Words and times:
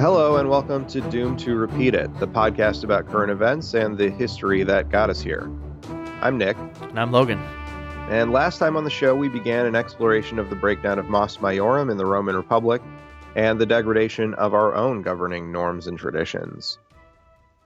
Hello, 0.00 0.36
and 0.36 0.48
welcome 0.48 0.86
to 0.86 1.02
Doom 1.10 1.36
to 1.36 1.54
Repeat 1.56 1.94
It, 1.94 2.18
the 2.20 2.26
podcast 2.26 2.84
about 2.84 3.06
current 3.06 3.30
events 3.30 3.74
and 3.74 3.98
the 3.98 4.08
history 4.08 4.62
that 4.62 4.88
got 4.88 5.10
us 5.10 5.20
here. 5.20 5.50
I'm 6.22 6.38
Nick. 6.38 6.56
And 6.80 6.98
I'm 6.98 7.12
Logan. 7.12 7.38
And 8.08 8.32
last 8.32 8.58
time 8.58 8.78
on 8.78 8.84
the 8.84 8.90
show, 8.90 9.14
we 9.14 9.28
began 9.28 9.66
an 9.66 9.74
exploration 9.76 10.38
of 10.38 10.48
the 10.48 10.56
breakdown 10.56 10.98
of 10.98 11.10
Mos 11.10 11.36
Maiorum 11.36 11.90
in 11.90 11.98
the 11.98 12.06
Roman 12.06 12.34
Republic 12.34 12.80
and 13.38 13.60
the 13.60 13.66
degradation 13.66 14.34
of 14.34 14.52
our 14.52 14.74
own 14.74 15.00
governing 15.00 15.52
norms 15.52 15.86
and 15.86 15.96
traditions. 15.96 16.76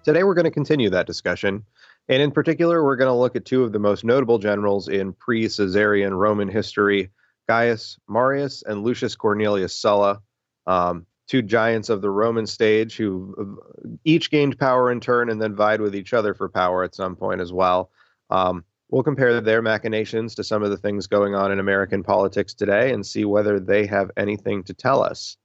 Today, 0.05 0.23
we're 0.23 0.35
going 0.35 0.45
to 0.45 0.51
continue 0.51 0.91
that 0.91 1.07
discussion. 1.07 1.65
And 2.11 2.21
in 2.21 2.31
particular, 2.31 2.85
we're 2.85 2.97
going 2.97 3.09
to 3.09 3.19
look 3.19 3.37
at 3.37 3.47
two 3.47 3.65
of 3.65 3.73
the 3.73 3.79
most 3.79 4.05
notable 4.05 4.39
generals 4.39 4.89
in 4.89 5.15
pre 5.15 5.49
Caesarian 5.49 6.13
Roman 6.13 6.49
history 6.49 7.09
Gaius 7.49 7.99
Marius 8.07 8.63
and 8.67 8.83
Lucius 8.83 9.17
Cornelius 9.17 9.75
Sulla. 9.75 10.21
Um, 10.67 11.07
two 11.27 11.41
giants 11.41 11.89
of 11.89 12.03
the 12.03 12.11
Roman 12.11 12.47
stage 12.47 12.99
who 12.99 13.35
uh, 13.41 13.97
each 14.05 14.31
gained 14.31 14.59
power 14.59 14.93
in 14.93 15.01
turn 15.01 15.31
and 15.31 15.41
then 15.41 15.57
vied 15.57 15.81
with 15.81 15.95
each 15.95 16.13
other 16.13 16.35
for 16.35 16.51
power 16.51 16.85
at 16.85 16.95
some 16.95 17.17
point 17.17 17.41
as 17.41 17.51
well. 17.51 17.91
Um, 18.29 18.63
we'll 18.91 19.03
compare 19.03 19.41
their 19.41 19.63
machinations 19.63 20.35
to 20.35 20.45
some 20.45 20.63
of 20.63 20.69
the 20.69 20.77
things 20.77 21.07
going 21.07 21.35
on 21.35 21.51
in 21.51 21.59
American 21.61 22.03
politics 22.03 22.53
today 22.53 22.93
and 22.93 23.07
see 23.07 23.25
whether 23.25 23.59
they 23.59 23.87
have 23.87 24.11
anything 24.19 24.65
to 24.65 24.75
tell 24.75 25.03
us. 25.03 25.39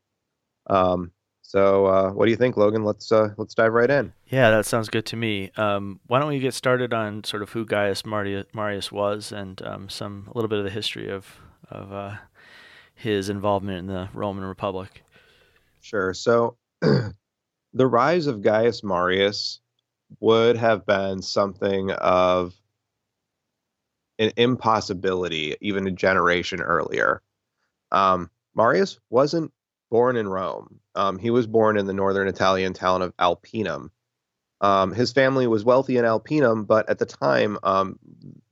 Um, 0.69 1.11
so, 1.41 1.85
uh, 1.85 2.11
what 2.11 2.25
do 2.25 2.31
you 2.31 2.37
think, 2.37 2.57
Logan? 2.57 2.83
Let's 2.83 3.09
uh, 3.09 3.29
let's 3.37 3.53
dive 3.53 3.71
right 3.71 3.89
in. 3.89 4.11
Yeah, 4.27 4.49
that 4.51 4.65
sounds 4.65 4.89
good 4.89 5.05
to 5.05 5.15
me. 5.15 5.49
Um, 5.55 6.01
why 6.07 6.19
don't 6.19 6.27
we 6.27 6.39
get 6.39 6.53
started 6.53 6.93
on 6.93 7.23
sort 7.23 7.41
of 7.41 7.51
who 7.51 7.65
Gaius 7.65 8.05
Marius 8.05 8.91
was 8.91 9.31
and 9.31 9.61
um, 9.61 9.87
some 9.87 10.27
a 10.29 10.37
little 10.37 10.49
bit 10.49 10.59
of 10.59 10.65
the 10.65 10.71
history 10.71 11.09
of 11.09 11.39
of 11.71 11.93
uh, 11.93 12.15
his 12.95 13.29
involvement 13.29 13.79
in 13.79 13.87
the 13.87 14.09
Roman 14.13 14.43
Republic. 14.43 15.03
Sure. 15.79 16.13
So 16.13 16.57
the 16.81 17.87
rise 17.87 18.27
of 18.27 18.41
Gaius 18.41 18.83
Marius 18.83 19.61
would 20.19 20.57
have 20.57 20.85
been 20.85 21.21
something 21.21 21.91
of 21.91 22.53
an 24.19 24.31
impossibility 24.35 25.55
even 25.61 25.87
a 25.87 25.91
generation 25.91 26.61
earlier. 26.61 27.21
Um, 27.91 28.29
Marius 28.55 28.99
wasn't 29.09 29.53
born 29.89 30.17
in 30.17 30.27
Rome. 30.27 30.79
Um, 30.95 31.17
he 31.17 31.29
was 31.29 31.47
born 31.47 31.77
in 31.77 31.85
the 31.85 31.93
northern 31.93 32.27
Italian 32.27 32.73
town 32.73 33.01
of 33.01 33.13
Alpinum. 33.17 33.91
Um, 34.59 34.91
his 34.91 35.11
family 35.11 35.47
was 35.47 35.63
wealthy 35.63 35.97
in 35.97 36.05
Alpinum, 36.05 36.65
but 36.65 36.89
at 36.89 36.99
the 36.99 37.05
time, 37.05 37.57
um, 37.63 37.99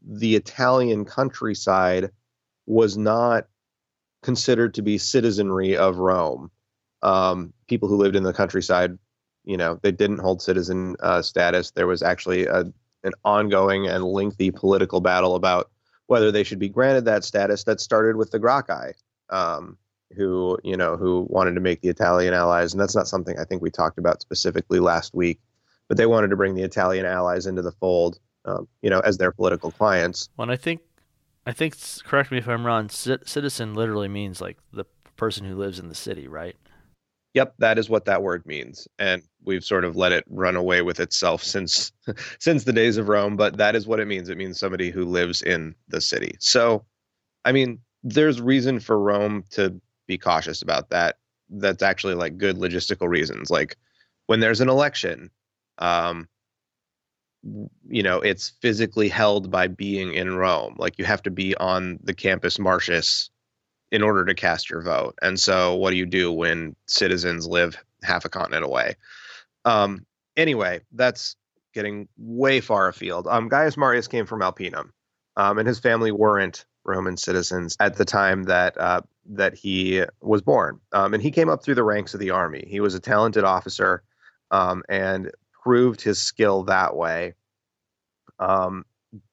the 0.02 0.36
Italian 0.36 1.06
countryside 1.06 2.12
was 2.68 2.98
not 2.98 3.48
considered 4.22 4.76
to 4.76 4.82
be 4.82 4.98
citizenry 4.98 5.78
of 5.78 5.98
Rome 5.98 6.52
um, 7.06 7.54
people 7.68 7.88
who 7.88 7.98
lived 7.98 8.16
in 8.16 8.24
the 8.24 8.34
countryside, 8.34 8.98
you 9.44 9.58
know, 9.58 9.80
they 9.84 9.92
didn't 9.92 10.18
hold 10.18 10.42
citizen 10.42 10.96
uh, 11.00 11.22
status. 11.22 11.72
There 11.72 11.88
was 11.88 12.02
actually 12.02 12.48
a, 12.48 12.62
an 13.04 13.14
ongoing 13.24 13.88
and 13.88 14.04
lengthy 14.04 14.50
political 14.50 15.02
battle 15.02 15.36
about 15.36 15.70
whether 16.08 16.32
they 16.32 16.44
should 16.44 16.60
be 16.60 16.68
granted 16.68 17.06
that 17.06 17.24
status. 17.24 17.64
That 17.64 17.80
started 17.80 18.16
with 18.16 18.32
the 18.32 18.40
Gracchi, 18.40 18.96
um, 19.30 19.78
who 20.16 20.58
you 20.64 20.78
know 20.78 20.98
who 20.98 21.26
wanted 21.30 21.56
to 21.56 21.62
make 21.62 21.82
the 21.82 21.90
Italian 21.90 22.34
allies, 22.34 22.74
and 22.74 22.82
that's 22.82 22.96
not 22.96 23.08
something 23.08 23.38
I 23.40 23.46
think 23.46 23.62
we 23.62 23.72
talked 23.72 23.98
about 23.98 24.22
specifically 24.22 24.80
last 24.80 25.14
week. 25.14 25.40
But 25.88 25.98
they 25.98 26.06
wanted 26.06 26.30
to 26.30 26.36
bring 26.36 26.56
the 26.56 26.64
Italian 26.64 27.06
allies 27.06 27.46
into 27.46 27.62
the 27.62 27.72
fold, 27.72 28.20
um, 28.46 28.68
you 28.82 28.90
know, 28.90 29.02
as 29.02 29.18
their 29.18 29.32
political 29.32 29.72
clients. 29.72 30.30
Well, 30.36 30.50
I 30.50 30.56
think, 30.56 30.82
I 31.46 31.52
think, 31.52 31.76
correct 32.04 32.32
me 32.32 32.40
if 32.40 32.48
I'm 32.48 32.66
wrong. 32.66 32.90
citizen 32.90 33.76
literally 33.76 34.08
means 34.08 34.42
like 34.42 34.58
the 34.74 34.86
person 35.16 35.46
who 35.46 35.56
lives 35.56 35.80
in 35.80 35.90
the 35.90 35.96
city, 35.96 36.28
right? 36.28 36.56
Yep, 37.36 37.56
that 37.60 37.78
is 37.78 37.90
what 37.90 38.06
that 38.06 38.24
word 38.24 38.46
means, 38.46 38.88
and 38.98 39.22
we've 39.44 39.64
sort 39.64 39.84
of 39.84 39.98
let 39.98 40.14
it 40.14 40.24
run 40.30 40.56
away 40.56 40.82
with 40.82 41.02
itself 41.02 41.44
since 41.44 41.92
since 42.40 42.64
the 42.64 42.72
days 42.72 42.96
of 42.98 43.10
Rome. 43.10 43.36
But 43.36 43.58
that 43.58 43.76
is 43.76 43.86
what 43.86 44.00
it 44.00 44.08
means. 44.08 44.30
It 44.30 44.38
means 44.38 44.58
somebody 44.58 44.90
who 44.90 45.04
lives 45.04 45.42
in 45.42 45.76
the 45.90 46.00
city. 46.00 46.38
So, 46.40 46.86
I 47.44 47.52
mean, 47.52 47.80
there's 48.04 48.40
reason 48.40 48.80
for 48.80 48.98
Rome 48.98 49.44
to 49.52 49.82
be 50.08 50.18
cautious 50.18 50.62
about 50.62 50.90
that. 50.90 51.18
That's 51.50 51.84
actually 51.84 52.16
like 52.16 52.38
good 52.38 52.58
logistical 52.58 53.08
reasons. 53.08 53.50
Like 53.50 53.78
when 54.28 54.40
there's 54.40 54.62
an 54.62 54.70
election, 54.70 55.30
um, 55.78 56.28
you 57.88 58.02
know, 58.02 58.20
it's 58.22 58.54
physically 58.62 59.08
held 59.08 59.52
by 59.52 59.68
being 59.68 60.14
in 60.14 60.36
Rome. 60.36 60.76
Like 60.78 60.98
you 60.98 61.06
have 61.06 61.22
to 61.24 61.32
be 61.32 61.56
on 61.58 62.00
the 62.04 62.14
campus 62.14 62.58
Martius 62.58 63.30
in 63.92 64.02
order 64.02 64.26
to 64.26 64.34
cast 64.34 64.70
your 64.70 64.82
vote. 64.82 65.16
And 65.22 65.40
so, 65.40 65.76
what 65.76 65.92
do 65.92 65.98
you 65.98 66.06
do 66.06 66.32
when 66.32 66.76
citizens 66.88 67.48
live 67.48 67.78
half 68.04 68.26
a 68.26 68.30
continent 68.30 68.66
away? 68.66 68.96
Um, 69.64 70.06
anyway, 70.36 70.82
that's 70.92 71.36
getting 71.74 72.08
way 72.18 72.62
far 72.62 72.88
afield. 72.88 73.28
Um, 73.28 73.48
Gaius 73.48 73.78
Marius 73.78 74.08
came 74.08 74.26
from 74.26 74.42
Alpinum, 74.42 74.92
um, 75.38 75.58
and 75.60 75.68
his 75.68 75.80
family 75.80 76.12
weren't 76.12 76.66
Roman 76.84 77.18
citizens 77.18 77.76
at 77.80 77.96
the 77.96 78.06
time 78.06 78.44
that 78.44 78.78
uh, 78.80 79.02
that 79.28 79.56
he 79.56 80.04
was 80.22 80.42
born. 80.42 80.80
Um, 80.92 81.14
and 81.14 81.24
he 81.24 81.32
came 81.32 81.50
up 81.50 81.64
through 81.64 81.76
the 81.76 81.84
ranks 81.84 82.14
of 82.14 82.20
the 82.20 82.30
army. 82.30 82.66
He 82.68 82.80
was 82.80 82.94
a 82.94 83.00
talented 83.00 83.44
officer 83.44 84.04
um, 84.52 84.84
and 84.90 85.32
proved 85.64 86.02
his 86.02 86.22
skill 86.22 86.64
that 86.64 86.96
way. 86.96 87.34
Um, 88.40 88.86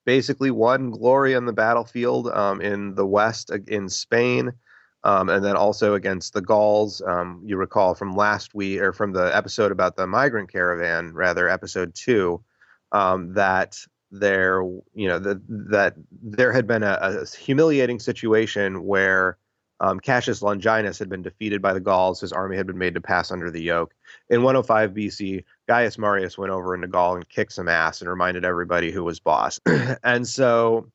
basically 0.04 0.50
won 0.50 0.90
glory 0.90 1.34
on 1.34 1.44
the 1.44 1.52
battlefield 1.52 2.28
um, 2.28 2.60
in 2.60 2.94
the 2.94 3.06
West 3.06 3.50
in 3.66 3.88
Spain. 3.88 4.52
Um, 5.04 5.28
and 5.28 5.44
then 5.44 5.56
also 5.56 5.94
against 5.94 6.32
the 6.32 6.40
Gauls. 6.40 7.02
Um, 7.04 7.42
you 7.44 7.56
recall 7.56 7.94
from 7.94 8.14
last 8.14 8.54
week 8.54 8.80
or 8.80 8.92
from 8.92 9.12
the 9.12 9.36
episode 9.36 9.72
about 9.72 9.96
the 9.96 10.06
migrant 10.06 10.52
caravan, 10.52 11.12
rather 11.12 11.48
episode 11.48 11.92
two, 11.94 12.40
that 12.92 13.78
there, 14.12 14.62
you 14.94 15.08
know, 15.08 15.18
the, 15.18 15.42
that 15.48 15.94
there 16.10 16.52
had 16.52 16.66
been 16.68 16.84
a, 16.84 16.98
a 17.00 17.26
humiliating 17.26 17.98
situation 17.98 18.84
where 18.84 19.38
um, 19.82 19.98
Cassius 19.98 20.42
Longinus 20.42 21.00
had 21.00 21.08
been 21.08 21.22
defeated 21.22 21.60
by 21.60 21.72
the 21.72 21.80
Gauls. 21.80 22.20
His 22.20 22.32
army 22.32 22.56
had 22.56 22.68
been 22.68 22.78
made 22.78 22.94
to 22.94 23.00
pass 23.00 23.32
under 23.32 23.50
the 23.50 23.60
yoke. 23.60 23.92
In 24.30 24.44
105 24.44 24.92
BC, 24.92 25.44
Gaius 25.66 25.98
Marius 25.98 26.38
went 26.38 26.52
over 26.52 26.72
into 26.76 26.86
Gaul 26.86 27.16
and 27.16 27.28
kicked 27.28 27.52
some 27.52 27.68
ass 27.68 28.00
and 28.00 28.08
reminded 28.08 28.44
everybody 28.44 28.92
who 28.92 29.02
was 29.02 29.18
boss. 29.18 29.58
and 30.04 30.26
so 30.26 30.86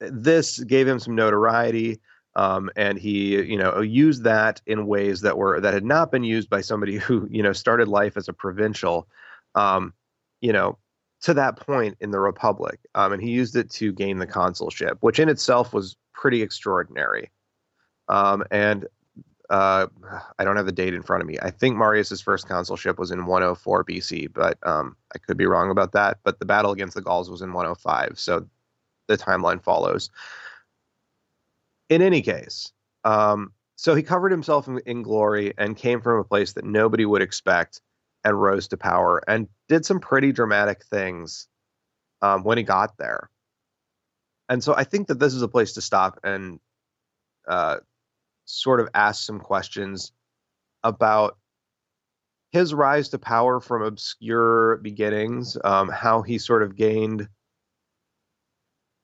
this 0.00 0.58
gave 0.60 0.88
him 0.88 0.98
some 0.98 1.14
notoriety. 1.14 2.00
Um, 2.34 2.70
and 2.76 2.98
he, 2.98 3.42
you 3.42 3.58
know, 3.58 3.82
used 3.82 4.24
that 4.24 4.62
in 4.64 4.86
ways 4.86 5.20
that 5.20 5.36
were 5.36 5.60
that 5.60 5.74
had 5.74 5.84
not 5.84 6.10
been 6.10 6.24
used 6.24 6.48
by 6.48 6.62
somebody 6.62 6.96
who, 6.96 7.28
you 7.30 7.42
know, 7.42 7.52
started 7.52 7.88
life 7.88 8.16
as 8.16 8.28
a 8.28 8.32
provincial, 8.32 9.06
um, 9.54 9.92
you 10.40 10.52
know, 10.52 10.78
to 11.22 11.34
that 11.34 11.56
point 11.56 11.96
in 12.00 12.10
the 12.10 12.20
Republic. 12.20 12.78
Um, 12.94 13.12
and 13.12 13.22
he 13.22 13.30
used 13.30 13.54
it 13.54 13.70
to 13.72 13.92
gain 13.92 14.18
the 14.18 14.26
consulship, 14.26 14.96
which 15.00 15.18
in 15.18 15.28
itself 15.28 15.74
was 15.74 15.96
pretty 16.14 16.40
extraordinary. 16.40 17.30
Um, 18.08 18.44
and 18.50 18.86
uh, 19.50 19.86
I 20.38 20.44
don't 20.44 20.56
have 20.56 20.66
the 20.66 20.72
date 20.72 20.94
in 20.94 21.02
front 21.02 21.22
of 21.22 21.26
me. 21.26 21.38
I 21.40 21.50
think 21.50 21.76
Marius's 21.76 22.20
first 22.20 22.48
consulship 22.48 22.98
was 22.98 23.10
in 23.10 23.26
104 23.26 23.84
BC, 23.84 24.32
but 24.32 24.58
um, 24.66 24.96
I 25.14 25.18
could 25.18 25.36
be 25.36 25.46
wrong 25.46 25.70
about 25.70 25.92
that. 25.92 26.18
But 26.22 26.38
the 26.38 26.44
battle 26.44 26.72
against 26.72 26.94
the 26.94 27.02
Gauls 27.02 27.30
was 27.30 27.40
in 27.40 27.52
105, 27.52 28.18
so 28.18 28.46
the 29.06 29.16
timeline 29.16 29.62
follows. 29.62 30.10
In 31.88 32.02
any 32.02 32.20
case, 32.20 32.72
um, 33.04 33.52
so 33.76 33.94
he 33.94 34.02
covered 34.02 34.32
himself 34.32 34.68
in, 34.68 34.80
in 34.84 35.02
glory 35.02 35.54
and 35.56 35.76
came 35.76 36.02
from 36.02 36.18
a 36.18 36.24
place 36.24 36.52
that 36.54 36.64
nobody 36.64 37.06
would 37.06 37.22
expect 37.22 37.80
and 38.24 38.40
rose 38.40 38.68
to 38.68 38.76
power 38.76 39.22
and 39.26 39.48
did 39.68 39.86
some 39.86 40.00
pretty 40.00 40.32
dramatic 40.32 40.84
things 40.84 41.48
um, 42.20 42.42
when 42.42 42.58
he 42.58 42.64
got 42.64 42.98
there. 42.98 43.30
And 44.48 44.62
so 44.62 44.74
I 44.74 44.84
think 44.84 45.08
that 45.08 45.18
this 45.18 45.32
is 45.32 45.42
a 45.42 45.48
place 45.48 45.74
to 45.74 45.80
stop 45.80 46.18
and 46.24 46.58
uh, 47.46 47.78
sort 48.48 48.80
of 48.80 48.88
asked 48.94 49.26
some 49.26 49.40
questions 49.40 50.12
about 50.82 51.36
his 52.50 52.72
rise 52.72 53.10
to 53.10 53.18
power 53.18 53.60
from 53.60 53.82
obscure 53.82 54.78
beginnings, 54.78 55.56
um, 55.64 55.88
how 55.88 56.22
he 56.22 56.38
sort 56.38 56.62
of 56.62 56.74
gained 56.74 57.28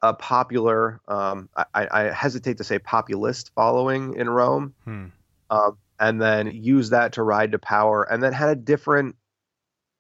a 0.01 0.15
popular, 0.15 1.01
um, 1.09 1.49
I, 1.57 1.89
I, 1.91 2.03
hesitate 2.13 2.59
to 2.59 2.65
say 2.65 2.79
populist 2.79 3.53
following 3.55 4.15
in 4.15 4.29
Rome, 4.29 4.75
hmm. 4.85 5.07
um, 5.51 5.79
and 5.99 6.21
then 6.21 6.51
used 6.51 6.93
that 6.93 7.15
to 7.15 7.23
ride 7.23 7.53
to 7.53 7.59
power, 7.59 8.03
and 8.03 8.23
then 8.23 8.33
had 8.33 8.49
a 8.51 8.57
different 8.57 9.17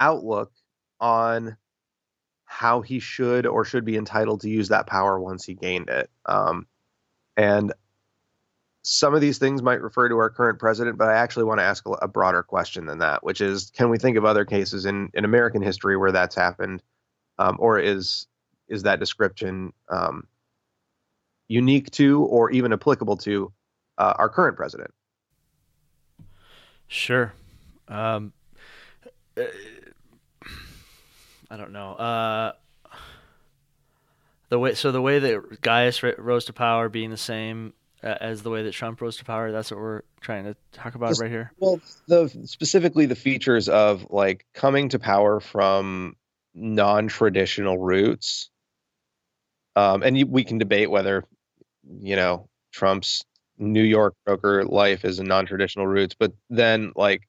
outlook 0.00 0.52
on 1.00 1.56
how 2.44 2.81
he 2.81 2.99
should 2.99 3.46
or 3.46 3.64
should 3.64 3.85
be 3.85 3.96
entitled 3.96 4.43
to 4.43 4.50
use 4.50 4.69
that 4.69 4.87
power 4.87 5.20
once 5.20 5.44
he 5.44 5.55
gained 5.55 5.91
it. 5.91 6.11
Um, 6.26 6.67
and 7.37 7.73
some 8.87 9.15
of 9.15 9.23
these 9.23 9.39
things 9.39 9.63
might 9.63 9.81
refer 9.81 10.11
to 10.11 10.19
our 10.19 10.29
current 10.29 10.59
president, 10.59 10.99
but 10.99 11.09
I 11.09 11.15
actually 11.15 11.45
want 11.45 11.59
to 11.59 11.65
ask 11.65 11.85
a, 12.03 12.07
broader 12.07 12.43
question 12.43 12.85
than 12.85 12.99
that, 12.99 13.25
which 13.25 13.41
is, 13.41 13.71
can 13.71 13.89
we 13.89 13.97
think 13.97 14.19
of 14.19 14.27
other 14.27 14.45
cases 14.45 14.85
in, 14.85 15.11
in 15.15 15.25
American 15.25 15.63
history 15.63 15.97
where 15.97 16.13
that's 16.13 16.35
happened, 16.35 16.83
um, 17.39 17.57
or 17.59 17.79
is 17.79 18.27
is 18.69 18.83
that 18.83 19.01
description 19.01 19.73
um, 19.89 20.27
unique 21.49 21.91
to 21.93 22.25
or 22.25 22.51
even 22.51 22.73
applicable 22.75 23.17
to 23.17 23.53
uh, 23.97 24.15
our 24.19 24.29
current 24.29 24.57
president? 24.57 24.93
Sure. 26.87 27.33
Um, 27.89 28.35
uh, 29.39 29.45
I 31.51 31.57
don't 31.57 31.73
know. 31.73 31.93
Uh, 31.95 32.53
the 34.51 34.59
way 34.59 34.75
so 34.75 34.93
the 34.93 35.03
way 35.03 35.19
that 35.21 35.63
Gaius 35.63 36.03
rose 36.03 36.45
to 36.45 36.53
power 36.53 36.91
being 36.91 37.11
the 37.11 37.17
same 37.17 37.73
as 38.05 38.43
the 38.43 38.51
way 38.51 38.62
that 38.62 38.73
Trump 38.73 39.01
rose 39.01 39.17
to 39.17 39.25
power. 39.25 39.51
That's 39.51 39.71
what 39.71 39.81
we're 39.81 40.03
trying 40.21 40.45
to 40.45 40.55
talk 40.73 40.95
about 40.95 41.19
right 41.19 41.31
here. 41.31 41.53
Well, 41.59 41.81
the 42.06 42.29
specifically 42.45 43.06
the 43.06 43.15
features 43.17 43.69
of 43.69 44.06
like 44.11 44.45
coming 44.55 44.91
to 44.91 44.99
power 44.99 45.41
from 45.41 46.17
non-traditional 46.55 47.79
routes. 47.79 48.51
Um, 49.75 50.03
and 50.03 50.17
you, 50.17 50.27
we 50.27 50.45
can 50.45 50.59
debate 50.59 50.91
whether, 50.91 51.25
you 52.01 52.15
know, 52.15 52.49
Trump's 52.73 53.25
New 53.59 53.83
York 53.83 54.15
broker 54.25 54.65
life 54.65 55.05
is 55.05 55.19
a 55.19 55.25
non-traditional 55.25 55.87
routes, 55.87 56.15
but 56.19 56.33
then 56.51 56.93
like, 56.95 57.23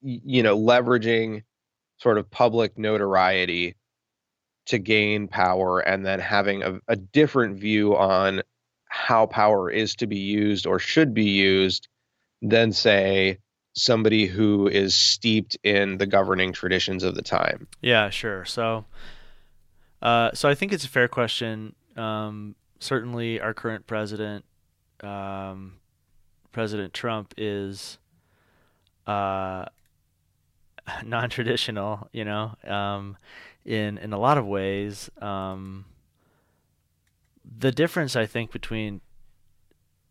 you 0.00 0.42
know, 0.42 0.56
leveraging 0.56 1.42
sort 1.98 2.18
of 2.18 2.30
public 2.30 2.78
notoriety 2.78 3.76
to 4.66 4.78
gain 4.78 5.28
power 5.28 5.80
and 5.80 6.06
then 6.06 6.20
having 6.20 6.62
a, 6.62 6.78
a 6.88 6.96
different 6.96 7.58
view 7.58 7.96
on 7.96 8.42
how 8.92 9.24
power 9.24 9.70
is 9.70 9.94
to 9.96 10.06
be 10.06 10.18
used 10.18 10.66
or 10.66 10.78
should 10.78 11.14
be 11.14 11.24
used 11.24 11.88
than 12.42 12.70
say 12.72 13.38
somebody 13.74 14.26
who 14.26 14.68
is 14.68 14.94
steeped 14.94 15.56
in 15.64 15.96
the 15.96 16.04
governing 16.04 16.52
traditions 16.52 17.02
of 17.02 17.14
the 17.14 17.22
time. 17.22 17.66
Yeah, 17.80 18.10
sure. 18.10 18.44
So, 18.44 18.84
uh, 20.02 20.32
so 20.34 20.46
I 20.46 20.54
think 20.54 20.74
it's 20.74 20.84
a 20.84 20.90
fair 20.90 21.08
question. 21.08 21.74
Um, 21.96 22.54
certainly, 22.80 23.40
our 23.40 23.54
current 23.54 23.86
president, 23.86 24.44
um, 25.00 25.78
President 26.52 26.92
Trump, 26.92 27.32
is 27.38 27.96
uh, 29.06 29.64
non-traditional. 31.02 32.10
You 32.12 32.26
know, 32.26 32.54
um, 32.66 33.16
in 33.64 33.96
in 33.96 34.12
a 34.12 34.18
lot 34.18 34.36
of 34.36 34.46
ways. 34.46 35.10
Um, 35.18 35.86
the 37.44 37.72
difference 37.72 38.16
I 38.16 38.26
think 38.26 38.52
between 38.52 39.00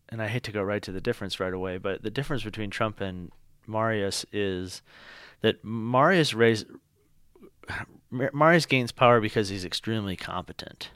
and 0.08 0.20
I 0.20 0.28
hate 0.28 0.42
to 0.42 0.52
go 0.52 0.62
right 0.62 0.82
to 0.82 0.92
the 0.92 1.00
difference 1.00 1.40
right 1.40 1.54
away, 1.54 1.78
but 1.78 2.02
the 2.02 2.10
difference 2.10 2.44
between 2.44 2.68
Trump 2.68 3.00
and 3.00 3.32
Marius 3.66 4.26
is 4.30 4.82
that 5.40 5.64
Marius 5.64 6.34
raised 6.34 6.66
Marius 8.10 8.66
gains 8.66 8.92
power 8.92 9.20
because 9.20 9.48
he's 9.48 9.64
extremely 9.64 10.16
competent. 10.16 10.90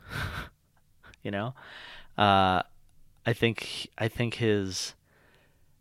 you 1.22 1.30
know, 1.30 1.54
uh, 2.18 2.62
I 3.24 3.32
think 3.32 3.88
I 3.96 4.08
think 4.08 4.34
his 4.34 4.94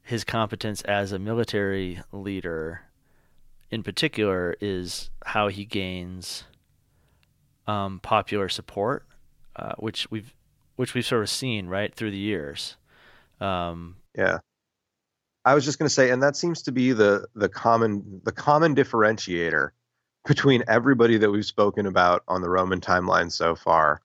his 0.02 0.24
competence 0.24 0.82
as 0.84 1.12
a 1.12 1.20
military 1.20 2.02
leader, 2.12 2.82
in 3.70 3.84
particular, 3.84 4.56
is 4.62 5.10
how 5.26 5.50
he 5.50 5.66
gains 5.66 6.46
um, 7.68 8.00
popular 8.00 8.48
support, 8.48 9.06
uh, 9.56 9.74
which 9.78 10.10
we've 10.10 10.34
which 10.76 10.94
we've 10.94 11.06
sort 11.06 11.24
of 11.24 11.30
seen 11.30 11.68
right 11.68 11.94
through 11.94 12.12
the 12.12 12.18
years. 12.18 12.76
Um, 13.40 13.98
yeah, 14.18 14.40
I 15.44 15.54
was 15.54 15.66
just 15.66 15.78
going 15.78 15.88
to 15.88 15.94
say, 15.94 16.10
and 16.10 16.24
that 16.24 16.36
seems 16.36 16.64
to 16.64 16.72
be 16.72 16.92
the 16.92 17.28
the 17.36 17.50
common 17.50 18.22
the 18.24 18.32
common 18.32 18.76
differentiator 18.76 19.70
between 20.26 20.64
everybody 20.68 21.18
that 21.18 21.30
we've 21.30 21.46
spoken 21.46 21.86
about 21.86 22.24
on 22.28 22.42
the 22.42 22.50
Roman 22.50 22.82
timeline 22.82 23.32
so 23.32 23.56
far 23.56 24.02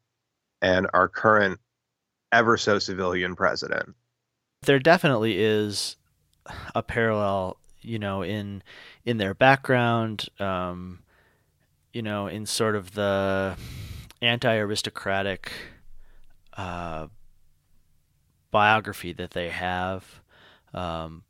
and 0.61 0.87
our 0.93 1.09
current 1.09 1.59
ever 2.33 2.57
so 2.57 2.79
civilian 2.79 3.35
president. 3.35 3.95
There 4.63 4.79
definitely 4.79 5.43
is 5.43 5.97
a 6.75 6.83
parallel, 6.83 7.57
you 7.81 7.99
know, 7.99 8.23
in 8.23 8.63
in 9.05 9.17
their 9.17 9.35
background, 9.35 10.29
um, 10.39 11.01
you 11.93 12.03
know, 12.03 12.27
in 12.27 12.47
sort 12.47 12.77
of 12.77 12.93
the 12.93 13.57
anti-aristocratic 14.21 15.53
uh, 16.57 17.07
biography 18.51 19.13
that 19.13 19.31
they 19.33 19.51
have. 19.51 20.21
Um, 20.75 21.25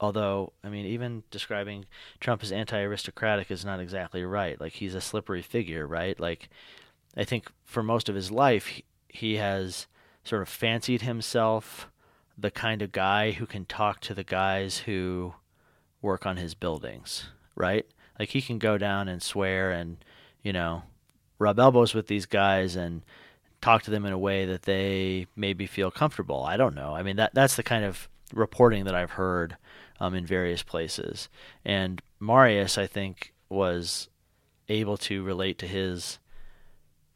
although, 0.00 0.52
I 0.64 0.68
mean, 0.68 0.86
even 0.86 1.22
describing 1.30 1.86
Trump 2.20 2.42
as 2.42 2.52
anti-aristocratic 2.52 3.50
is 3.50 3.64
not 3.64 3.80
exactly 3.80 4.24
right. 4.24 4.60
Like 4.60 4.74
he's 4.74 4.94
a 4.94 5.00
slippery 5.00 5.42
figure, 5.42 5.86
right? 5.86 6.18
Like 6.18 6.48
I 7.16 7.24
think 7.24 7.50
for 7.64 7.82
most 7.82 8.08
of 8.08 8.14
his 8.14 8.30
life, 8.30 8.80
he 9.08 9.36
has 9.36 9.86
sort 10.24 10.42
of 10.42 10.48
fancied 10.48 11.02
himself 11.02 11.88
the 12.38 12.50
kind 12.50 12.82
of 12.82 12.92
guy 12.92 13.32
who 13.32 13.46
can 13.46 13.64
talk 13.64 14.00
to 14.00 14.14
the 14.14 14.24
guys 14.24 14.78
who 14.78 15.34
work 16.00 16.26
on 16.26 16.36
his 16.36 16.54
buildings, 16.54 17.26
right? 17.54 17.86
Like 18.18 18.30
he 18.30 18.40
can 18.42 18.58
go 18.58 18.78
down 18.78 19.08
and 19.08 19.22
swear 19.22 19.70
and, 19.70 19.98
you 20.42 20.52
know, 20.52 20.84
rub 21.38 21.58
elbows 21.58 21.94
with 21.94 22.06
these 22.06 22.26
guys 22.26 22.76
and 22.76 23.02
talk 23.62 23.82
to 23.84 23.90
them 23.90 24.04
in 24.04 24.12
a 24.12 24.18
way 24.18 24.44
that 24.44 24.62
they 24.62 25.26
maybe 25.34 25.66
feel 25.66 25.90
comfortable. 25.90 26.44
I 26.44 26.58
don't 26.58 26.74
know. 26.74 26.94
I 26.94 27.02
mean, 27.02 27.16
that 27.16 27.32
that's 27.34 27.56
the 27.56 27.62
kind 27.62 27.84
of 27.84 28.08
reporting 28.34 28.84
that 28.84 28.94
I've 28.94 29.12
heard 29.12 29.56
um, 30.00 30.14
in 30.14 30.26
various 30.26 30.62
places. 30.62 31.28
And 31.64 32.02
Marius, 32.20 32.76
I 32.76 32.86
think, 32.86 33.32
was 33.48 34.08
able 34.68 34.96
to 34.96 35.22
relate 35.22 35.58
to 35.58 35.66
his 35.66 36.18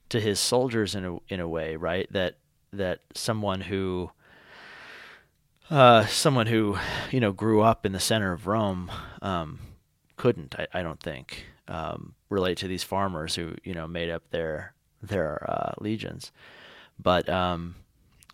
to 0.08 0.20
his 0.20 0.38
soldiers 0.38 0.94
in 0.94 1.04
a 1.04 1.19
in 1.28 1.40
a 1.40 1.48
way, 1.48 1.76
right? 1.76 2.10
That 2.12 2.37
that 2.72 3.00
someone 3.14 3.62
who 3.62 4.10
uh, 5.69 6.06
someone 6.06 6.46
who 6.46 6.78
you 7.10 7.20
know 7.20 7.32
grew 7.32 7.60
up 7.60 7.84
in 7.84 7.92
the 7.92 8.00
center 8.00 8.32
of 8.32 8.46
Rome 8.46 8.90
um, 9.20 9.58
couldn't, 10.16 10.54
I, 10.58 10.66
I 10.72 10.82
don't 10.82 11.00
think, 11.00 11.46
um, 11.66 12.14
relate 12.28 12.58
to 12.58 12.69
these 12.69 12.84
farmers 12.84 13.34
who 13.34 13.54
you 13.64 13.75
know 13.75 13.88
made 13.88 14.10
up 14.10 14.31
their 14.31 14.75
their 15.08 15.44
uh, 15.48 15.72
legions. 15.78 16.32
But 16.98 17.28
um, 17.28 17.76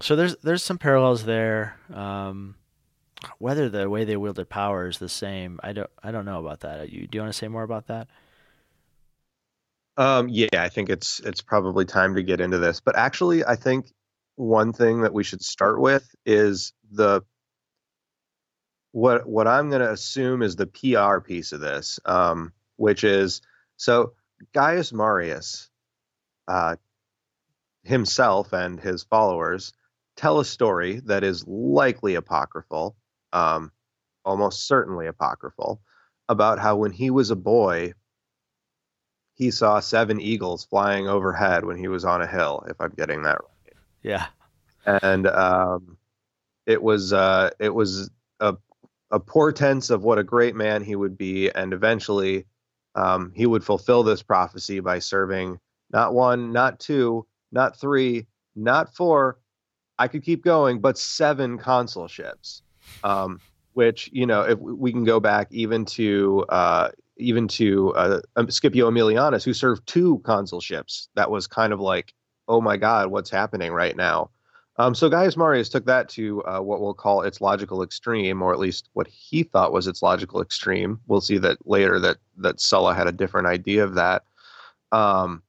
so 0.00 0.16
there's 0.16 0.36
there's 0.38 0.62
some 0.62 0.78
parallels 0.78 1.24
there. 1.24 1.78
Um, 1.92 2.56
whether 3.38 3.69
the 3.69 3.88
way 3.88 4.04
they 4.04 4.16
wielded 4.16 4.48
power 4.48 4.88
is 4.88 4.98
the 4.98 5.08
same, 5.08 5.60
I 5.62 5.72
don't 5.72 5.91
I 6.02 6.10
don't 6.10 6.24
know 6.24 6.41
about 6.41 6.60
that. 6.60 6.91
You 6.91 7.06
do 7.06 7.17
you 7.17 7.22
want 7.22 7.32
to 7.32 7.38
say 7.38 7.48
more 7.48 7.62
about 7.62 7.86
that? 7.86 8.08
Um, 9.96 10.29
yeah, 10.29 10.48
I 10.55 10.69
think 10.69 10.88
it's 10.88 11.20
it's 11.20 11.43
probably 11.43 11.84
time 11.84 12.14
to 12.14 12.22
get 12.22 12.41
into 12.41 12.58
this. 12.58 12.81
But 12.81 12.96
actually, 12.96 13.44
I 13.44 13.56
think 13.56 13.86
one 14.36 14.72
thing 14.72 15.02
that 15.02 15.12
we 15.12 15.24
should 15.24 15.43
start 15.43 15.81
with 15.81 16.14
is 16.24 16.72
the 16.91 17.22
what 18.93 19.26
what 19.26 19.46
I'm 19.46 19.69
going 19.70 19.82
to 19.82 19.93
assume 19.93 20.43
is 20.43 20.56
the 20.56 20.67
PR 20.67 21.20
piece 21.20 21.52
of 21.52 21.60
this, 21.60 22.00
um, 22.05 22.52
which 22.76 23.05
is 23.05 23.43
so 23.76 24.14
Gaius 24.55 24.93
Marius 24.93 25.70
uh, 26.49 26.77
himself 27.84 28.53
and 28.53 28.81
his 28.81 29.03
followers 29.05 29.72
tell 30.17 30.41
a 30.41 30.44
story 30.44 31.01
that 31.06 31.25
is 31.25 31.46
likely 31.46 32.15
apocryphal, 32.15 32.96
um, 33.32 33.72
almost 34.25 34.67
certainly 34.67 35.06
apocryphal, 35.06 35.81
about 36.29 36.58
how 36.58 36.77
when 36.77 36.93
he 36.93 37.11
was 37.11 37.31
a 37.31 37.37
boy, 37.37 37.93
he 39.34 39.51
saw 39.51 39.81
seven 39.81 40.20
eagles 40.20 40.65
flying 40.65 41.08
overhead 41.08 41.65
when 41.65 41.77
he 41.77 41.89
was 41.89 42.05
on 42.05 42.22
a 42.22 42.27
hill, 42.27 42.65
if 42.69 42.81
I'm 42.81 42.93
getting 42.96 43.22
that 43.22 43.39
right. 43.41 43.75
Yeah. 44.03 44.27
And 44.84 45.27
um, 45.27 45.96
it 46.67 46.82
was 46.82 47.13
uh, 47.13 47.51
it 47.58 47.75
was 47.75 48.11
a 48.41 48.56
a 49.11 49.20
portent 49.20 49.91
of 49.91 50.03
what 50.03 50.19
a 50.19 50.25
great 50.25 50.56
man 50.56 50.82
he 50.82 50.96
would 50.96 51.17
be, 51.19 51.51
and 51.51 51.72
eventually 51.72 52.46
um, 52.94 53.32
he 53.34 53.46
would 53.46 53.65
fulfill 53.65 54.03
this 54.03 54.22
prophecy 54.22 54.81
by 54.81 54.99
serving 54.99 55.61
not 55.93 56.15
one, 56.15 56.53
not 56.53 56.81
two, 56.81 57.27
not 57.51 57.79
three, 57.79 58.27
not 58.56 58.94
four. 58.94 59.39
I 59.99 60.08
could 60.08 60.22
keep 60.22 60.43
going, 60.43 60.81
but 60.81 60.99
seven 60.99 61.58
consulships, 61.58 62.63
um, 63.05 63.41
which 63.75 64.11
you 64.13 64.27
know, 64.27 64.43
if 64.43 64.58
we 64.58 64.93
can 64.93 65.05
go 65.05 65.20
back 65.20 65.49
even 65.51 65.84
to 65.87 66.44
uh, 66.49 66.89
even 67.17 67.49
to 67.49 67.94
uh, 67.94 68.20
um, 68.37 68.51
Scipio 68.51 68.91
Aemilianus, 68.91 69.44
who 69.44 69.55
served 69.55 69.87
two 69.87 70.20
consulships. 70.25 71.08
That 71.15 71.31
was 71.31 71.46
kind 71.46 71.72
of 71.72 71.81
like, 71.81 72.15
oh 72.49 72.61
my 72.61 72.77
God, 72.77 73.11
what's 73.11 73.31
happening 73.31 73.72
right 73.72 73.96
now? 73.96 74.31
Um, 74.79 74.94
so 74.94 75.11
Gaius 75.11 75.37
Marius 75.37 75.69
took 75.69 75.84
that 75.87 76.08
to 76.11 76.43
uh, 76.44 76.61
what 76.61 76.81
we'll 76.81 76.94
call 76.94 77.22
its 77.22 77.41
logical 77.41 77.82
extreme, 77.82 78.41
or 78.41 78.53
at 78.53 78.58
least 78.58 78.89
what 78.94 79.06
he 79.06 79.43
thought 79.43 79.72
was 79.72 79.87
its 79.87 80.03
logical 80.03 80.41
extreme. 80.41 80.99
We'll 81.06 81.20
see 81.20 81.39
that 81.39 81.58
later 81.67 82.01
that 82.01 82.17
that 82.39 82.61
Sulla 82.61 82.94
had 82.94 83.06
a 83.06 83.13
different 83.13 83.49
idea 83.49 83.84
of 83.84 83.94
that. 83.94 84.25
Um, 84.91 85.43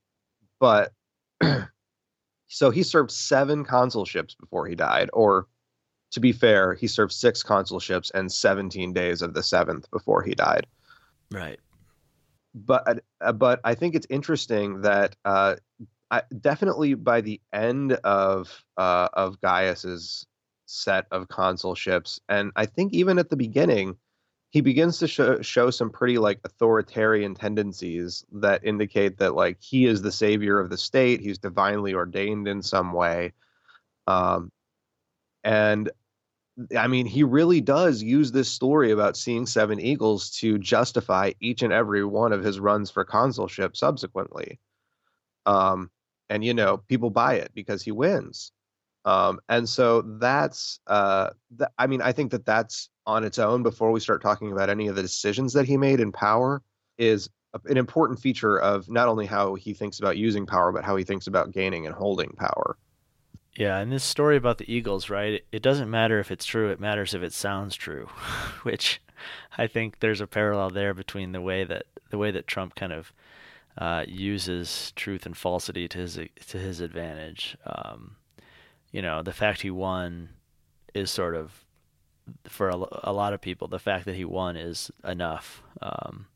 but 0.64 0.94
so 2.48 2.70
he 2.70 2.84
served 2.84 3.12
seven 3.12 3.66
consulships 3.66 4.34
before 4.40 4.66
he 4.66 4.76
died, 4.76 5.10
or 5.12 5.48
to 6.12 6.22
be 6.22 6.32
fair, 6.32 6.74
he 6.74 6.88
served 6.88 7.12
six 7.12 7.44
consulships 7.44 8.10
and 8.14 8.32
17 8.32 8.94
days 8.94 9.22
of 9.22 9.34
the 9.34 9.44
seventh 9.44 9.92
before 9.92 10.24
he 10.24 10.34
died. 10.34 10.66
Right. 11.30 11.60
But 12.56 13.04
uh, 13.20 13.34
but 13.34 13.60
I 13.66 13.76
think 13.76 13.94
it's 13.94 14.08
interesting 14.10 14.84
that 14.84 15.18
uh, 15.26 15.58
I, 16.12 16.22
definitely 16.40 16.94
by 16.94 17.20
the 17.20 17.42
end 17.52 17.92
of 18.06 18.64
uh, 18.78 19.10
of 19.12 19.42
Gaius's 19.42 20.26
set 20.66 21.08
of 21.12 21.28
consulships, 21.28 22.22
and 22.30 22.54
I 22.56 22.68
think 22.68 22.94
even 22.94 23.20
at 23.20 23.30
the 23.30 23.36
beginning, 23.36 23.98
he 24.54 24.62
begins 24.62 25.00
to 25.00 25.08
show, 25.08 25.42
show 25.42 25.72
some 25.72 25.90
pretty 25.90 26.20
like 26.20 26.40
authoritarian 26.44 27.34
tendencies 27.34 28.24
that 28.32 28.64
indicate 28.64 29.18
that 29.18 29.34
like 29.34 29.58
he 29.60 29.88
is 29.88 30.04
the 30.04 30.12
savior 30.12 30.60
of 30.60 30.70
the 30.70 30.78
state. 30.78 31.22
He's 31.22 31.40
divinely 31.40 31.96
ordained 31.96 32.48
in 32.48 32.62
some 32.62 32.94
way. 32.94 33.34
Um 34.08 34.52
and 35.44 35.90
i 36.78 36.88
mean 36.88 37.06
he 37.06 37.24
really 37.24 37.60
does 37.60 38.02
use 38.02 38.32
this 38.32 38.48
story 38.48 38.92
about 38.92 39.18
seeing 39.18 39.46
seven 39.46 39.80
eagles 39.80 40.30
to 40.30 40.58
justify 40.60 41.32
each 41.42 41.64
and 41.64 41.74
every 41.74 42.06
one 42.06 42.32
of 42.32 42.44
his 42.44 42.60
runs 42.60 42.92
for 42.92 43.04
consulship 43.04 43.76
subsequently. 43.76 44.60
Um 45.48 45.90
and 46.30 46.46
you 46.46 46.54
know 46.54 46.78
people 46.78 47.10
buy 47.10 47.36
it 47.36 47.52
because 47.56 47.82
he 47.82 47.92
wins 47.92 48.52
um 49.06 49.40
and 49.50 49.68
so 49.68 50.02
that's 50.20 50.80
uh 50.88 51.30
th- 51.58 51.70
i 51.78 51.88
mean 51.88 52.02
i 52.02 52.12
think 52.12 52.32
that 52.32 52.46
that's 52.46 52.90
on 53.06 53.24
its 53.24 53.40
own 53.40 53.64
before 53.64 53.92
we 53.92 54.00
start 54.00 54.22
talking 54.22 54.52
about 54.52 54.70
any 54.70 54.88
of 54.88 54.96
the 54.96 55.02
decisions 55.02 55.54
that 55.54 55.66
he 55.66 55.78
made 55.78 56.00
in 56.00 56.12
power 56.12 56.62
is 56.98 57.30
an 57.66 57.78
important 57.78 58.20
feature 58.20 58.60
of 58.60 58.90
not 58.90 59.08
only 59.08 59.26
how 59.26 59.56
he 59.56 59.74
thinks 59.74 60.00
about 60.00 60.18
using 60.18 60.46
power 60.46 60.72
but 60.72 60.84
how 60.84 60.96
he 60.96 61.04
thinks 61.04 61.28
about 61.28 61.52
gaining 61.52 61.86
and 61.86 61.94
holding 61.94 62.30
power. 62.32 62.78
Yeah 63.56 63.78
and 63.78 63.92
this 63.92 64.04
story 64.04 64.36
about 64.36 64.58
the 64.58 64.72
eagles 64.74 65.10
right 65.10 65.44
it 65.52 65.62
doesn't 65.62 65.90
matter 65.90 66.20
if 66.20 66.32
it's 66.32 66.46
true 66.46 66.70
it 66.70 66.80
matters 66.80 67.14
if 67.14 67.22
it 67.22 67.34
sounds 67.34 67.76
true 67.76 68.08
which 68.64 69.02
i 69.58 69.68
think 69.68 70.00
there's 70.00 70.22
a 70.22 70.28
parallel 70.28 70.72
there 70.72 70.94
between 70.94 71.34
the 71.34 71.42
way 71.42 71.64
that 71.64 71.86
the 72.10 72.18
way 72.18 72.32
that 72.32 72.48
trump 72.48 72.74
kind 72.74 72.92
of 72.92 73.14
uh, 73.78 74.04
uses 74.08 74.92
truth 74.96 75.26
and 75.26 75.36
falsity 75.36 75.88
to 75.88 75.98
his 75.98 76.20
to 76.48 76.58
his 76.58 76.80
advantage 76.80 77.58
um, 77.66 78.16
you 78.94 79.02
know 79.02 79.22
the 79.22 79.34
fact 79.34 79.62
he 79.62 79.72
won 79.72 80.30
is 80.94 81.12
sort 81.12 81.36
of 81.36 81.66
for 82.46 82.70
a, 82.70 82.78
a, 83.04 83.12
lot 83.12 83.34
of 83.34 83.42
people, 83.42 83.68
the 83.68 83.80
fact 83.80 84.06
that 84.06 84.16
he 84.16 84.26
won 84.26 84.56
is 84.56 84.92
enough. 85.04 85.62
Um, 85.82 86.28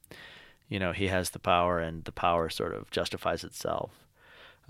you 0.70 0.80
know, 0.80 0.92
he 0.92 1.08
has 1.08 1.30
the 1.30 1.40
power, 1.40 1.80
and 1.80 2.04
the 2.04 2.12
power 2.12 2.50
sort 2.50 2.74
of 2.74 2.92
justifies 2.92 3.44
itself. 3.44 3.92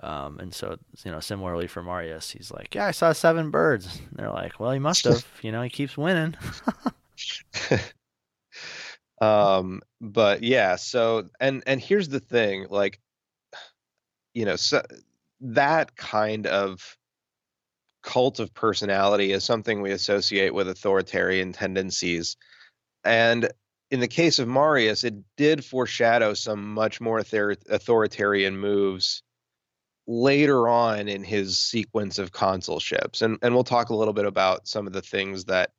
Um, 0.03 0.39
and 0.39 0.53
so, 0.53 0.77
you 1.03 1.11
know, 1.11 1.19
similarly 1.19 1.65
for 1.65 1.81
Marius, 1.81 2.29
he's 2.29 2.51
like, 2.51 2.75
"Yeah, 2.75 2.85
I 2.85 2.91
saw 2.91 3.13
seven 3.13 3.49
birds." 3.49 3.99
And 4.09 4.19
they're 4.19 4.31
like, 4.31 4.59
"Well, 4.59 4.71
he 4.71 4.79
must 4.79 5.05
have. 5.05 5.25
you 5.41 5.51
know, 5.51 5.63
he 5.63 5.69
keeps 5.69 5.97
winning." 5.97 6.35
um, 9.21 9.81
but 9.99 10.43
yeah. 10.43 10.75
So, 10.75 11.29
and 11.39 11.63
and 11.65 11.81
here's 11.81 12.09
the 12.09 12.19
thing, 12.19 12.67
like, 12.69 12.99
you 14.35 14.45
know, 14.45 14.55
so 14.55 14.83
that 15.41 15.95
kind 15.95 16.45
of 16.45 16.96
cult 18.07 18.39
of 18.39 18.53
personality 18.53 19.33
is 19.33 19.43
something 19.43 19.81
we 19.81 19.91
associate 19.91 20.53
with 20.53 20.69
authoritarian 20.69 21.51
tendencies. 21.51 22.37
And 23.03 23.49
in 23.91 23.99
the 23.99 24.07
case 24.07 24.39
of 24.39 24.47
Marius, 24.47 25.03
it 25.03 25.15
did 25.35 25.65
foreshadow 25.65 26.33
some 26.33 26.73
much 26.73 27.01
more 27.01 27.19
authoritarian 27.19 28.57
moves 28.57 29.23
later 30.07 30.69
on 30.69 31.09
in 31.09 31.21
his 31.21 31.59
sequence 31.59 32.17
of 32.17 32.31
consulships. 32.31 33.21
And 33.21 33.39
and 33.41 33.53
we'll 33.53 33.65
talk 33.65 33.89
a 33.89 33.95
little 33.95 34.13
bit 34.13 34.25
about 34.25 34.69
some 34.69 34.87
of 34.87 34.93
the 34.93 35.01
things 35.01 35.45
that 35.45 35.71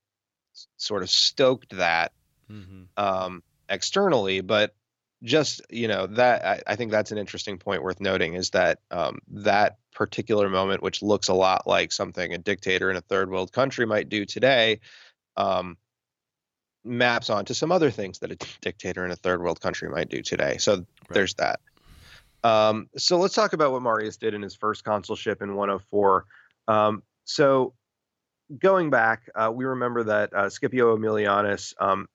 sort 0.77 1.03
of 1.03 1.09
stoked 1.09 1.77
that 1.79 2.13
mm-hmm. 2.51 2.83
um, 2.99 3.43
externally, 3.71 4.43
but 4.43 4.75
just 5.23 5.63
you 5.71 5.89
know 5.89 6.07
that 6.07 6.45
I, 6.45 6.63
I, 6.67 6.77
think 6.77 6.93
that's 6.93 7.11
an 7.11 7.19
interesting 7.19 7.59
point 7.59 7.83
worth 7.83 8.01
noting 8.01 8.35
is 8.35 8.51
that 8.51 8.79
um, 8.93 9.19
that 9.29 9.79
particular 9.99 10.49
moment 10.49 10.81
which 10.81 11.03
looks 11.03 11.27
a 11.27 11.35
lot 11.35 11.67
like 11.67 11.91
something 11.91 12.33
a 12.33 12.39
dictator 12.39 12.89
in 12.89 12.97
a 12.97 13.01
third 13.01 13.29
world 13.29 13.53
country 13.53 13.85
might 13.85 14.09
do 14.09 14.25
today 14.25 14.79
um, 15.37 15.77
maps 16.85 17.29
onto 17.31 17.53
some 17.53 17.73
other 17.73 17.91
things 17.91 18.21
that 18.21 18.31
a 18.31 18.37
dictator 18.61 19.05
in 19.05 19.11
a 19.11 19.17
third 19.17 19.43
world 19.43 19.61
country 19.61 19.91
might 19.91 20.09
do 20.09 20.23
today 20.23 20.57
so 20.57 20.77
right. 20.77 20.87
there's 21.11 21.35
that 21.35 21.59
um, 22.45 22.89
so 22.97 23.19
let's 23.19 23.35
talk 23.35 23.55
about 23.55 23.73
what 23.73 23.83
marius 23.83 24.17
did 24.17 24.35
in 24.35 24.41
his 24.41 24.55
first 24.55 24.85
consulship 24.85 25.43
in 25.43 25.57
104 25.57 26.25
um, 26.69 27.03
so 27.25 27.75
going 28.57 28.91
back 28.91 29.29
uh, 29.35 29.51
we 29.53 29.65
remember 29.65 30.05
that 30.05 30.33
uh, 30.33 30.49
scipio 30.49 30.97
aemilianus 30.97 31.75
um, 31.81 32.07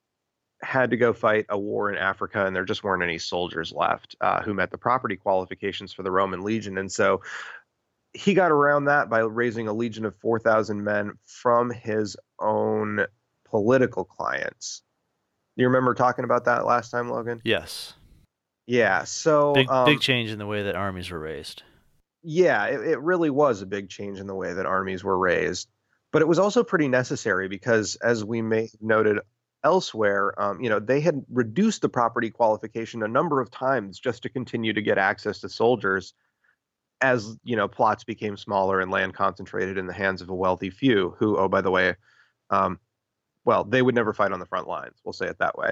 had 0.61 0.91
to 0.91 0.97
go 0.97 1.11
fight 1.11 1.45
a 1.49 1.59
war 1.59 1.91
in 1.91 1.97
Africa, 1.97 2.45
and 2.45 2.55
there 2.55 2.63
just 2.63 2.85
weren't 2.85 3.03
any 3.03 3.17
soldiers 3.17 3.73
left 3.73 4.15
uh, 4.21 4.41
who 4.41 4.53
met 4.53 4.71
the 4.71 4.77
property 4.77 5.17
qualifications 5.17 5.91
for 5.91 6.03
the 6.03 6.11
Roman 6.11 6.41
legion. 6.41 6.77
And 6.77 6.89
so 6.89 7.21
he 8.13 8.33
got 8.33 8.51
around 8.51 8.85
that 8.85 9.09
by 9.09 9.19
raising 9.19 9.67
a 9.67 9.73
legion 9.73 10.05
of 10.05 10.15
4,000 10.17 10.83
men 10.83 11.13
from 11.25 11.71
his 11.71 12.15
own 12.39 13.05
political 13.45 14.03
clients. 14.03 14.83
Do 15.55 15.61
you 15.61 15.67
remember 15.67 15.93
talking 15.93 16.25
about 16.25 16.45
that 16.45 16.65
last 16.65 16.89
time, 16.89 17.09
Logan? 17.09 17.41
Yes. 17.43 17.93
Yeah. 18.65 19.03
So 19.03 19.53
big, 19.53 19.69
um, 19.69 19.85
big 19.85 19.99
change 19.99 20.31
in 20.31 20.39
the 20.39 20.45
way 20.45 20.63
that 20.63 20.75
armies 20.75 21.09
were 21.09 21.19
raised. 21.19 21.63
Yeah, 22.23 22.65
it, 22.65 22.81
it 22.81 22.99
really 23.01 23.29
was 23.29 23.61
a 23.61 23.65
big 23.65 23.89
change 23.89 24.19
in 24.19 24.27
the 24.27 24.35
way 24.35 24.53
that 24.53 24.65
armies 24.65 25.03
were 25.03 25.17
raised. 25.17 25.67
But 26.11 26.21
it 26.21 26.27
was 26.27 26.39
also 26.39 26.63
pretty 26.63 26.87
necessary 26.87 27.47
because, 27.47 27.95
as 27.97 28.23
we 28.23 28.41
may 28.41 28.61
have 28.61 28.81
noted 28.81 29.19
elsewhere, 29.63 30.39
um, 30.41 30.61
you 30.61 30.69
know, 30.69 30.79
they 30.79 31.01
had 31.01 31.23
reduced 31.29 31.81
the 31.81 31.89
property 31.89 32.29
qualification 32.29 33.01
a 33.03 33.07
number 33.07 33.41
of 33.41 33.49
times 33.49 33.99
just 33.99 34.21
to 34.23 34.29
continue 34.29 34.73
to 34.73 34.81
get 34.81 34.97
access 34.97 35.39
to 35.39 35.49
soldiers 35.49 36.13
as, 37.01 37.37
you 37.43 37.55
know, 37.55 37.67
plots 37.67 38.03
became 38.03 38.37
smaller 38.37 38.79
and 38.79 38.91
land 38.91 39.13
concentrated 39.13 39.77
in 39.77 39.87
the 39.87 39.93
hands 39.93 40.21
of 40.21 40.29
a 40.29 40.35
wealthy 40.35 40.69
few 40.69 41.15
who, 41.17 41.37
oh, 41.37 41.47
by 41.47 41.61
the 41.61 41.71
way, 41.71 41.95
um, 42.49 42.79
well, 43.45 43.63
they 43.63 43.81
would 43.81 43.95
never 43.95 44.13
fight 44.13 44.31
on 44.31 44.39
the 44.39 44.45
front 44.45 44.67
lines. 44.67 44.95
We'll 45.03 45.13
say 45.13 45.27
it 45.27 45.39
that 45.39 45.57
way. 45.57 45.71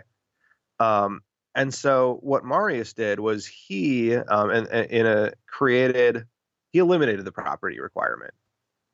Um, 0.80 1.22
and 1.56 1.74
so 1.74 2.20
what 2.22 2.46
Marius 2.46 2.94
did 2.94 3.20
was 3.20 3.46
he, 3.46 4.16
um, 4.16 4.50
and 4.50 4.68
in 4.68 5.06
a 5.06 5.34
created, 5.48 6.26
he 6.72 6.80
eliminated 6.80 7.26
the 7.26 7.32
property 7.32 7.80
requirement. 7.80 8.34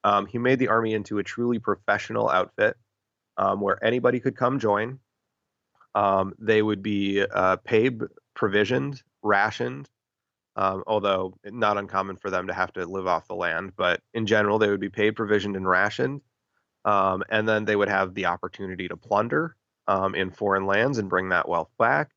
Um, 0.03 0.25
he 0.25 0.37
made 0.37 0.59
the 0.59 0.67
army 0.67 0.93
into 0.93 1.19
a 1.19 1.23
truly 1.23 1.59
professional 1.59 2.29
outfit 2.29 2.77
um, 3.37 3.61
where 3.61 3.83
anybody 3.83 4.19
could 4.19 4.35
come 4.35 4.59
join. 4.59 4.99
Um, 5.95 6.33
they 6.39 6.61
would 6.61 6.81
be 6.81 7.23
uh, 7.23 7.57
paid, 7.57 8.01
provisioned, 8.35 9.01
rationed, 9.23 9.89
um, 10.57 10.83
although 10.87 11.37
not 11.45 11.77
uncommon 11.77 12.17
for 12.17 12.31
them 12.31 12.47
to 12.47 12.53
have 12.53 12.73
to 12.73 12.85
live 12.85 13.07
off 13.07 13.27
the 13.27 13.35
land. 13.35 13.73
But 13.77 14.01
in 14.13 14.25
general, 14.25 14.57
they 14.57 14.69
would 14.69 14.79
be 14.79 14.89
paid, 14.89 15.15
provisioned, 15.15 15.55
and 15.55 15.67
rationed. 15.67 16.21
Um, 16.83 17.23
and 17.29 17.47
then 17.47 17.65
they 17.65 17.75
would 17.75 17.89
have 17.89 18.15
the 18.15 18.25
opportunity 18.25 18.87
to 18.87 18.97
plunder 18.97 19.55
um, 19.87 20.15
in 20.15 20.31
foreign 20.31 20.65
lands 20.65 20.97
and 20.97 21.09
bring 21.09 21.29
that 21.29 21.47
wealth 21.47 21.69
back. 21.77 22.09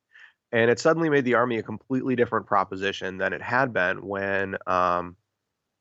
And 0.53 0.71
it 0.71 0.81
suddenly 0.81 1.11
made 1.11 1.25
the 1.25 1.35
army 1.35 1.59
a 1.59 1.63
completely 1.63 2.17
different 2.17 2.47
proposition 2.47 3.19
than 3.19 3.33
it 3.33 3.43
had 3.43 3.73
been 3.73 4.05
when 4.05 4.57
um, 4.67 5.17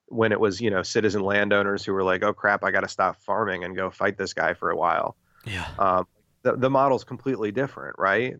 when 0.07 0.31
it 0.31 0.39
was 0.39 0.59
you 0.59 0.69
know 0.69 0.83
citizen 0.83 1.21
landowners 1.21 1.85
who 1.85 1.93
were 1.93 2.03
like, 2.03 2.23
oh 2.23 2.33
crap, 2.33 2.63
I 2.63 2.71
got 2.71 2.81
to 2.81 2.87
stop 2.87 3.21
farming 3.21 3.63
and 3.63 3.75
go 3.75 3.89
fight 3.89 4.17
this 4.17 4.33
guy 4.33 4.53
for 4.53 4.69
a 4.69 4.75
while. 4.75 5.15
Yeah. 5.45 5.67
Um, 5.79 6.07
the 6.43 6.57
the 6.57 6.69
model's 6.69 7.03
completely 7.03 7.51
different, 7.51 7.95
right? 7.97 8.35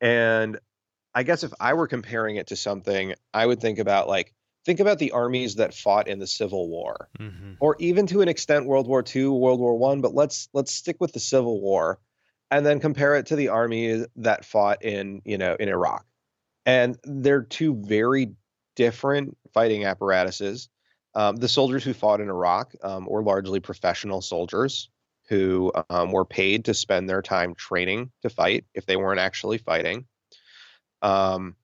And 0.00 0.58
I 1.16 1.22
guess 1.22 1.44
if 1.44 1.52
I 1.58 1.72
were 1.72 1.86
comparing 1.86 2.36
it 2.36 2.48
to 2.48 2.56
something, 2.56 3.14
I 3.32 3.46
would 3.46 3.58
think 3.58 3.78
about 3.78 4.06
like 4.06 4.34
think 4.66 4.80
about 4.80 4.98
the 4.98 5.12
armies 5.12 5.54
that 5.54 5.72
fought 5.72 6.08
in 6.08 6.18
the 6.18 6.26
Civil 6.26 6.68
War, 6.68 7.08
mm-hmm. 7.18 7.54
or 7.58 7.74
even 7.78 8.06
to 8.08 8.20
an 8.20 8.28
extent 8.28 8.66
World 8.66 8.86
War 8.86 9.02
II, 9.02 9.28
World 9.28 9.58
War 9.58 9.78
One. 9.78 10.02
But 10.02 10.14
let's 10.14 10.50
let's 10.52 10.72
stick 10.72 10.98
with 11.00 11.14
the 11.14 11.18
Civil 11.18 11.58
War, 11.62 11.98
and 12.50 12.66
then 12.66 12.80
compare 12.80 13.14
it 13.14 13.26
to 13.26 13.36
the 13.36 13.48
armies 13.48 14.06
that 14.16 14.44
fought 14.44 14.84
in 14.84 15.22
you 15.24 15.38
know 15.38 15.56
in 15.58 15.70
Iraq, 15.70 16.04
and 16.66 16.98
they're 17.02 17.42
two 17.42 17.74
very 17.74 18.32
different 18.74 19.38
fighting 19.54 19.86
apparatuses. 19.86 20.68
Um, 21.14 21.36
the 21.36 21.48
soldiers 21.48 21.82
who 21.82 21.94
fought 21.94 22.20
in 22.20 22.28
Iraq 22.28 22.74
um, 22.82 23.06
were 23.06 23.22
largely 23.22 23.60
professional 23.60 24.20
soldiers 24.20 24.90
who 25.30 25.72
um, 25.88 26.12
were 26.12 26.26
paid 26.26 26.66
to 26.66 26.74
spend 26.74 27.08
their 27.08 27.22
time 27.22 27.54
training 27.54 28.12
to 28.20 28.28
fight 28.28 28.66
if 28.74 28.84
they 28.84 28.96
weren't 28.96 29.18
actually 29.18 29.56
fighting. 29.56 30.04
Um, 31.02 31.56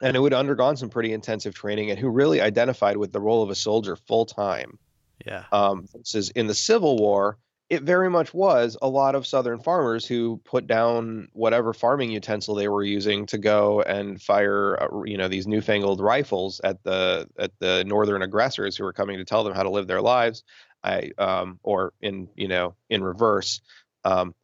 and 0.00 0.16
who 0.16 0.24
had 0.24 0.32
undergone 0.32 0.76
some 0.76 0.90
pretty 0.90 1.12
intensive 1.12 1.54
training 1.54 1.90
and 1.90 1.98
who 1.98 2.08
really 2.08 2.40
identified 2.40 2.96
with 2.96 3.12
the 3.12 3.20
role 3.20 3.42
of 3.42 3.50
a 3.50 3.54
soldier 3.54 3.96
full 3.96 4.26
time. 4.26 4.78
Yeah. 5.26 5.44
Um, 5.50 5.86
is 6.14 6.30
in 6.30 6.46
the 6.46 6.54
Civil 6.54 6.96
War, 6.96 7.38
it 7.68 7.82
very 7.82 8.08
much 8.08 8.32
was 8.32 8.78
a 8.80 8.88
lot 8.88 9.14
of 9.14 9.26
Southern 9.26 9.60
farmers 9.60 10.06
who 10.06 10.40
put 10.44 10.66
down 10.66 11.28
whatever 11.32 11.74
farming 11.74 12.10
utensil 12.10 12.54
they 12.54 12.68
were 12.68 12.82
using 12.82 13.26
to 13.26 13.36
go 13.36 13.82
and 13.82 14.20
fire, 14.22 14.82
uh, 14.82 15.02
you 15.04 15.18
know, 15.18 15.28
these 15.28 15.46
newfangled 15.46 16.00
rifles 16.00 16.60
at 16.64 16.82
the 16.84 17.28
at 17.38 17.50
the 17.58 17.84
Northern 17.84 18.22
aggressors 18.22 18.76
who 18.76 18.84
were 18.84 18.92
coming 18.92 19.18
to 19.18 19.24
tell 19.24 19.44
them 19.44 19.54
how 19.54 19.62
to 19.62 19.70
live 19.70 19.86
their 19.86 20.00
lives, 20.00 20.44
I 20.82 21.10
um, 21.18 21.60
or 21.62 21.92
in 22.00 22.28
you 22.36 22.48
know 22.48 22.74
in 22.88 23.04
reverse, 23.04 23.60
um, 24.04 24.34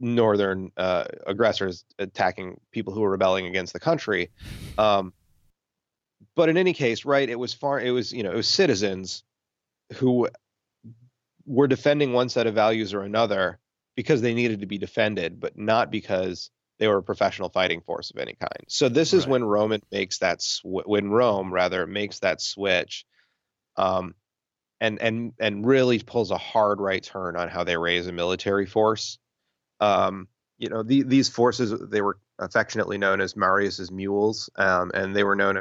northern 0.00 0.72
uh, 0.76 1.04
aggressors 1.26 1.84
attacking 1.98 2.58
people 2.72 2.92
who 2.92 3.00
were 3.00 3.10
rebelling 3.10 3.46
against 3.46 3.72
the 3.72 3.80
country. 3.80 4.30
Um, 4.78 5.12
but 6.34 6.48
in 6.48 6.56
any 6.56 6.72
case, 6.72 7.04
right? 7.04 7.28
It 7.28 7.38
was 7.38 7.54
far. 7.54 7.80
It 7.80 7.90
was 7.90 8.12
you 8.12 8.22
know 8.22 8.32
it 8.32 8.36
was 8.36 8.48
citizens 8.48 9.22
who 9.94 10.28
were 11.46 11.66
defending 11.66 12.12
one 12.12 12.28
set 12.28 12.46
of 12.46 12.54
values 12.54 12.94
or 12.94 13.02
another 13.02 13.58
because 13.96 14.22
they 14.22 14.34
needed 14.34 14.60
to 14.60 14.66
be 14.66 14.78
defended, 14.78 15.40
but 15.40 15.58
not 15.58 15.90
because 15.90 16.50
they 16.78 16.88
were 16.88 16.98
a 16.98 17.02
professional 17.02 17.50
fighting 17.50 17.82
force 17.82 18.10
of 18.10 18.18
any 18.18 18.34
kind. 18.34 18.64
So 18.68 18.88
this 18.88 19.12
is 19.12 19.24
right. 19.24 19.32
when 19.32 19.44
Roman 19.44 19.82
makes 19.92 20.18
that 20.18 20.40
sw- 20.40 20.86
when 20.86 21.10
Rome 21.10 21.52
rather 21.52 21.86
makes 21.86 22.20
that 22.20 22.40
switch, 22.40 23.04
um, 23.76 24.14
and 24.80 25.00
and 25.02 25.32
and 25.38 25.66
really 25.66 25.98
pulls 25.98 26.30
a 26.30 26.38
hard 26.38 26.80
right 26.80 27.02
turn 27.02 27.36
on 27.36 27.48
how 27.48 27.64
they 27.64 27.76
raise 27.76 28.06
a 28.06 28.12
military 28.12 28.66
force. 28.66 29.18
Um, 29.80 30.28
you 30.58 30.68
know, 30.68 30.82
the, 30.82 31.02
these 31.02 31.28
forces 31.28 31.74
they 31.90 32.02
were 32.02 32.18
affectionately 32.38 32.98
known 32.98 33.20
as 33.20 33.34
Marius's 33.36 33.90
mules, 33.90 34.50
um, 34.56 34.90
and 34.94 35.16
they 35.16 35.24
were 35.24 35.36
known. 35.36 35.60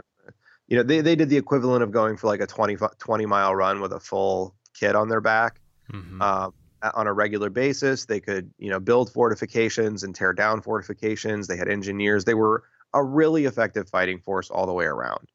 You 0.68 0.78
know, 0.78 0.84
they 0.84 1.02
they 1.02 1.16
did 1.16 1.30
the 1.30 1.38
equivalent 1.38 1.84
of 1.84 1.92
going 1.92 2.18
for 2.18 2.28
like 2.28 2.42
a 2.42 2.48
20, 2.48 2.78
20 3.00 3.26
mile 3.26 3.56
run 3.56 3.82
with 3.82 3.94
a 3.94 4.00
full 4.00 4.56
kit 4.74 4.96
on 4.96 5.10
their 5.10 5.22
back. 5.22 5.60
Mm-hmm. 5.92 6.22
Um, 6.22 6.54
on 6.82 7.08
a 7.08 7.14
regular 7.14 7.50
basis. 7.50 8.06
They 8.06 8.20
could, 8.20 8.52
you 8.58 8.70
know, 8.70 8.80
build 8.80 9.12
fortifications 9.12 10.04
and 10.04 10.16
tear 10.16 10.34
down 10.34 10.62
fortifications. 10.62 11.48
They 11.48 11.58
had 11.58 11.68
engineers. 11.68 12.26
They 12.26 12.34
were 12.34 12.64
a 12.94 13.04
really 13.04 13.46
effective 13.46 13.90
fighting 13.90 14.20
force 14.20 14.50
all 14.50 14.66
the 14.66 14.74
way 14.74 14.86
around. 14.86 15.28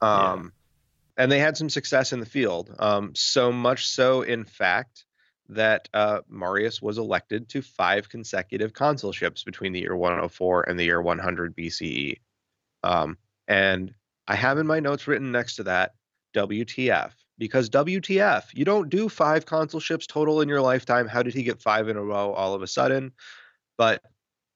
Um, 0.00 0.52
yeah. 1.16 1.22
and 1.22 1.32
they 1.32 1.38
had 1.38 1.56
some 1.56 1.70
success 1.70 2.12
in 2.12 2.20
the 2.20 2.26
field. 2.26 2.74
Um, 2.78 3.14
so 3.14 3.52
much 3.52 3.86
so, 3.86 4.22
in 4.22 4.44
fact, 4.44 5.04
that 5.50 5.88
uh, 5.92 6.20
Marius 6.28 6.80
was 6.80 6.98
elected 6.98 7.48
to 7.50 7.62
five 7.62 8.08
consecutive 8.08 8.72
consulships 8.72 9.44
between 9.44 9.72
the 9.72 9.80
year 9.80 9.96
104 9.96 10.68
and 10.68 10.78
the 10.78 10.84
year 10.84 11.02
100 11.02 11.56
BCE. 11.56 12.20
Um, 12.82 13.18
and 13.48 13.92
I 14.28 14.36
have 14.36 14.58
in 14.58 14.66
my 14.66 14.80
notes 14.80 15.06
written 15.08 15.32
next 15.32 15.56
to 15.56 15.64
that 15.64 15.94
WTF 16.34 17.12
because 17.36 17.68
WTF, 17.70 18.44
you 18.52 18.64
don't 18.64 18.88
do 18.88 19.08
five 19.08 19.44
consulships 19.44 20.06
total 20.06 20.40
in 20.40 20.48
your 20.48 20.60
lifetime. 20.60 21.08
How 21.08 21.22
did 21.22 21.34
he 21.34 21.42
get 21.42 21.60
five 21.60 21.88
in 21.88 21.96
a 21.96 22.04
row 22.04 22.32
all 22.32 22.54
of 22.54 22.62
a 22.62 22.66
sudden? 22.66 23.12
But 23.76 24.02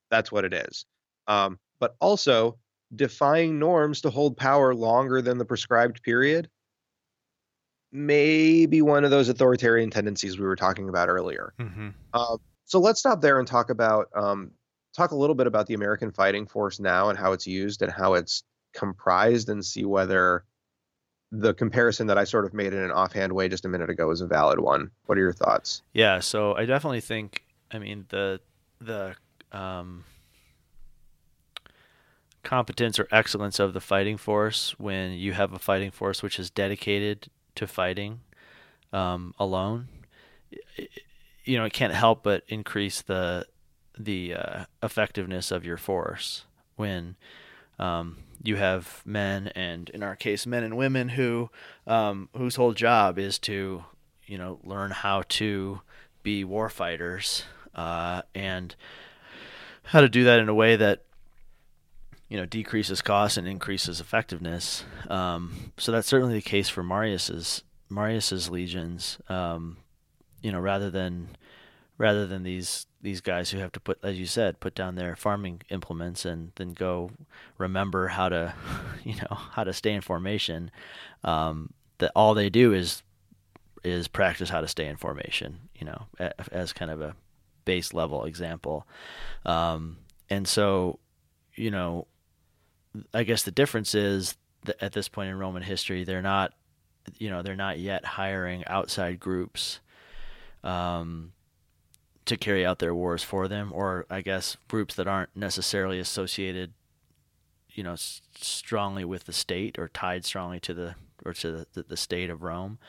that's 0.09 0.31
what 0.31 0.45
it 0.45 0.53
is. 0.53 0.85
Um, 1.27 1.59
but 1.79 1.95
also, 1.99 2.57
defying 2.95 3.59
norms 3.59 4.01
to 4.01 4.09
hold 4.09 4.37
power 4.37 4.73
longer 4.73 5.21
than 5.21 5.37
the 5.37 5.45
prescribed 5.45 6.03
period 6.03 6.49
may 7.91 8.65
be 8.65 8.81
one 8.81 9.03
of 9.03 9.11
those 9.11 9.29
authoritarian 9.29 9.89
tendencies 9.89 10.37
we 10.37 10.45
were 10.45 10.55
talking 10.55 10.89
about 10.89 11.09
earlier. 11.09 11.53
Mm-hmm. 11.59 11.89
Uh, 12.13 12.37
so 12.65 12.79
let's 12.79 12.99
stop 12.99 13.21
there 13.21 13.39
and 13.39 13.47
talk 13.47 13.69
about 13.69 14.09
um, 14.15 14.51
talk 14.95 15.11
a 15.11 15.15
little 15.15 15.35
bit 15.35 15.47
about 15.47 15.67
the 15.67 15.73
American 15.73 16.11
fighting 16.11 16.47
force 16.47 16.79
now 16.79 17.09
and 17.09 17.17
how 17.17 17.31
it's 17.31 17.47
used 17.47 17.81
and 17.81 17.91
how 17.91 18.15
it's 18.15 18.43
comprised 18.73 19.49
and 19.49 19.63
see 19.63 19.85
whether 19.85 20.43
the 21.31 21.53
comparison 21.53 22.07
that 22.07 22.17
I 22.17 22.23
sort 22.23 22.45
of 22.45 22.53
made 22.53 22.73
in 22.73 22.79
an 22.79 22.91
offhand 22.91 23.33
way 23.33 23.49
just 23.49 23.65
a 23.65 23.69
minute 23.69 23.89
ago 23.89 24.09
is 24.11 24.21
a 24.21 24.27
valid 24.27 24.59
one. 24.59 24.91
What 25.05 25.17
are 25.17 25.21
your 25.21 25.33
thoughts? 25.33 25.81
Yeah, 25.93 26.19
so 26.19 26.55
I 26.55 26.65
definitely 26.65 27.01
think 27.01 27.43
I 27.71 27.79
mean 27.79 28.05
the 28.09 28.39
the 28.79 29.15
um, 29.51 30.03
competence 32.43 32.99
or 32.99 33.07
excellence 33.11 33.59
of 33.59 33.73
the 33.73 33.81
fighting 33.81 34.17
force 34.17 34.75
when 34.77 35.13
you 35.13 35.33
have 35.33 35.53
a 35.53 35.59
fighting 35.59 35.91
force 35.91 36.21
which 36.21 36.39
is 36.39 36.49
dedicated 36.49 37.27
to 37.55 37.67
fighting 37.67 38.21
um, 38.93 39.33
alone, 39.39 39.87
you 41.43 41.57
know, 41.57 41.65
it 41.65 41.73
can't 41.73 41.93
help 41.93 42.23
but 42.23 42.43
increase 42.47 43.01
the 43.01 43.45
the 43.97 44.33
uh, 44.33 44.65
effectiveness 44.83 45.51
of 45.51 45.65
your 45.65 45.77
force 45.77 46.43
when 46.75 47.15
um, 47.79 48.17
you 48.43 48.57
have 48.57 49.01
men 49.05 49.47
and 49.55 49.89
in 49.89 50.03
our 50.03 50.15
case 50.15 50.45
men 50.45 50.63
and 50.63 50.75
women 50.75 51.09
who 51.09 51.49
um, 51.87 52.29
whose 52.35 52.55
whole 52.55 52.73
job 52.73 53.17
is 53.17 53.39
to 53.39 53.83
you 54.25 54.37
know 54.37 54.59
learn 54.63 54.91
how 54.91 55.23
to 55.29 55.81
be 56.23 56.43
war 56.43 56.69
fighters 56.69 57.43
uh, 57.73 58.21
and 58.33 58.75
how 59.83 60.01
to 60.01 60.09
do 60.09 60.23
that 60.23 60.39
in 60.39 60.49
a 60.49 60.53
way 60.53 60.75
that 60.75 61.03
you 62.29 62.37
know 62.37 62.45
decreases 62.45 63.01
cost 63.01 63.37
and 63.37 63.47
increases 63.47 63.99
effectiveness 63.99 64.83
um, 65.09 65.71
so 65.77 65.91
that's 65.91 66.07
certainly 66.07 66.35
the 66.35 66.41
case 66.41 66.69
for 66.69 66.83
Marius's 66.83 67.63
Marius's 67.89 68.49
legions 68.49 69.17
um, 69.29 69.77
you 70.41 70.51
know 70.51 70.59
rather 70.59 70.89
than 70.89 71.35
rather 71.97 72.25
than 72.27 72.43
these 72.43 72.87
these 73.01 73.21
guys 73.21 73.51
who 73.51 73.59
have 73.59 73.71
to 73.71 73.79
put, 73.79 73.99
as 74.03 74.19
you 74.19 74.25
said, 74.25 74.59
put 74.59 74.73
down 74.73 74.95
their 74.95 75.15
farming 75.15 75.61
implements 75.69 76.25
and 76.25 76.51
then 76.55 76.73
go 76.73 77.11
remember 77.57 78.07
how 78.07 78.27
to, 78.27 78.53
you 79.03 79.15
know, 79.15 79.35
how 79.51 79.63
to 79.63 79.71
stay 79.73 79.93
in 79.93 80.01
formation. 80.01 80.71
Um, 81.23 81.71
that 81.99 82.11
all 82.15 82.33
they 82.33 82.49
do 82.49 82.73
is 82.73 83.03
is 83.83 84.07
practice 84.07 84.49
how 84.49 84.61
to 84.61 84.67
stay 84.67 84.87
in 84.87 84.97
formation. 84.97 85.69
You 85.75 85.85
know, 85.85 86.07
as 86.51 86.73
kind 86.73 86.91
of 86.91 87.01
a 87.01 87.15
base 87.63 87.93
level 87.93 88.25
example. 88.25 88.87
Um, 89.45 89.97
and 90.29 90.47
so, 90.47 90.99
you 91.55 91.71
know, 91.71 92.07
I 93.13 93.23
guess 93.23 93.43
the 93.43 93.51
difference 93.51 93.95
is 93.95 94.35
that 94.65 94.81
at 94.81 94.93
this 94.93 95.07
point 95.07 95.29
in 95.29 95.37
Roman 95.37 95.63
history, 95.63 96.03
they're 96.03 96.21
not, 96.21 96.53
you 97.17 97.29
know, 97.29 97.41
they're 97.41 97.55
not 97.55 97.79
yet 97.79 98.05
hiring 98.05 98.65
outside 98.65 99.19
groups. 99.19 99.79
Um, 100.63 101.33
to 102.25 102.37
carry 102.37 102.65
out 102.65 102.79
their 102.79 102.95
wars 102.95 103.23
for 103.23 103.47
them, 103.47 103.71
or 103.73 104.05
I 104.09 104.21
guess 104.21 104.57
groups 104.67 104.95
that 104.95 105.07
aren't 105.07 105.35
necessarily 105.35 105.99
associated, 105.99 106.73
you 107.71 107.83
know, 107.83 107.93
s- 107.93 108.21
strongly 108.35 109.05
with 109.05 109.25
the 109.25 109.33
state 109.33 109.77
or 109.77 109.87
tied 109.87 110.25
strongly 110.25 110.59
to 110.61 110.73
the 110.73 110.95
or 111.23 111.33
to 111.33 111.65
the, 111.73 111.83
the 111.83 111.97
state 111.97 112.29
of 112.29 112.41
Rome. 112.43 112.79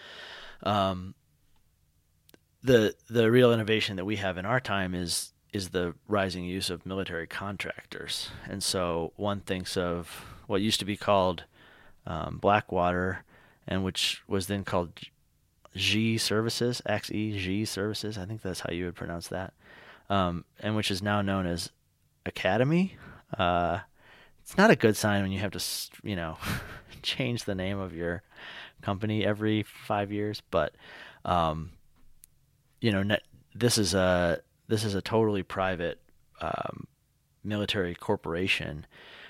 Um, 0.63 1.15
the 2.63 2.95
the 3.09 3.31
real 3.31 3.53
innovation 3.53 3.97
that 3.97 4.05
we 4.05 4.17
have 4.17 4.39
in 4.39 4.47
our 4.47 4.61
time 4.61 4.95
is 4.95 5.33
is 5.53 5.71
the 5.71 5.95
rising 6.09 6.45
use 6.45 6.71
of 6.71 6.87
military 6.87 7.27
contractors, 7.27 8.31
and 8.49 8.63
so 8.63 9.13
one 9.17 9.41
thinks 9.41 9.77
of 9.77 10.25
what 10.47 10.61
used 10.61 10.79
to 10.81 10.85
be 10.85 10.97
called 10.97 11.45
um, 12.07 12.39
Blackwater, 12.39 13.25
and 13.67 13.85
which 13.85 14.23
was 14.29 14.47
then 14.47 14.65
called 14.65 14.93
G 15.75 16.19
Services, 16.19 16.83
X 16.87 17.11
E 17.11 17.39
G 17.39 17.65
Services. 17.65 18.17
I 18.19 18.25
think 18.25 18.43
that's 18.43 18.61
how 18.61 18.73
you 18.73 18.87
would 18.87 18.95
pronounce 18.95 19.29
that, 19.29 19.55
um, 20.09 20.45
and 20.61 20.77
which 20.77 20.91
is 20.91 21.03
now 21.03 21.23
known 21.23 21.47
as 21.47 21.71
Academi. 22.25 22.93
Uh, 23.37 23.81
it's 24.43 24.57
not 24.57 24.71
a 24.71 24.77
good 24.77 24.97
sign 24.97 25.23
when 25.23 25.33
you 25.33 25.41
have 25.41 25.51
to, 25.53 25.65
you 26.03 26.15
know, 26.15 26.39
change 27.03 27.45
the 27.45 27.55
name 27.55 27.79
of 27.79 27.95
your 27.95 28.23
company 28.81 29.27
every 29.27 29.65
five 29.65 30.13
years. 30.13 30.41
But, 30.51 30.75
um, 31.25 31.73
you 32.81 32.93
know, 32.93 33.17
this 33.55 33.77
is 33.77 33.95
a 33.95 34.41
this 34.69 34.85
is 34.85 34.95
a 34.95 35.03
totally 35.03 35.43
private 35.43 36.01
um, 36.41 36.87
military 37.45 37.95
corporation, 37.95 38.87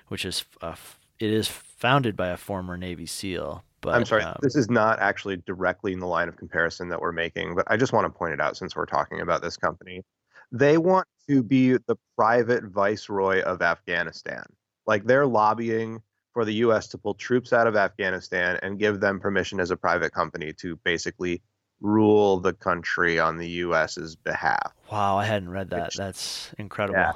which 0.09 0.25
is 0.25 0.45
a, 0.63 0.77
it 1.19 1.31
is 1.31 1.49
founded 1.49 2.17
by 2.17 2.29
a 2.29 2.37
former 2.37 2.77
Navy 2.77 3.07
SEAL, 3.07 3.65
but 3.81 3.95
I'm 3.95 4.05
sorry, 4.05 4.25
um, 4.25 4.37
this 4.43 4.57
is 4.57 4.69
not 4.69 4.99
actually 4.99 5.37
directly 5.47 5.93
in 5.93 6.01
the 6.01 6.07
line 6.07 6.29
of 6.29 6.37
comparison 6.37 6.89
that 6.89 7.01
we're 7.01 7.13
making, 7.13 7.55
but 7.55 7.65
I 7.69 7.77
just 7.77 7.93
want 7.93 8.05
to 8.05 8.19
point 8.19 8.35
it 8.35 8.41
out 8.41 8.57
since 8.57 8.75
we're 8.75 8.87
talking 8.87 9.21
about 9.21 9.43
this 9.43 9.57
company. 9.57 10.03
They 10.51 10.79
want 10.79 11.07
to 11.29 11.43
be 11.43 11.73
the 11.73 11.97
private 12.17 12.65
viceroy 12.65 13.43
of 13.43 13.63
Afghanistan. 13.63 14.45
Like 14.87 15.05
they're 15.05 15.27
lobbying 15.27 16.01
for 16.33 16.45
the 16.45 16.55
US 16.55 16.89
to 16.89 16.99
pull 16.99 17.15
troops 17.15 17.53
out 17.53 17.67
of 17.67 17.77
Afghanistan 17.77 18.59
and 18.63 18.79
give 18.79 19.01
them 19.01 19.21
permission 19.21 19.61
as 19.61 19.71
a 19.71 19.77
private 19.77 20.13
company 20.13 20.53
to 20.55 20.77
basically 20.85 21.43
rule 21.81 22.39
the 22.39 22.53
country 22.53 23.19
on 23.19 23.37
the 23.37 23.49
US's 23.49 24.17
behalf. 24.17 24.73
Wow, 24.91 25.19
I 25.19 25.25
hadn't 25.25 25.51
read 25.51 25.71
that. 25.71 25.87
Which, 25.87 25.97
That's 25.97 26.53
incredible. 26.59 26.99
Yeah, 26.99 27.13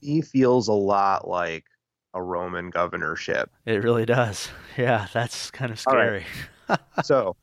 he 0.00 0.20
feels 0.20 0.68
a 0.68 0.72
lot 0.72 1.26
like 1.28 1.64
a 2.12 2.22
Roman 2.22 2.70
governorship. 2.70 3.50
It 3.66 3.82
really 3.82 4.06
does. 4.06 4.48
Yeah, 4.76 5.06
that's 5.12 5.52
kind 5.52 5.70
of 5.70 5.78
scary. 5.78 6.24
Right. 6.68 6.80
so 7.04 7.36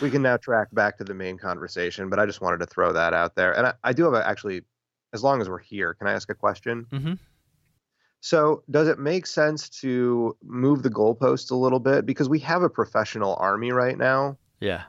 we 0.00 0.10
can 0.10 0.22
now 0.22 0.38
track 0.38 0.68
back 0.72 0.96
to 0.96 1.04
the 1.04 1.12
main 1.12 1.36
conversation, 1.36 2.08
but 2.08 2.18
I 2.18 2.24
just 2.24 2.40
wanted 2.40 2.60
to 2.60 2.66
throw 2.66 2.94
that 2.94 3.12
out 3.12 3.34
there. 3.34 3.52
And 3.52 3.66
I, 3.66 3.74
I 3.84 3.92
do 3.92 4.04
have 4.04 4.14
a, 4.14 4.26
actually, 4.26 4.62
as 5.12 5.22
long 5.22 5.42
as 5.42 5.50
we're 5.50 5.58
here, 5.58 5.92
can 5.92 6.06
I 6.06 6.12
ask 6.12 6.30
a 6.30 6.34
question? 6.34 6.86
Mm-hmm. 6.90 7.12
So, 8.20 8.62
does 8.70 8.88
it 8.88 8.98
make 8.98 9.26
sense 9.26 9.68
to 9.80 10.34
move 10.42 10.82
the 10.82 10.88
goalposts 10.88 11.50
a 11.50 11.54
little 11.54 11.78
bit 11.78 12.06
because 12.06 12.30
we 12.30 12.38
have 12.38 12.62
a 12.62 12.70
professional 12.70 13.36
army 13.38 13.70
right 13.70 13.98
now? 13.98 14.38
Yeah. 14.60 14.84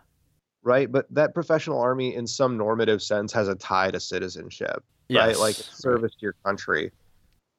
Right, 0.61 0.91
but 0.91 1.05
that 1.13 1.33
professional 1.33 1.79
army, 1.79 2.13
in 2.13 2.27
some 2.27 2.57
normative 2.57 3.01
sense, 3.01 3.31
has 3.33 3.47
a 3.47 3.55
tie 3.55 3.91
to 3.91 3.99
citizenship. 3.99 4.83
Yes. 5.07 5.27
Right, 5.27 5.39
like 5.39 5.55
service 5.55 6.11
to 6.13 6.21
your 6.21 6.35
country. 6.45 6.91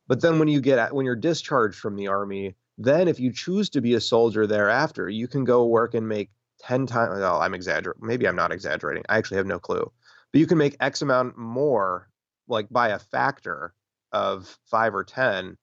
But 0.07 0.21
then 0.21 0.39
when 0.39 0.49
you 0.49 0.61
get 0.61 0.79
at, 0.79 0.95
when 0.95 1.07
you're 1.07 1.17
discharged 1.17 1.79
from 1.79 1.97
the 1.97 2.09
army, 2.09 2.55
then 2.79 3.09
if 3.09 3.19
you 3.19 3.33
choose 3.33 3.71
to 3.71 3.81
be 3.81 3.95
a 3.95 4.01
soldier 4.01 4.47
thereafter, 4.47 5.09
you 5.09 5.29
can 5.29 5.45
go 5.45 5.67
work 5.67 5.95
and 5.95 6.09
make 6.09 6.31
10 6.61 6.87
times 6.87 7.21
oh 7.21 7.39
i'm 7.41 7.55
exaggerating 7.55 8.07
maybe 8.07 8.29
i'm 8.29 8.37
not 8.37 8.53
exaggerating 8.53 9.03
i 9.09 9.17
actually 9.17 9.39
have 9.39 9.47
no 9.47 9.59
clue 9.59 9.91
but 10.33 10.39
you 10.39 10.47
can 10.47 10.59
make 10.59 10.77
x 10.81 11.03
amount 11.03 11.37
more 11.37 12.09
like 12.49 12.69
by 12.71 12.89
a 12.89 12.99
factor 12.99 13.73
of 14.13 14.59
5 14.67 14.95
or 14.95 15.05
10 15.05 15.57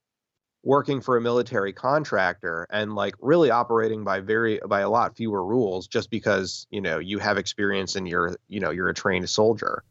working 0.67 0.99
for 0.99 1.15
a 1.15 1.21
military 1.21 1.71
contractor 1.71 2.67
and 2.69 2.93
like 2.93 3.15
really 3.21 3.49
operating 3.49 4.03
by 4.03 4.19
very 4.19 4.60
by 4.67 4.82
a 4.82 4.89
lot 4.89 5.15
fewer 5.15 5.45
rules 5.45 5.88
just 5.88 6.12
because 6.12 6.67
you 6.69 6.82
know 6.82 6.99
you 6.99 7.19
have 7.19 7.38
experience 7.38 7.95
and 7.95 8.06
you're 8.06 8.36
you 8.49 8.60
know 8.60 8.69
you're 8.69 8.89
a 8.89 8.93
trained 8.93 9.30
soldier 9.30 9.82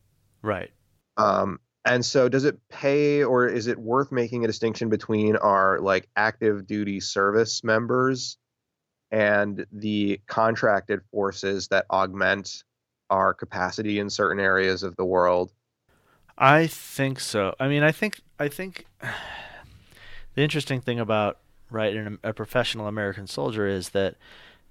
right 0.43 0.71
um 1.17 1.59
and 1.87 2.05
so 2.05 2.29
does 2.29 2.45
it 2.45 2.61
pay 2.69 3.25
or 3.25 3.47
is 3.49 3.69
it 3.69 3.79
worth 3.79 4.13
making 4.13 4.45
a 4.45 4.47
distinction 4.47 4.91
between 4.91 5.35
our 5.37 5.79
like 5.81 6.11
active 6.15 6.67
duty 6.67 7.01
service 7.01 7.65
members 7.65 8.37
and 9.11 9.65
the 9.73 10.21
contracted 10.27 11.01
forces 11.11 11.69
that 11.69 11.87
augment 11.91 12.65
our 13.09 13.33
capacity 13.33 13.99
in 13.99 14.11
certain 14.11 14.41
areas 14.41 14.83
of 14.83 14.95
the 14.97 15.05
world? 15.07 15.53
I 16.37 16.67
think 16.67 17.19
so. 17.21 17.55
I 17.59 17.69
mean, 17.69 17.83
I 17.83 17.93
think 17.93 18.21
I 18.39 18.49
think 18.49 18.85
the 20.37 20.43
interesting 20.43 20.81
thing 20.81 21.01
about 21.01 21.39
right 21.69 21.97
a 22.23 22.33
professional 22.33 22.87
American 22.87 23.27
soldier 23.27 23.67
is 23.67 23.89
that 23.89 24.15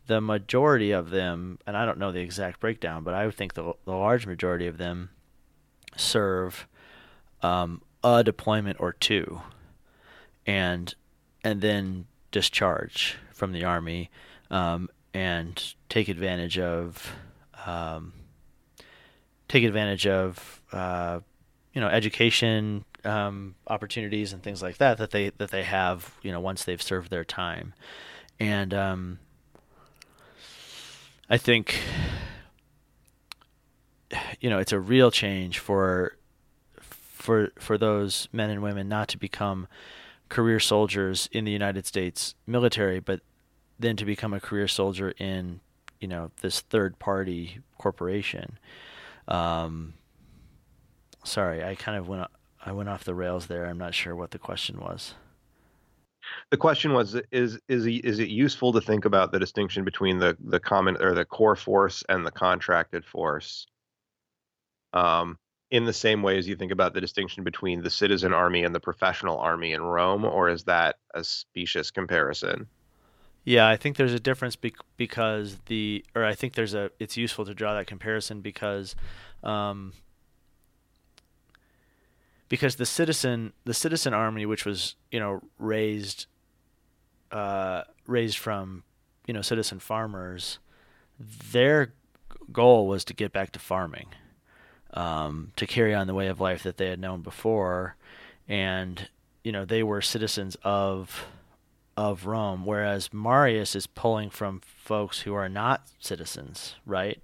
the 0.07 0.21
majority 0.21 0.91
of 0.91 1.09
them, 1.09 1.57
and 1.65 1.75
I 1.75 1.85
don't 1.85 1.97
know 1.97 2.11
the 2.11 2.21
exact 2.21 2.59
breakdown, 2.59 3.03
but 3.03 3.13
I 3.13 3.25
would 3.25 3.35
think 3.35 3.55
the 3.55 3.73
the 3.83 3.91
large 3.91 4.25
majority 4.25 4.67
of 4.67 4.77
them 4.77 5.09
serve 5.97 6.67
um, 7.41 7.81
a 8.03 8.23
deployment 8.23 8.79
or 8.79 8.93
two, 8.93 9.41
and 10.45 10.93
and 11.43 11.61
then 11.61 12.05
discharge 12.31 13.17
from 13.33 13.51
the 13.51 13.63
army 13.63 14.11
um, 14.51 14.89
and 15.13 15.73
take 15.89 16.07
advantage 16.07 16.59
of 16.59 17.15
um, 17.65 18.13
take 19.47 19.63
advantage 19.63 20.05
of 20.05 20.61
uh, 20.71 21.19
you 21.73 21.81
know 21.81 21.87
education 21.87 22.85
um, 23.05 23.55
opportunities 23.67 24.33
and 24.33 24.41
things 24.41 24.61
like 24.61 24.77
that 24.77 24.97
that 24.97 25.11
they 25.11 25.29
that 25.37 25.51
they 25.51 25.63
have 25.63 26.15
you 26.21 26.31
know 26.31 26.39
once 26.39 26.63
they've 26.63 26.81
served 26.81 27.09
their 27.09 27.23
time, 27.23 27.73
and 28.39 28.73
um, 28.73 29.19
I 31.29 31.37
think 31.37 31.79
you 34.39 34.49
know 34.49 34.59
it's 34.59 34.71
a 34.71 34.79
real 34.79 35.11
change 35.11 35.59
for 35.59 36.17
for 36.81 37.51
for 37.59 37.77
those 37.77 38.27
men 38.31 38.49
and 38.49 38.61
women 38.61 38.87
not 38.87 39.07
to 39.09 39.17
become 39.17 39.67
career 40.29 40.59
soldiers 40.59 41.29
in 41.31 41.45
the 41.45 41.51
United 41.51 41.85
States 41.85 42.35
military, 42.47 42.99
but 42.99 43.21
then 43.79 43.95
to 43.95 44.05
become 44.05 44.33
a 44.33 44.39
career 44.39 44.67
soldier 44.67 45.11
in 45.17 45.59
you 45.99 46.07
know 46.07 46.31
this 46.41 46.61
third 46.61 46.99
party 46.99 47.59
corporation. 47.77 48.57
Um, 49.27 49.95
sorry, 51.23 51.63
I 51.63 51.75
kind 51.75 51.97
of 51.97 52.07
went 52.07 52.27
I 52.65 52.71
went 52.71 52.89
off 52.89 53.03
the 53.03 53.15
rails 53.15 53.47
there. 53.47 53.65
I'm 53.65 53.77
not 53.77 53.93
sure 53.93 54.15
what 54.15 54.31
the 54.31 54.39
question 54.39 54.79
was. 54.79 55.13
The 56.49 56.57
question 56.57 56.93
was: 56.93 57.15
Is 57.31 57.59
is 57.67 57.85
is 57.85 58.19
it 58.19 58.29
useful 58.29 58.73
to 58.73 58.81
think 58.81 59.05
about 59.05 59.31
the 59.31 59.39
distinction 59.39 59.83
between 59.83 60.17
the 60.17 60.35
the 60.39 60.59
common 60.59 60.97
or 60.99 61.13
the 61.13 61.25
core 61.25 61.55
force 61.55 62.03
and 62.09 62.25
the 62.25 62.31
contracted 62.31 63.05
force? 63.05 63.67
Um, 64.93 65.37
in 65.71 65.85
the 65.85 65.93
same 65.93 66.23
way 66.23 66.37
as 66.37 66.47
you 66.47 66.55
think 66.55 66.71
about 66.71 66.93
the 66.93 67.01
distinction 67.01 67.43
between 67.43 67.83
the 67.83 67.89
citizen 67.89 68.33
army 68.33 68.63
and 68.63 68.73
the 68.73 68.79
professional 68.79 69.37
army 69.39 69.73
in 69.73 69.81
Rome, 69.81 70.23
or 70.23 70.49
is 70.49 70.63
that 70.63 70.95
a 71.13 71.23
specious 71.23 71.91
comparison? 71.91 72.67
Yeah, 73.43 73.67
I 73.67 73.75
think 73.75 73.97
there's 73.97 74.13
a 74.13 74.19
difference 74.19 74.55
because 74.97 75.57
the, 75.67 76.03
or 76.15 76.23
I 76.23 76.33
think 76.33 76.53
there's 76.53 76.73
a, 76.73 76.89
it's 76.99 77.15
useful 77.15 77.45
to 77.45 77.53
draw 77.53 77.75
that 77.75 77.85
comparison 77.85 78.41
because, 78.41 78.95
um, 79.43 79.93
because 82.55 82.77
the 82.77 82.85
citizen, 82.85 83.51
the 83.65 83.73
citizen 83.73 84.13
army, 84.13 84.45
which 84.45 84.65
was 84.65 84.95
you 85.11 85.19
know 85.19 85.41
raised, 85.59 86.25
uh, 87.29 87.81
raised 88.07 88.37
from, 88.37 88.83
you 89.27 89.33
know, 89.33 89.41
citizen 89.41 89.77
farmers, 89.77 90.59
their 91.51 91.93
goal 92.53 92.87
was 92.87 93.03
to 93.03 93.13
get 93.13 93.33
back 93.33 93.51
to 93.51 93.59
farming, 93.59 94.07
um, 94.93 95.51
to 95.57 95.67
carry 95.67 95.93
on 95.93 96.07
the 96.07 96.13
way 96.13 96.27
of 96.27 96.39
life 96.39 96.63
that 96.63 96.77
they 96.77 96.87
had 96.87 96.97
known 96.97 97.21
before, 97.21 97.97
and 98.47 99.09
you 99.43 99.51
know 99.51 99.65
they 99.65 99.83
were 99.83 100.01
citizens 100.01 100.55
of 100.63 101.25
of 101.97 102.25
Rome, 102.25 102.65
whereas 102.65 103.11
Marius 103.11 103.75
is 103.75 103.85
pulling 103.85 104.29
from 104.29 104.61
folks 104.61 105.19
who 105.19 105.33
are 105.33 105.49
not 105.49 105.87
citizens, 105.99 106.75
right? 106.85 107.21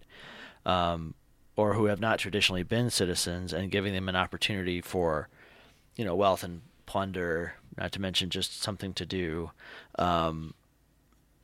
Um, 0.66 1.14
or 1.62 1.76
who 1.76 1.86
have 1.86 2.00
not 2.00 2.18
traditionally 2.18 2.64
been 2.64 2.90
citizens 2.90 3.54
and 3.54 3.70
giving 3.70 3.94
them 3.94 4.10
an 4.10 4.16
opportunity 4.16 4.82
for, 4.82 5.30
you 5.96 6.04
know, 6.04 6.16
wealth 6.16 6.44
and 6.44 6.62
plunder, 6.88 7.54
not 7.78 7.92
to 7.92 8.02
mention 8.02 8.32
just 8.32 8.64
something 8.64 8.94
to 8.94 9.06
do 9.06 9.52
um, 10.00 10.56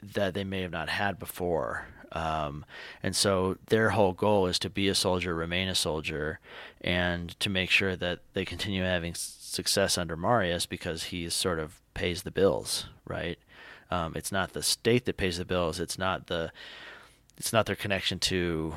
that 0.01 0.33
they 0.33 0.43
may 0.43 0.61
have 0.61 0.71
not 0.71 0.89
had 0.89 1.19
before. 1.19 1.85
Um, 2.13 2.65
and 3.03 3.15
so 3.15 3.57
their 3.67 3.91
whole 3.91 4.13
goal 4.13 4.47
is 4.47 4.57
to 4.59 4.71
be 4.71 4.87
a 4.87 4.95
soldier, 4.95 5.35
remain 5.35 5.67
a 5.67 5.75
soldier, 5.75 6.39
and 6.81 7.39
to 7.39 7.47
make 7.47 7.69
sure 7.69 7.95
that 7.95 8.21
they 8.33 8.43
continue 8.43 8.81
having 8.81 9.13
success 9.13 9.99
under 9.99 10.17
Marius 10.17 10.65
because 10.65 11.03
he 11.05 11.29
sort 11.29 11.59
of 11.59 11.79
pays 11.93 12.23
the 12.23 12.31
bills, 12.31 12.87
right? 13.05 13.37
Um, 13.91 14.13
it's 14.15 14.31
not 14.31 14.53
the 14.53 14.63
state 14.63 15.05
that 15.05 15.17
pays 15.17 15.37
the 15.37 15.45
bills. 15.45 15.79
It's 15.79 15.99
not 15.99 16.25
the 16.25 16.51
it's 17.37 17.53
not 17.53 17.67
their 17.67 17.75
connection 17.75 18.17
to 18.17 18.73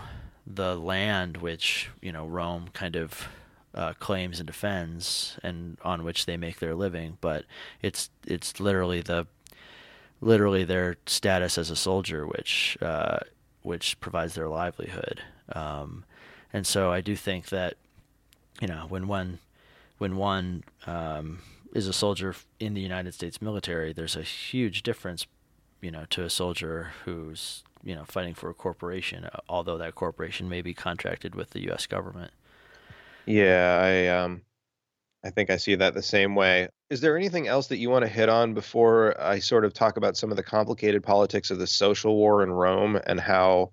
the 0.55 0.77
land 0.77 1.39
which 1.39 1.91
you 2.01 2.13
know 2.13 2.27
Rome 2.27 2.69
kind 2.73 2.97
of 2.97 3.29
uh, 3.75 3.93
claims 3.95 4.41
and 4.41 4.47
defends, 4.47 5.39
and 5.43 5.79
on 5.83 6.05
which 6.05 6.27
they 6.27 6.37
make 6.37 6.59
their 6.59 6.75
living. 6.75 7.19
But 7.21 7.45
it's 7.83 8.11
it's 8.27 8.61
literally 8.61 9.01
the 9.01 9.27
literally 10.21 10.65
their 10.65 10.97
status 11.07 11.57
as 11.59 11.71
a 11.71 11.77
soldier, 11.77 12.27
which 12.27 12.77
uh, 12.81 13.19
which 13.63 13.99
provides 14.01 14.35
their 14.35 14.49
livelihood. 14.49 15.23
Um, 15.53 16.05
and 16.53 16.67
so 16.67 16.93
I 16.93 17.01
do 17.01 17.17
think 17.17 17.49
that 17.51 17.75
you 18.61 18.69
know 18.69 18.87
when 18.89 19.07
one 19.07 19.39
when 19.99 20.17
one 20.17 20.65
um, 20.87 21.41
is 21.75 21.87
a 21.87 21.93
soldier 21.93 22.35
in 22.59 22.75
the 22.75 22.81
United 22.81 23.15
States 23.15 23.41
military, 23.41 23.93
there's 23.93 24.17
a 24.17 24.23
huge 24.23 24.83
difference, 24.83 25.27
you 25.81 25.91
know, 25.91 26.07
to 26.11 26.25
a 26.25 26.31
soldier 26.31 26.93
who's 27.05 27.63
you 27.83 27.95
know 27.95 28.05
fighting 28.05 28.35
for 28.35 28.51
a 28.51 28.55
corporation, 28.55 29.25
uh, 29.25 29.41
although 29.49 29.79
that 29.79 29.95
corporation 29.95 30.49
may 30.49 30.63
be 30.63 30.75
contracted 30.75 31.35
with 31.35 31.51
the 31.51 31.61
U.S. 31.65 31.87
government. 31.87 32.33
Yeah, 33.27 33.81
I 33.83 34.07
um, 34.09 34.43
I 35.25 35.31
think 35.31 35.51
I 35.51 35.57
see 35.57 35.75
that 35.75 35.95
the 35.95 36.03
same 36.03 36.35
way. 36.35 36.69
Is 36.89 37.01
there 37.01 37.17
anything 37.17 37.47
else 37.47 37.69
that 37.69 37.79
you 37.79 37.91
want 37.91 38.05
to 38.05 38.09
hit 38.09 38.29
on 38.29 38.55
before 38.55 39.21
I 39.21 39.39
sort 39.39 39.65
of 39.65 39.73
talk 39.73 39.97
about 39.97 40.17
some 40.17 40.31
of 40.31 40.37
the 40.37 40.43
complicated 40.43 41.03
politics 41.03 41.51
of 41.51 41.59
the 41.59 41.67
social 41.67 42.17
war 42.17 42.43
in 42.43 42.51
Rome 42.51 42.99
and 43.07 43.21
how 43.21 43.73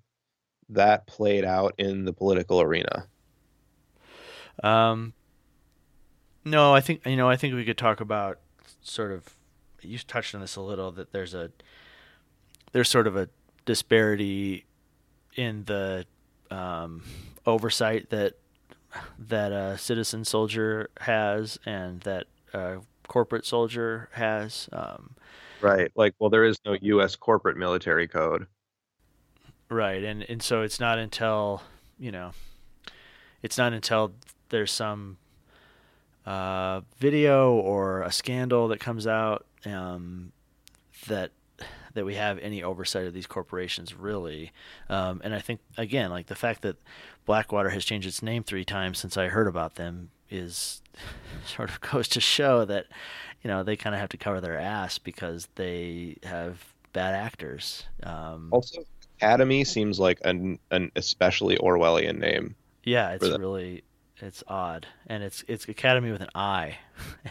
that 0.70 1.08
played 1.08 1.46
out 1.46 1.74
in 1.78 2.06
the 2.06 2.13
political 2.13 2.62
arena? 2.62 3.08
Um, 4.62 5.13
no, 6.43 6.74
I 6.74 6.82
think 6.82 7.06
you 7.06 7.15
know. 7.15 7.30
I 7.30 7.36
think 7.36 7.56
we 7.56 7.65
could 7.65 7.78
talk 7.78 8.02
about 8.02 8.39
sort 8.82 9.12
of. 9.12 9.36
You 9.82 9.98
touched 10.00 10.36
on 10.36 10.41
this 10.41 10.56
a 10.56 10.62
little. 10.62 10.91
That 10.91 11.12
there's 11.12 11.34
a 11.34 11.52
there's 12.72 12.89
sort 12.89 13.08
of 13.08 13.15
a 13.15 13.30
disparity 13.67 14.65
in 15.36 15.65
the 15.65 16.06
um, 16.49 17.03
oversight 17.45 18.10
that 18.10 18.34
that 19.19 19.51
a 19.51 19.77
citizen 19.77 20.25
soldier 20.25 20.89
has 21.01 21.60
and 21.65 22.01
that 22.01 22.25
a 22.53 22.77
corporate 23.08 23.45
soldier 23.45 24.10
has. 24.13 24.67
Um, 24.71 25.12
right. 25.62 25.91
Like, 25.95 26.15
well, 26.17 26.32
there 26.32 26.45
is 26.45 26.58
no 26.65 26.75
U.S. 26.82 27.15
corporate 27.15 27.58
military 27.58 28.08
code. 28.08 28.47
Right, 29.69 30.03
and 30.03 30.23
and 30.23 30.41
so 30.41 30.62
it's 30.62 30.80
not 30.80 30.97
until 30.97 31.62
you 31.99 32.12
know, 32.12 32.32
it's 33.43 33.58
not 33.58 33.73
until 33.73 34.13
there's 34.49 34.71
some 34.71 35.17
uh, 36.25 36.82
video 36.99 37.51
or 37.51 38.01
a 38.01 38.12
scandal 38.12 38.69
that 38.69 38.80
comes 38.80 39.06
out 39.06 39.45
um, 39.65 40.32
that 41.08 41.32
that 41.97 42.05
we 42.05 42.15
have 42.15 42.38
any 42.39 42.63
oversight 42.63 43.07
of 43.07 43.13
these 43.13 43.27
corporations 43.27 43.95
really. 43.95 44.51
Um, 44.88 45.19
and 45.23 45.33
I 45.33 45.39
think 45.39 45.60
again, 45.77 46.12
like 46.12 46.27
the 46.27 46.36
fact 46.36 46.62
that 46.62 46.77
Blackwater 47.25 47.69
has 47.69 47.83
changed 47.83 48.07
its 48.07 48.21
name 48.21 48.43
three 48.43 48.63
times 48.63 48.99
since 48.99 49.17
I 49.17 49.27
heard 49.27 49.47
about 49.47 49.75
them 49.75 50.12
is 50.29 50.81
sort 51.45 51.69
of 51.69 51.81
goes 51.81 52.07
to 52.10 52.21
show 52.21 52.65
that 52.65 52.86
you 53.41 53.47
know 53.47 53.63
they 53.63 53.75
kind 53.75 53.95
of 53.95 53.99
have 53.99 54.10
to 54.10 54.17
cover 54.17 54.39
their 54.39 54.57
ass 54.57 54.97
because 54.99 55.47
they 55.55 56.17
have 56.23 56.63
bad 56.93 57.15
actors. 57.15 57.83
Um, 58.03 58.49
also, 58.51 58.83
Academi 59.21 59.65
seems 59.65 59.99
like 59.99 60.19
an 60.23 60.60
an 60.71 60.91
especially 60.95 61.57
Orwellian 61.57 62.19
name. 62.19 62.55
Yeah, 62.83 63.12
it's 63.12 63.27
really 63.27 63.83
it's 64.17 64.43
odd, 64.47 64.86
and 65.07 65.23
it's 65.23 65.43
it's 65.47 65.65
Academi 65.65 66.12
with 66.12 66.21
an 66.21 66.29
I, 66.36 66.77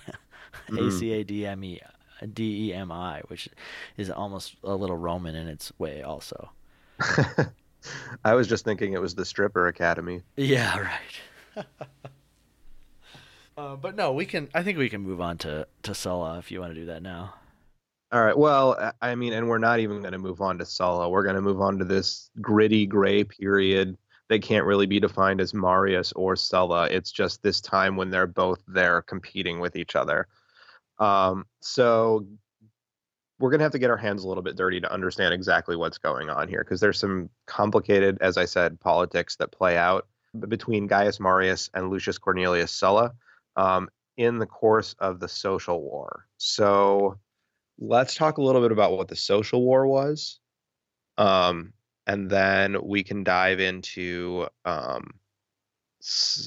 mm. 0.68 0.88
A 0.88 0.90
C 0.90 1.12
A 1.12 1.24
D 1.24 1.46
M 1.46 1.62
E 1.62 1.81
D 2.33 2.68
E 2.68 2.74
M 2.74 2.90
I, 2.90 3.20
which 3.29 3.48
is 3.96 4.11
almost 4.11 4.57
a 4.64 4.74
little 4.74 4.96
Roman 4.96 5.35
in 5.35 5.48
its 5.48 5.72
way, 5.79 6.02
also. 6.02 6.50
I 8.24 8.35
was 8.35 8.48
just 8.48 8.64
thinking 8.64 8.92
it 8.92 9.00
was 9.00 9.14
the 9.14 9.24
stripper 9.24 9.68
academy. 9.68 10.22
Yeah, 10.37 10.79
right. 11.57 11.66
uh, 13.57 13.76
but 13.76 13.96
no, 13.96 14.12
we 14.12 14.26
can. 14.26 14.48
I 14.55 14.62
think 14.62 14.79
we 14.79 14.88
can 14.88 15.02
move 15.02 15.20
on 15.20 15.38
to 15.38 15.66
to 15.83 15.94
Sulla 15.94 16.38
if 16.38 16.50
you 16.50 16.61
want 16.61 16.74
to 16.74 16.81
do 16.81 16.87
that 16.87 17.02
now. 17.02 17.35
All 18.12 18.24
right. 18.24 18.38
Well, 18.38 18.92
I 19.02 19.14
mean, 19.16 19.33
and 19.33 19.48
we're 19.48 19.59
not 19.59 19.81
even 19.81 20.00
going 20.00 20.12
to 20.12 20.18
move 20.18 20.40
on 20.40 20.59
to 20.59 20.64
Sulla. 20.64 21.09
We're 21.09 21.24
going 21.24 21.35
to 21.35 21.42
move 21.42 21.61
on 21.61 21.79
to 21.79 21.85
this 21.85 22.31
gritty 22.40 22.87
gray 22.87 23.24
period 23.24 23.98
that 24.29 24.42
can't 24.42 24.64
really 24.64 24.87
be 24.87 25.00
defined 25.00 25.40
as 25.40 25.52
Marius 25.52 26.12
or 26.12 26.37
Sulla. 26.37 26.88
It's 26.90 27.11
just 27.11 27.42
this 27.42 27.61
time 27.61 27.96
when 27.96 28.11
they're 28.11 28.26
both 28.26 28.62
there 28.68 29.02
competing 29.02 29.59
with 29.59 29.74
each 29.74 29.96
other. 29.96 30.29
Um, 30.98 31.46
so 31.61 32.26
we're 33.38 33.50
going 33.50 33.59
to 33.59 33.64
have 33.64 33.72
to 33.72 33.78
get 33.78 33.90
our 33.90 33.96
hands 33.96 34.24
a 34.24 34.28
little 34.28 34.42
bit 34.42 34.56
dirty 34.56 34.80
to 34.80 34.92
understand 34.92 35.35
exactly 35.35 35.76
what's 35.76 35.98
going 35.98 36.30
on 36.30 36.48
here 36.48 36.64
because 36.64 36.80
there's 36.80 36.98
some 36.98 37.28
complicated, 37.46 38.16
as 38.20 38.38
I 38.38 38.46
said, 38.46 38.80
politics 38.80 39.37
that 39.37 39.52
play 39.52 39.76
out 39.76 40.06
between 40.48 40.87
Gaius 40.87 41.20
Marius 41.20 41.70
and 41.74 41.90
Lucius 41.90 42.18
Cornelius 42.18 42.72
Sulla 42.72 43.12
um, 43.56 43.88
in 44.16 44.38
the 44.38 44.46
course 44.46 44.94
of 44.98 45.20
the 45.20 45.28
social 45.28 45.82
war. 45.82 46.26
So 46.38 47.18
let's 47.78 48.14
talk 48.14 48.38
a 48.38 48.42
little 48.42 48.62
bit 48.62 48.72
about 48.72 48.96
what 48.96 49.09
the 49.09 49.16
social 49.16 49.62
war 49.62 49.87
was. 49.87 50.40
Um, 51.18 51.72
and 52.06 52.30
then 52.30 52.76
we 52.82 53.02
can 53.02 53.24
dive 53.24 53.61
into 53.61 54.46
um, 54.64 55.11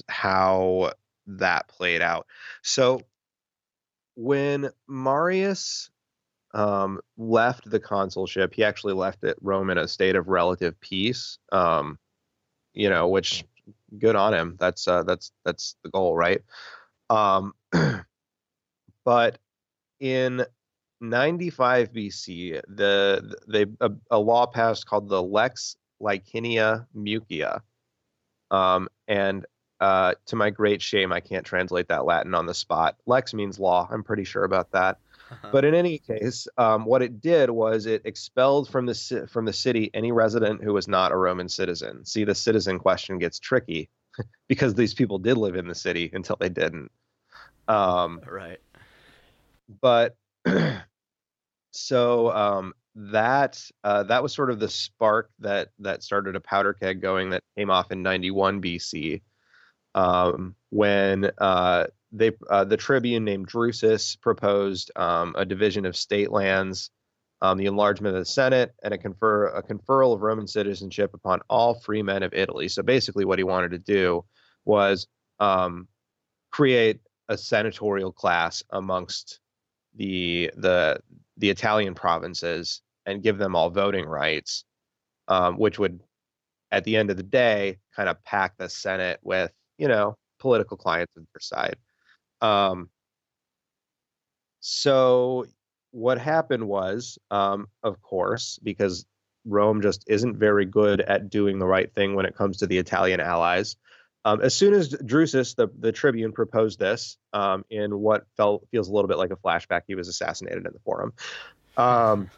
how 0.08 0.94
that 1.28 1.68
played 1.68 2.02
out. 2.02 2.28
So 2.64 3.02
when 4.20 4.70
Marius 4.86 5.90
um, 6.54 7.00
left 7.18 7.70
the 7.70 7.80
consulship, 7.80 8.54
he 8.54 8.66
actually 8.66 8.92
left 8.92 9.24
it 9.24 9.38
Rome 9.42 9.70
in 9.70 9.78
a 9.78 9.88
state 9.88 10.18
of 10.18 10.28
relative 10.28 10.78
peace. 10.82 11.38
Um, 11.54 11.98
you 12.74 12.90
know, 12.90 13.08
which 13.08 13.46
good 13.98 14.18
on 14.18 14.34
him. 14.34 14.58
That's 14.60 14.90
uh, 14.90 15.04
that's 15.04 15.32
that's 15.46 15.78
the 15.84 15.90
goal, 15.90 16.18
right? 16.18 16.42
Um, 17.10 17.54
but 19.06 19.38
in 20.02 20.46
95 21.00 21.94
BC, 21.94 22.62
the 22.68 23.36
they 23.48 23.68
a, 23.80 23.92
a, 24.12 24.20
law 24.20 24.46
passed 24.48 24.86
called 24.86 25.08
the 25.08 25.24
Lex 25.24 25.78
Licinia 26.02 26.86
Mucia, 26.94 27.62
um, 28.52 28.90
and 29.08 29.46
uh, 29.80 30.16
to 30.26 30.36
my 30.36 30.50
great 30.50 30.82
shame, 30.82 31.12
I 31.12 31.20
can't 31.20 31.46
translate 31.46 31.88
that 31.88 32.06
Latin 32.06 32.36
on 32.36 32.46
the 32.46 32.54
spot. 32.54 32.98
Lex 33.06 33.34
means 33.34 33.60
law. 33.60 33.88
I'm 33.90 34.04
pretty 34.04 34.26
sure 34.26 34.44
about 34.44 34.72
that. 34.72 35.00
Uh-huh. 35.32 35.50
But 35.52 35.66
in 35.66 35.74
any 35.74 36.00
case, 36.00 36.48
um, 36.58 36.86
what 36.86 37.02
it 37.02 37.22
did 37.22 37.50
was 37.50 37.86
it 37.86 38.02
expelled 38.06 38.70
from 38.70 38.86
the 38.86 39.28
from 39.32 39.46
the 39.46 39.54
city 39.54 39.92
any 39.94 40.12
resident 40.12 40.64
who 40.64 40.74
was 40.74 40.88
not 40.88 41.12
a 41.12 41.16
Roman 41.16 41.48
citizen. 41.48 42.04
See, 42.06 42.24
the 42.24 42.36
citizen 42.36 42.80
question 42.80 43.20
gets 43.20 43.40
tricky 43.40 43.90
because 44.48 44.74
these 44.74 44.94
people 44.94 45.20
did 45.20 45.38
live 45.38 45.56
in 45.56 45.68
the 45.68 45.76
city 45.76 46.10
until 46.12 46.36
they 46.40 46.50
didn't. 46.50 46.92
Um, 47.68 48.22
right. 48.28 48.60
But 49.82 50.16
so 51.72 52.32
um, 52.32 52.74
that 52.96 53.64
uh, 53.84 54.04
that 54.04 54.24
was 54.24 54.34
sort 54.34 54.50
of 54.50 54.60
the 54.60 54.70
spark 54.70 55.30
that 55.40 55.70
that 55.80 56.04
started 56.04 56.36
a 56.36 56.42
powder 56.42 56.74
keg 56.74 57.02
going 57.02 57.30
that 57.30 57.44
came 57.56 57.70
off 57.70 57.92
in 57.92 58.02
91 58.02 58.62
BC 58.62 59.22
um, 59.96 60.56
when 60.70 61.32
uh, 61.38 61.86
they 62.12 62.32
uh, 62.50 62.64
the 62.64 62.78
tribune 62.78 63.24
named 63.24 63.48
Drusus 63.48 64.20
proposed 64.20 64.92
um, 64.96 65.36
a 65.38 65.46
division 65.46 65.86
of 65.86 65.96
state 65.96 66.32
lands, 66.32 66.92
um, 67.42 67.58
the 67.58 67.66
enlargement 67.66 68.16
of 68.16 68.22
the 68.22 68.26
Senate, 68.26 68.74
and 68.84 68.94
a 68.94 68.98
confer 68.98 69.48
a 69.48 69.64
conferral 69.64 70.14
of 70.14 70.22
Roman 70.22 70.48
citizenship 70.48 71.14
upon 71.14 71.42
all 71.50 71.76
free 71.76 72.04
men 72.04 72.24
of 72.24 72.34
Italy. 72.34 72.68
So 72.68 72.84
basically, 72.84 73.26
what 73.26 73.40
he 73.40 73.44
wanted 73.44 73.72
to 73.72 73.80
do 73.80 74.26
was 74.66 75.08
um, 75.40 75.88
create 76.52 77.00
a 77.28 77.38
senatorial 77.38 78.12
class 78.12 78.64
amongst 78.72 79.40
the 79.96 80.52
the 80.58 81.00
the 81.38 81.50
Italian 81.50 81.96
provinces 81.96 82.82
and 83.06 83.24
give 83.24 83.38
them 83.38 83.56
all 83.56 83.70
voting 83.70 84.06
rights, 84.06 84.66
um, 85.28 85.58
which 85.58 85.80
would, 85.80 86.02
at 86.72 86.84
the 86.84 86.96
end 86.96 87.10
of 87.10 87.18
the 87.18 87.24
day, 87.24 87.78
kind 87.96 88.10
of 88.10 88.24
pack 88.24 88.58
the 88.58 88.70
Senate 88.70 89.20
with 89.24 89.52
you 89.80 89.88
know 89.88 90.16
political 90.40 90.78
clients 90.78 91.18
on 91.18 91.26
their 91.34 91.42
side. 91.42 91.76
Um, 92.42 92.90
so 94.60 95.46
what 95.92 96.20
happened 96.20 96.68
was, 96.68 97.18
um, 97.32 97.68
of 97.84 98.02
course, 98.02 98.60
because 98.62 99.06
Rome 99.46 99.82
just 99.82 100.04
isn't 100.08 100.38
very 100.38 100.66
good 100.66 101.02
at 101.02 101.30
doing 101.30 101.60
the 101.60 101.66
right 101.66 101.92
thing 101.94 102.14
when 102.14 102.26
it 102.26 102.36
comes 102.36 102.58
to 102.58 102.68
the 102.68 102.78
Italian 102.78 103.20
allies. 103.20 103.76
Um, 104.26 104.42
as 104.42 104.54
soon 104.54 104.74
as 104.74 104.90
Drusus, 104.90 105.56
the, 105.56 105.70
the 105.80 105.94
tribune, 105.94 106.34
proposed 106.34 106.78
this 106.78 107.18
um, 107.34 107.64
in 107.70 108.00
what 108.00 108.26
felt 108.36 108.68
feels 108.70 108.90
a 108.90 108.94
little 108.94 109.08
bit 109.08 109.18
like 109.18 109.32
a 109.32 109.38
flashback, 109.38 109.84
he 109.88 109.96
was 109.96 110.08
assassinated 110.08 110.66
in 110.66 110.74
the 110.74 110.80
forum. 110.80 111.14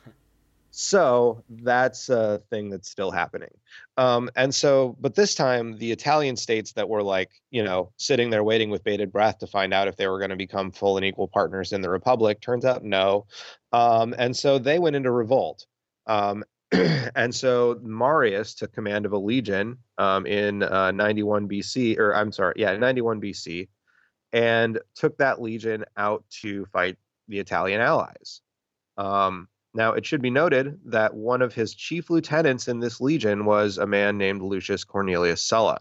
So 0.74 1.44
that's 1.50 2.08
a 2.08 2.40
thing 2.50 2.70
that's 2.70 2.90
still 2.90 3.12
happening. 3.12 3.52
Um, 3.98 4.30
and 4.38 4.56
so, 4.56 4.96
but 5.02 5.16
this 5.16 5.36
time, 5.36 5.78
the 5.78 5.92
Italian 5.92 6.38
states 6.38 6.72
that 6.74 6.88
were 6.88 7.04
like, 7.04 7.30
you 7.52 7.62
know, 7.62 7.92
sitting 7.98 8.30
there 8.30 8.44
waiting 8.44 8.70
with 8.70 8.84
bated 8.84 9.12
breath 9.12 9.40
to 9.40 9.48
find 9.48 9.74
out 9.74 9.90
if 9.90 9.98
they 9.98 10.08
were 10.08 10.18
going 10.18 10.30
to 10.30 10.38
become 10.38 10.72
full 10.72 10.96
and 10.96 11.06
equal 11.06 11.28
partners 11.28 11.74
in 11.74 11.82
the 11.82 11.90
Republic, 11.90 12.40
turns 12.40 12.64
out 12.64 12.86
no. 12.86 13.26
Um, 13.74 14.16
and 14.18 14.36
so 14.36 14.60
they 14.60 14.80
went 14.80 14.96
into 14.96 15.12
revolt. 15.12 15.66
Um, 16.08 16.46
and 16.72 17.36
so 17.36 17.78
Marius 17.84 18.56
took 18.56 18.72
command 18.72 19.06
of 19.06 19.12
a 19.12 19.18
legion 19.18 19.78
um, 19.98 20.26
in 20.26 20.64
uh, 20.64 20.92
91 20.92 21.50
BC, 21.50 22.00
or 22.00 22.16
I'm 22.16 22.32
sorry, 22.32 22.54
yeah, 22.56 22.78
91 22.78 23.20
BC, 23.20 23.68
and 24.32 24.80
took 24.96 25.18
that 25.18 25.42
legion 25.42 25.84
out 25.98 26.24
to 26.42 26.66
fight 26.68 26.98
the 27.28 27.40
Italian 27.40 27.82
allies. 27.82 28.40
Um, 28.98 29.50
now, 29.74 29.94
it 29.94 30.06
should 30.06 30.22
be 30.22 30.30
noted 30.30 30.80
that 30.86 31.14
one 31.14 31.42
of 31.42 31.54
his 31.54 31.74
chief 31.74 32.10
lieutenants 32.10 32.68
in 32.68 32.80
this 32.80 33.00
legion 33.00 33.46
was 33.46 33.78
a 33.78 33.88
man 33.88 34.18
named 34.18 34.42
Lucius 34.42 34.84
Cornelius 34.84 35.42
Sulla. 35.42 35.80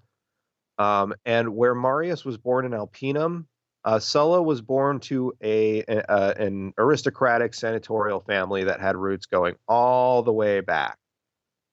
Um, 0.79 1.14
and 1.24 1.57
where 1.57 1.74
Marius 1.74 2.24
was 2.24 2.38
born 2.38 2.64
in 2.64 2.72
Alpinum, 2.72 3.46
uh, 3.85 3.98
Sulla 3.98 4.42
was 4.42 4.62
born 4.62 5.00
to 5.00 5.33
a, 5.42 5.83
a, 5.88 6.35
an 6.38 6.72
aristocratic 6.79 7.53
senatorial 7.55 8.20
family 8.20 8.64
that 8.64 8.81
had 8.81 8.96
roots 8.96 9.26
going 9.26 9.57
all 9.66 10.22
the 10.22 10.33
way 10.33 10.61
back. 10.61 10.96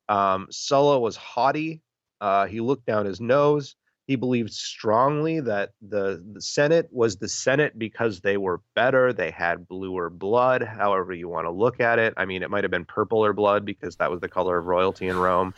Um, 0.09 0.47
Sulla 0.49 0.99
was 0.99 1.15
haughty. 1.15 1.81
Uh, 2.19 2.47
he 2.47 2.61
looked 2.61 2.85
down 2.85 3.05
his 3.05 3.21
nose. 3.21 3.75
He 4.07 4.15
believed 4.15 4.53
strongly 4.53 5.41
that 5.41 5.71
the, 5.81 6.23
the 6.31 6.41
Senate 6.41 6.87
was 6.91 7.17
the 7.17 7.27
Senate 7.27 7.77
because 7.77 8.21
they 8.21 8.37
were 8.37 8.61
better. 8.73 9.11
They 9.11 9.31
had 9.31 9.67
bluer 9.67 10.09
blood, 10.09 10.63
however 10.63 11.11
you 11.11 11.27
want 11.27 11.45
to 11.45 11.51
look 11.51 11.81
at 11.81 11.99
it. 11.99 12.13
I 12.15 12.23
mean, 12.23 12.41
it 12.41 12.49
might 12.49 12.63
have 12.63 12.71
been 12.71 12.85
purpler 12.85 13.33
blood 13.33 13.65
because 13.65 13.97
that 13.97 14.09
was 14.09 14.21
the 14.21 14.29
color 14.29 14.57
of 14.57 14.65
royalty 14.65 15.09
in 15.09 15.17
Rome. 15.17 15.53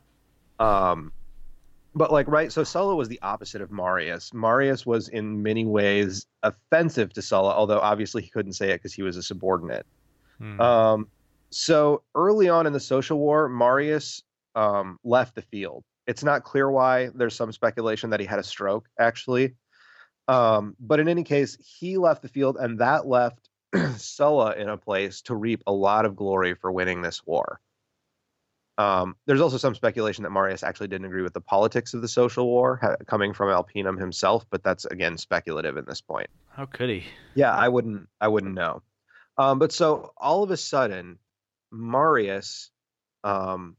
um, 0.58 1.12
but 1.94 2.10
like, 2.10 2.26
right? 2.26 2.50
So 2.50 2.64
Sulla 2.64 2.96
was 2.96 3.08
the 3.08 3.20
opposite 3.22 3.62
of 3.62 3.70
Marius. 3.70 4.34
Marius 4.34 4.84
was 4.84 5.08
in 5.08 5.40
many 5.40 5.64
ways 5.64 6.26
offensive 6.42 7.12
to 7.12 7.22
Sulla, 7.22 7.54
although 7.54 7.78
obviously 7.78 8.22
he 8.22 8.28
couldn't 8.28 8.54
say 8.54 8.70
it 8.70 8.78
because 8.78 8.92
he 8.92 9.02
was 9.02 9.16
a 9.16 9.22
subordinate. 9.22 9.86
Hmm. 10.38 10.60
Um, 10.60 11.08
so 11.50 12.02
early 12.16 12.48
on 12.48 12.66
in 12.66 12.72
the 12.72 12.80
social 12.80 13.18
war, 13.20 13.48
Marius 13.48 14.24
um, 14.56 14.98
left 15.04 15.36
the 15.36 15.42
field 15.42 15.84
it's 16.06 16.24
not 16.24 16.44
clear 16.44 16.70
why. 16.70 17.10
There's 17.14 17.34
some 17.34 17.52
speculation 17.52 18.10
that 18.10 18.20
he 18.20 18.26
had 18.26 18.38
a 18.38 18.44
stroke, 18.44 18.88
actually. 18.98 19.54
Um, 20.28 20.76
but 20.80 21.00
in 21.00 21.08
any 21.08 21.24
case, 21.24 21.56
he 21.78 21.98
left 21.98 22.22
the 22.22 22.28
field, 22.28 22.56
and 22.58 22.80
that 22.80 23.06
left 23.06 23.48
Sulla 23.96 24.54
in 24.54 24.68
a 24.68 24.76
place 24.76 25.22
to 25.22 25.34
reap 25.34 25.62
a 25.66 25.72
lot 25.72 26.06
of 26.06 26.16
glory 26.16 26.54
for 26.54 26.72
winning 26.72 27.02
this 27.02 27.24
war. 27.26 27.60
Um, 28.76 29.14
there's 29.26 29.40
also 29.40 29.56
some 29.56 29.74
speculation 29.74 30.24
that 30.24 30.30
Marius 30.30 30.64
actually 30.64 30.88
didn't 30.88 31.06
agree 31.06 31.22
with 31.22 31.32
the 31.32 31.40
politics 31.40 31.94
of 31.94 32.02
the 32.02 32.08
social 32.08 32.46
war 32.46 32.78
ha- 32.82 32.96
coming 33.06 33.32
from 33.32 33.50
Alpinum 33.50 33.98
himself, 33.98 34.44
but 34.50 34.64
that's 34.64 34.84
again 34.84 35.16
speculative 35.16 35.76
at 35.76 35.86
this 35.86 36.00
point. 36.00 36.28
How 36.48 36.66
could 36.66 36.90
he? 36.90 37.04
Yeah, 37.34 37.52
I 37.52 37.68
wouldn't. 37.68 38.08
I 38.20 38.28
wouldn't 38.28 38.54
know. 38.54 38.82
Um, 39.38 39.58
but 39.58 39.72
so 39.72 40.12
all 40.16 40.42
of 40.42 40.50
a 40.50 40.56
sudden, 40.56 41.18
Marius 41.70 42.70
um, 43.22 43.76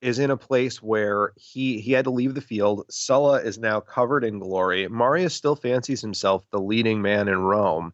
is 0.00 0.18
in 0.18 0.30
a 0.30 0.36
place 0.36 0.82
where 0.82 1.32
he 1.36 1.80
he 1.80 1.92
had 1.92 2.04
to 2.04 2.10
leave 2.10 2.34
the 2.34 2.40
field. 2.40 2.86
Sulla 2.90 3.40
is 3.40 3.58
now 3.58 3.80
covered 3.80 4.24
in 4.24 4.38
glory. 4.38 4.88
Marius 4.88 5.34
still 5.34 5.56
fancies 5.56 6.00
himself 6.00 6.44
the 6.50 6.60
leading 6.60 7.02
man 7.02 7.28
in 7.28 7.38
Rome. 7.38 7.92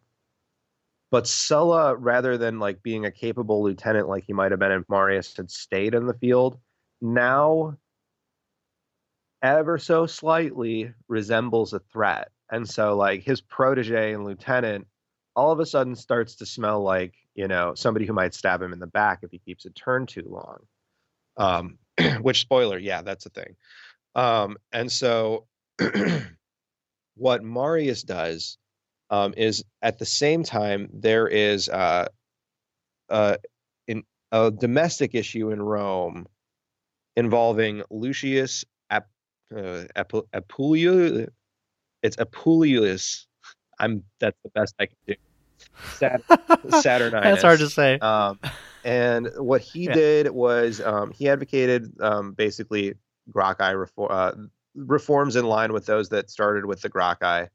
But 1.11 1.27
Sulla, 1.27 1.95
rather 1.95 2.37
than 2.37 2.59
like 2.59 2.83
being 2.83 3.05
a 3.05 3.11
capable 3.11 3.63
lieutenant 3.63 4.09
like 4.09 4.25
he 4.25 4.33
might 4.33 4.51
have 4.51 4.59
been 4.59 4.71
if 4.71 4.89
Marius 4.89 5.35
had 5.35 5.49
stayed 5.51 5.93
in 5.93 6.05
the 6.05 6.13
field, 6.13 6.59
now 7.01 7.77
ever 9.41 9.77
so 9.77 10.05
slightly 10.05 10.93
resembles 11.07 11.73
a 11.73 11.79
threat. 11.79 12.31
And 12.49 12.67
so 12.67 12.95
like 12.95 13.23
his 13.23 13.41
protege 13.41 14.13
and 14.13 14.25
lieutenant 14.25 14.87
all 15.35 15.51
of 15.51 15.59
a 15.59 15.65
sudden 15.65 15.95
starts 15.95 16.35
to 16.35 16.45
smell 16.45 16.81
like, 16.81 17.13
you 17.35 17.47
know, 17.47 17.75
somebody 17.75 18.05
who 18.05 18.13
might 18.13 18.33
stab 18.33 18.61
him 18.61 18.73
in 18.73 18.79
the 18.79 18.87
back 18.87 19.19
if 19.21 19.31
he 19.31 19.37
keeps 19.37 19.65
it 19.65 19.75
turned 19.75 20.09
too 20.09 20.25
long. 20.27 20.59
Um, 21.37 21.77
which 22.21 22.41
spoiler, 22.41 22.77
yeah, 22.77 23.01
that's 23.01 23.25
a 23.25 23.29
thing. 23.29 23.55
Um, 24.15 24.57
and 24.71 24.91
so 24.91 25.45
what 27.15 27.43
Marius 27.43 28.03
does 28.03 28.57
um, 29.09 29.33
is 29.37 29.63
at 29.81 29.99
the 29.99 30.05
same 30.05 30.43
time 30.43 30.89
there 30.93 31.27
is 31.27 31.69
uh, 31.69 32.07
uh, 33.09 33.37
in, 33.87 34.03
a 34.31 34.51
domestic 34.51 35.15
issue 35.15 35.51
in 35.51 35.61
Rome 35.61 36.27
involving 37.15 37.83
Lucius 37.89 38.65
Ap- 38.89 39.09
uh, 39.55 39.83
Ap- 39.95 40.11
Apuleius. 40.33 41.29
It's 42.03 42.17
Apuleius. 42.17 43.25
I'm 43.79 44.03
that's 44.19 44.37
the 44.43 44.49
best 44.49 44.75
I 44.79 44.87
can 44.87 44.97
do. 45.07 45.15
Sat- 45.93 46.21
Saturninus. 46.67 47.23
That's 47.23 47.43
hard 47.43 47.59
to 47.59 47.69
say. 47.69 47.99
Um, 47.99 48.39
and 48.87 49.29
what 49.35 49.59
he 49.59 49.83
yeah. 49.83 49.93
did 49.93 50.29
was 50.29 50.79
um, 50.79 51.11
he 51.11 51.27
advocated 51.27 51.91
um, 51.99 52.31
basically 52.31 52.93
Gracchi 53.29 53.75
reform, 53.75 54.07
uh, 54.09 54.31
reforms 54.75 55.35
in 55.35 55.43
line 55.43 55.73
with 55.73 55.85
those 55.85 56.07
that 56.09 56.29
started 56.29 56.63
with 56.63 56.79
the 56.81 56.87
Gracchi. 56.87 57.49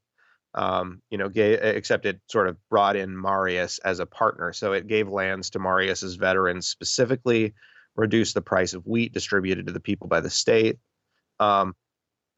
Um, 0.54 1.00
you 1.08 1.16
know, 1.16 1.30
gave, 1.30 1.60
except 1.62 2.04
it 2.04 2.20
sort 2.30 2.48
of 2.48 2.58
brought 2.68 2.96
in 2.96 3.18
Marius 3.18 3.78
as 3.78 3.98
a 3.98 4.04
partner. 4.04 4.52
So 4.52 4.74
it 4.74 4.86
gave 4.86 5.08
lands 5.08 5.48
to 5.50 5.58
Marius's 5.58 6.16
veterans, 6.16 6.68
specifically 6.68 7.54
reduced 7.96 8.34
the 8.34 8.42
price 8.42 8.74
of 8.74 8.86
wheat 8.86 9.14
distributed 9.14 9.66
to 9.68 9.72
the 9.72 9.80
people 9.80 10.08
by 10.08 10.20
the 10.20 10.28
state. 10.28 10.78
Um, 11.40 11.74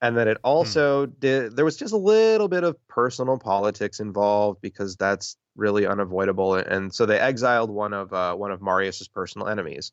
and 0.05 0.19
then 0.19 0.29
it 0.29 0.37
hmm. 0.37 0.47
also 0.47 1.07
hmm. 1.07 1.13
did, 1.19 1.57
there 1.57 1.65
was 1.65 1.77
just 1.77 1.95
a 1.95 1.99
little 1.99 2.49
bit 2.49 2.63
of 2.63 2.77
personal 2.89 3.39
politics 3.39 4.01
involved 4.01 4.61
because 4.61 4.97
that's 4.97 5.37
really 5.57 5.87
unavoidable. 5.87 6.57
And 6.57 6.95
so 6.95 7.07
they 7.07 7.19
exiled 7.19 7.71
one 7.71 7.95
of 7.95 8.13
uh, 8.13 8.35
one 8.35 8.51
of 8.51 8.61
Marius's 8.61 9.09
personal 9.09 9.49
enemies. 9.49 9.93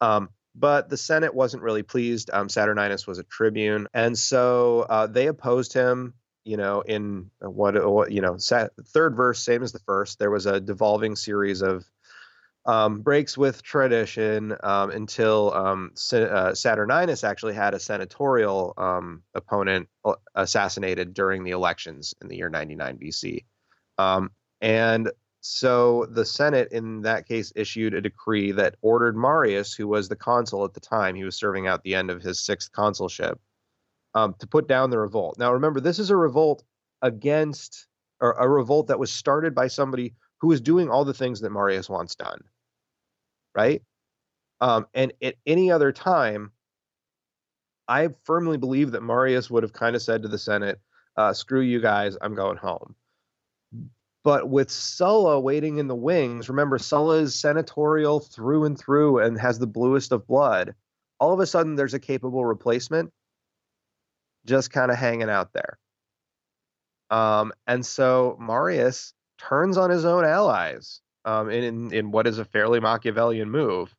Um, 0.00 0.28
but 0.54 0.88
the 0.88 0.96
Senate 0.96 1.34
wasn't 1.34 1.64
really 1.64 1.82
pleased. 1.82 2.30
Um, 2.32 2.48
Saturninus 2.48 3.06
was 3.06 3.18
a 3.18 3.24
tribune, 3.24 3.86
and 3.92 4.18
so 4.18 4.86
uh, 4.88 5.06
they 5.06 5.26
opposed 5.26 5.72
him. 5.72 6.14
You 6.44 6.56
know, 6.56 6.80
in 6.80 7.30
what, 7.40 7.74
what 7.86 8.10
you 8.10 8.22
know, 8.22 8.38
sat, 8.38 8.70
third 8.86 9.14
verse, 9.14 9.42
same 9.42 9.62
as 9.62 9.72
the 9.72 9.80
first. 9.80 10.18
There 10.18 10.30
was 10.30 10.46
a 10.46 10.60
devolving 10.60 11.14
series 11.14 11.60
of 11.60 11.84
um, 12.68 13.00
breaks 13.00 13.38
with 13.38 13.62
tradition 13.62 14.54
um, 14.62 14.90
until 14.90 15.54
um, 15.54 15.90
uh, 16.12 16.52
Saturninus 16.52 17.24
actually 17.24 17.54
had 17.54 17.72
a 17.72 17.80
senatorial 17.80 18.74
um, 18.76 19.22
opponent 19.34 19.88
uh, 20.04 20.14
assassinated 20.34 21.14
during 21.14 21.44
the 21.44 21.52
elections 21.52 22.14
in 22.20 22.28
the 22.28 22.36
year 22.36 22.50
99 22.50 22.98
BC. 22.98 23.44
Um, 23.96 24.30
and 24.60 25.10
so 25.40 26.06
the 26.10 26.26
Senate, 26.26 26.68
in 26.70 27.00
that 27.02 27.26
case, 27.26 27.54
issued 27.56 27.94
a 27.94 28.02
decree 28.02 28.52
that 28.52 28.74
ordered 28.82 29.16
Marius, 29.16 29.72
who 29.72 29.88
was 29.88 30.10
the 30.10 30.16
consul 30.16 30.62
at 30.66 30.74
the 30.74 30.80
time, 30.80 31.14
he 31.14 31.24
was 31.24 31.36
serving 31.36 31.66
out 31.66 31.82
the 31.82 31.94
end 31.94 32.10
of 32.10 32.20
his 32.20 32.44
sixth 32.44 32.70
consulship, 32.72 33.40
um, 34.14 34.34
to 34.40 34.46
put 34.46 34.68
down 34.68 34.90
the 34.90 34.98
revolt. 34.98 35.38
Now, 35.38 35.54
remember, 35.54 35.80
this 35.80 35.98
is 35.98 36.10
a 36.10 36.16
revolt 36.16 36.62
against, 37.00 37.86
or 38.20 38.32
a 38.32 38.46
revolt 38.46 38.88
that 38.88 38.98
was 38.98 39.10
started 39.10 39.54
by 39.54 39.68
somebody 39.68 40.14
who 40.42 40.48
was 40.48 40.60
doing 40.60 40.90
all 40.90 41.06
the 41.06 41.14
things 41.14 41.40
that 41.40 41.50
Marius 41.50 41.88
wants 41.88 42.14
done, 42.14 42.42
right? 43.58 43.82
Um, 44.60 44.86
and 44.94 45.12
at 45.20 45.34
any 45.46 45.72
other 45.72 45.90
time, 45.90 46.52
I 47.88 48.10
firmly 48.22 48.56
believe 48.56 48.92
that 48.92 49.02
Marius 49.02 49.50
would 49.50 49.64
have 49.64 49.72
kind 49.72 49.96
of 49.96 50.02
said 50.02 50.22
to 50.22 50.28
the 50.28 50.38
Senate, 50.38 50.80
uh, 51.16 51.32
"Screw 51.32 51.60
you 51.60 51.80
guys, 51.80 52.16
I'm 52.20 52.36
going 52.36 52.56
home." 52.56 52.94
But 54.22 54.48
with 54.48 54.70
Sulla 54.70 55.40
waiting 55.40 55.78
in 55.78 55.88
the 55.88 55.96
wings, 55.96 56.48
remember 56.48 56.78
Sulla 56.78 57.16
is 57.16 57.34
senatorial 57.34 58.20
through 58.20 58.64
and 58.64 58.78
through 58.78 59.18
and 59.18 59.40
has 59.40 59.58
the 59.58 59.66
bluest 59.66 60.12
of 60.12 60.26
blood. 60.26 60.74
All 61.18 61.32
of 61.32 61.40
a 61.40 61.46
sudden, 61.46 61.74
there's 61.74 61.94
a 61.94 61.98
capable 61.98 62.44
replacement 62.44 63.12
just 64.46 64.70
kind 64.70 64.92
of 64.92 64.98
hanging 64.98 65.30
out 65.30 65.52
there. 65.52 65.78
Um, 67.10 67.52
and 67.66 67.84
so 67.84 68.36
Marius 68.38 69.14
turns 69.38 69.76
on 69.76 69.90
his 69.90 70.04
own 70.04 70.24
allies 70.24 71.00
um, 71.24 71.50
in, 71.50 71.92
in 71.92 72.10
what 72.10 72.26
is 72.26 72.38
a 72.38 72.44
fairly 72.44 72.80
Machiavellian 72.80 73.50
move 73.50 73.94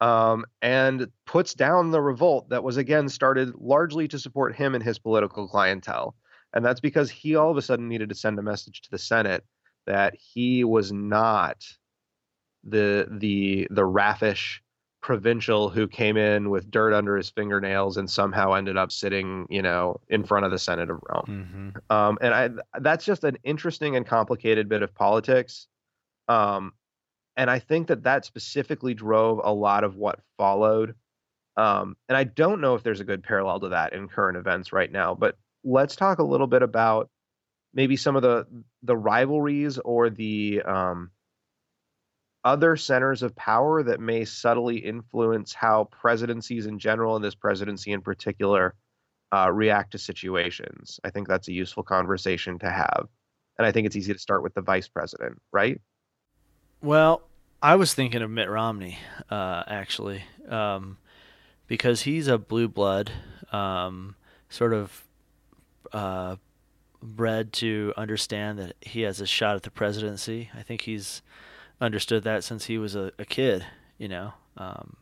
um, 0.00 0.44
and 0.60 1.08
puts 1.26 1.54
down 1.54 1.90
the 1.90 2.00
revolt 2.00 2.48
that 2.50 2.64
was 2.64 2.76
again 2.76 3.08
started 3.08 3.54
largely 3.56 4.08
to 4.08 4.18
support 4.18 4.54
him 4.54 4.74
and 4.74 4.84
his 4.84 4.98
political 4.98 5.48
clientele. 5.48 6.14
And 6.52 6.64
that's 6.64 6.80
because 6.80 7.10
he 7.10 7.36
all 7.36 7.50
of 7.50 7.56
a 7.56 7.62
sudden 7.62 7.88
needed 7.88 8.08
to 8.10 8.14
send 8.14 8.38
a 8.38 8.42
message 8.42 8.82
to 8.82 8.90
the 8.90 8.98
Senate 8.98 9.44
that 9.86 10.14
he 10.14 10.64
was 10.64 10.92
not 10.92 11.64
the 12.64 13.06
the 13.10 13.66
the 13.70 13.84
raffish 13.84 14.62
provincial 15.00 15.68
who 15.68 15.86
came 15.86 16.16
in 16.16 16.48
with 16.48 16.70
dirt 16.70 16.94
under 16.94 17.16
his 17.16 17.28
fingernails 17.28 17.98
and 17.98 18.08
somehow 18.08 18.54
ended 18.54 18.76
up 18.76 18.90
sitting, 18.90 19.46
you 19.50 19.60
know, 19.60 20.00
in 20.08 20.24
front 20.24 20.46
of 20.46 20.50
the 20.50 20.58
Senate 20.58 20.90
of 20.90 20.98
Rome. 21.10 21.74
Mm-hmm. 21.78 21.94
Um, 21.94 22.18
and 22.20 22.34
I 22.34 22.78
that's 22.80 23.04
just 23.04 23.24
an 23.24 23.36
interesting 23.44 23.96
and 23.96 24.06
complicated 24.06 24.68
bit 24.68 24.82
of 24.82 24.94
politics. 24.94 25.66
Um, 26.28 26.72
and 27.36 27.50
I 27.50 27.58
think 27.58 27.88
that 27.88 28.04
that 28.04 28.24
specifically 28.24 28.94
drove 28.94 29.40
a 29.42 29.52
lot 29.52 29.84
of 29.84 29.96
what 29.96 30.20
followed. 30.38 30.94
Um, 31.56 31.96
and 32.08 32.16
I 32.16 32.24
don't 32.24 32.60
know 32.60 32.74
if 32.74 32.82
there's 32.82 33.00
a 33.00 33.04
good 33.04 33.22
parallel 33.22 33.60
to 33.60 33.68
that 33.70 33.92
in 33.92 34.08
current 34.08 34.36
events 34.36 34.72
right 34.72 34.90
now, 34.90 35.14
but 35.14 35.36
let's 35.64 35.96
talk 35.96 36.18
a 36.18 36.24
little 36.24 36.46
bit 36.46 36.62
about 36.62 37.10
maybe 37.72 37.96
some 37.96 38.16
of 38.16 38.22
the 38.22 38.46
the 38.82 38.96
rivalries 38.96 39.78
or 39.78 40.10
the 40.10 40.62
um, 40.62 41.10
other 42.44 42.76
centers 42.76 43.22
of 43.22 43.34
power 43.34 43.82
that 43.82 44.00
may 44.00 44.24
subtly 44.24 44.78
influence 44.78 45.52
how 45.52 45.84
presidencies 45.84 46.66
in 46.66 46.78
general 46.78 47.16
and 47.16 47.24
this 47.24 47.34
presidency 47.34 47.92
in 47.92 48.02
particular 48.02 48.74
uh, 49.32 49.50
react 49.50 49.92
to 49.92 49.98
situations. 49.98 51.00
I 51.02 51.10
think 51.10 51.26
that's 51.26 51.48
a 51.48 51.52
useful 51.52 51.82
conversation 51.82 52.58
to 52.60 52.70
have, 52.70 53.06
and 53.58 53.66
I 53.66 53.72
think 53.72 53.86
it's 53.86 53.96
easy 53.96 54.12
to 54.12 54.18
start 54.18 54.42
with 54.42 54.54
the 54.54 54.62
vice 54.62 54.88
president, 54.88 55.40
right? 55.52 55.80
Well, 56.84 57.22
I 57.62 57.76
was 57.76 57.94
thinking 57.94 58.20
of 58.20 58.30
Mitt 58.30 58.50
Romney, 58.50 58.98
uh, 59.30 59.62
actually, 59.66 60.22
um, 60.50 60.98
because 61.66 62.02
he's 62.02 62.28
a 62.28 62.36
blue 62.36 62.68
blood, 62.68 63.10
um, 63.52 64.16
sort 64.50 64.74
of 64.74 65.02
uh, 65.94 66.36
bred 67.02 67.54
to 67.54 67.94
understand 67.96 68.58
that 68.58 68.76
he 68.82 69.00
has 69.00 69.18
a 69.18 69.26
shot 69.26 69.56
at 69.56 69.62
the 69.62 69.70
presidency. 69.70 70.50
I 70.54 70.60
think 70.60 70.82
he's 70.82 71.22
understood 71.80 72.22
that 72.24 72.44
since 72.44 72.66
he 72.66 72.76
was 72.76 72.94
a, 72.94 73.12
a 73.18 73.24
kid. 73.24 73.64
You 73.96 74.08
know, 74.08 74.34
um, 74.58 74.98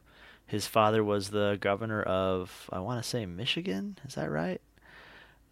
his 0.46 0.68
father 0.68 1.02
was 1.02 1.30
the 1.30 1.58
governor 1.60 2.00
of 2.00 2.70
I 2.72 2.78
want 2.78 3.02
to 3.02 3.08
say 3.08 3.26
Michigan. 3.26 3.98
Is 4.06 4.14
that 4.14 4.30
right? 4.30 4.60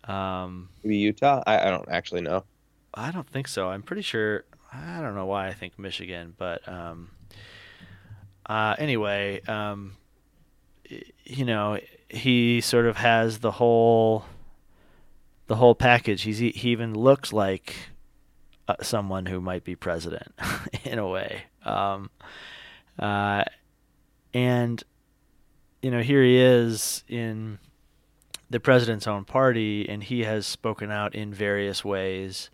Um, 0.04 0.68
Maybe 0.84 0.98
Utah. 0.98 1.42
I, 1.44 1.58
I 1.66 1.70
don't 1.70 1.88
actually 1.88 2.20
know. 2.20 2.44
I 2.94 3.10
don't 3.10 3.28
think 3.28 3.48
so. 3.48 3.68
I'm 3.68 3.82
pretty 3.82 4.02
sure. 4.02 4.44
I 4.72 5.00
don't 5.00 5.14
know 5.14 5.26
why 5.26 5.48
I 5.48 5.52
think 5.52 5.78
Michigan, 5.78 6.35
but 6.37 6.66
um, 6.68 7.11
uh, 8.46 8.76
anyway, 8.78 9.40
um, 9.42 9.96
you 11.24 11.44
know, 11.44 11.78
he 12.09 12.61
sort 12.61 12.87
of 12.87 12.96
has 12.96 13.38
the 13.38 13.50
whole 13.50 14.24
the 15.46 15.56
whole 15.56 15.74
package. 15.74 16.22
He's 16.22 16.38
he 16.38 16.50
even 16.70 16.94
looks 16.94 17.33
like 17.33 17.74
uh, 18.68 18.76
someone 18.83 19.26
who 19.26 19.40
might 19.40 19.64
be 19.64 19.74
president 19.74 20.33
in 20.85 20.98
a 20.98 21.09
way. 21.09 21.42
Um, 21.64 22.11
uh, 22.98 23.44
and 24.33 24.83
you 25.83 25.90
know, 25.90 26.02
here 26.02 26.22
he 26.22 26.38
is 26.38 27.02
in 27.09 27.59
the 28.50 28.61
president's 28.61 29.06
own 29.06 29.24
party, 29.24 29.88
and 29.88 30.02
he 30.02 30.24
has 30.24 30.46
spoken 30.46 30.90
out 30.90 31.14
in 31.14 31.33
various 31.33 31.85
ways 31.85 32.50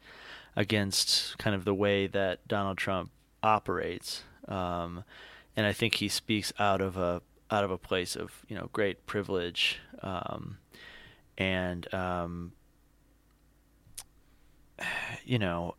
against 0.57 1.37
kind 1.39 1.55
of 1.55 1.65
the 1.65 1.75
way 1.75 2.07
that 2.07 2.47
Donald 2.49 2.79
Trump 2.79 3.11
operates. 3.43 4.23
Um, 4.49 5.05
and 5.57 5.67
I 5.67 5.73
think 5.73 5.97
he 5.97 6.09
speaks 6.09 6.53
out 6.59 6.81
of 6.81 6.97
a 6.97 7.23
out 7.49 7.63
of 7.63 7.71
a 7.71 7.79
place 7.79 8.17
of 8.17 8.45
you 8.49 8.57
know 8.57 8.69
great 8.73 9.07
privilege 9.07 9.79
um, 10.03 10.59
and 11.39 11.93
um, 11.95 12.53
you 15.25 15.39
know, 15.39 15.75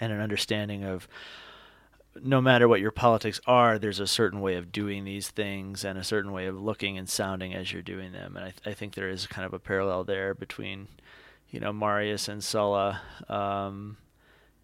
and 0.00 0.12
an 0.12 0.20
understanding 0.20 0.84
of 0.84 1.08
no 2.22 2.40
matter 2.40 2.66
what 2.66 2.80
your 2.80 2.90
politics 2.90 3.40
are, 3.46 3.78
there's 3.78 4.00
a 4.00 4.06
certain 4.06 4.40
way 4.40 4.56
of 4.56 4.72
doing 4.72 5.04
these 5.04 5.28
things 5.28 5.84
and 5.84 5.98
a 5.98 6.04
certain 6.04 6.32
way 6.32 6.46
of 6.46 6.60
looking 6.60 6.98
and 6.98 7.08
sounding 7.08 7.54
as 7.54 7.72
you're 7.72 7.82
doing 7.82 8.12
them. 8.12 8.36
And 8.36 8.44
I, 8.46 8.50
th- 8.50 8.62
I 8.66 8.74
think 8.74 8.94
there 8.94 9.08
is 9.08 9.26
kind 9.26 9.46
of 9.46 9.54
a 9.54 9.58
parallel 9.58 10.04
there 10.04 10.34
between, 10.34 10.88
you 11.50 11.60
know, 11.60 11.72
Marius 11.72 12.28
and 12.28 12.42
Sulla. 12.42 13.00
Um, 13.28 13.96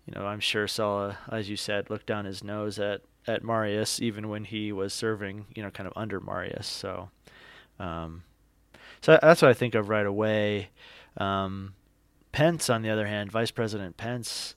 you 0.07 0.15
know, 0.15 0.27
I'm 0.27 0.41
sure 0.41 0.69
Sulla, 0.69 1.19
as 1.31 1.51
you 1.51 1.57
said, 1.57 1.91
looked 1.91 2.07
down 2.07 2.25
his 2.25 2.45
nose 2.45 2.79
at, 2.79 3.03
at 3.27 3.43
Marius 3.43 4.01
even 4.01 4.29
when 4.29 4.45
he 4.45 4.73
was 4.73 4.93
serving, 4.93 5.47
you 5.55 5.63
know, 5.63 5.71
kind 5.71 5.87
of 5.87 5.93
under 5.97 6.21
Marius. 6.21 6.67
So, 6.67 7.11
um, 7.81 8.23
so 9.01 9.19
that's 9.21 9.43
what 9.43 9.51
I 9.51 9.55
think 9.55 9.75
of 9.75 9.89
right 9.89 10.07
away. 10.07 10.71
Um, 11.17 11.75
Pence, 12.33 12.71
on 12.71 12.83
the 12.83 12.91
other 12.91 13.07
hand, 13.07 13.33
Vice 13.33 13.51
President 13.51 13.97
Pence 13.97 14.55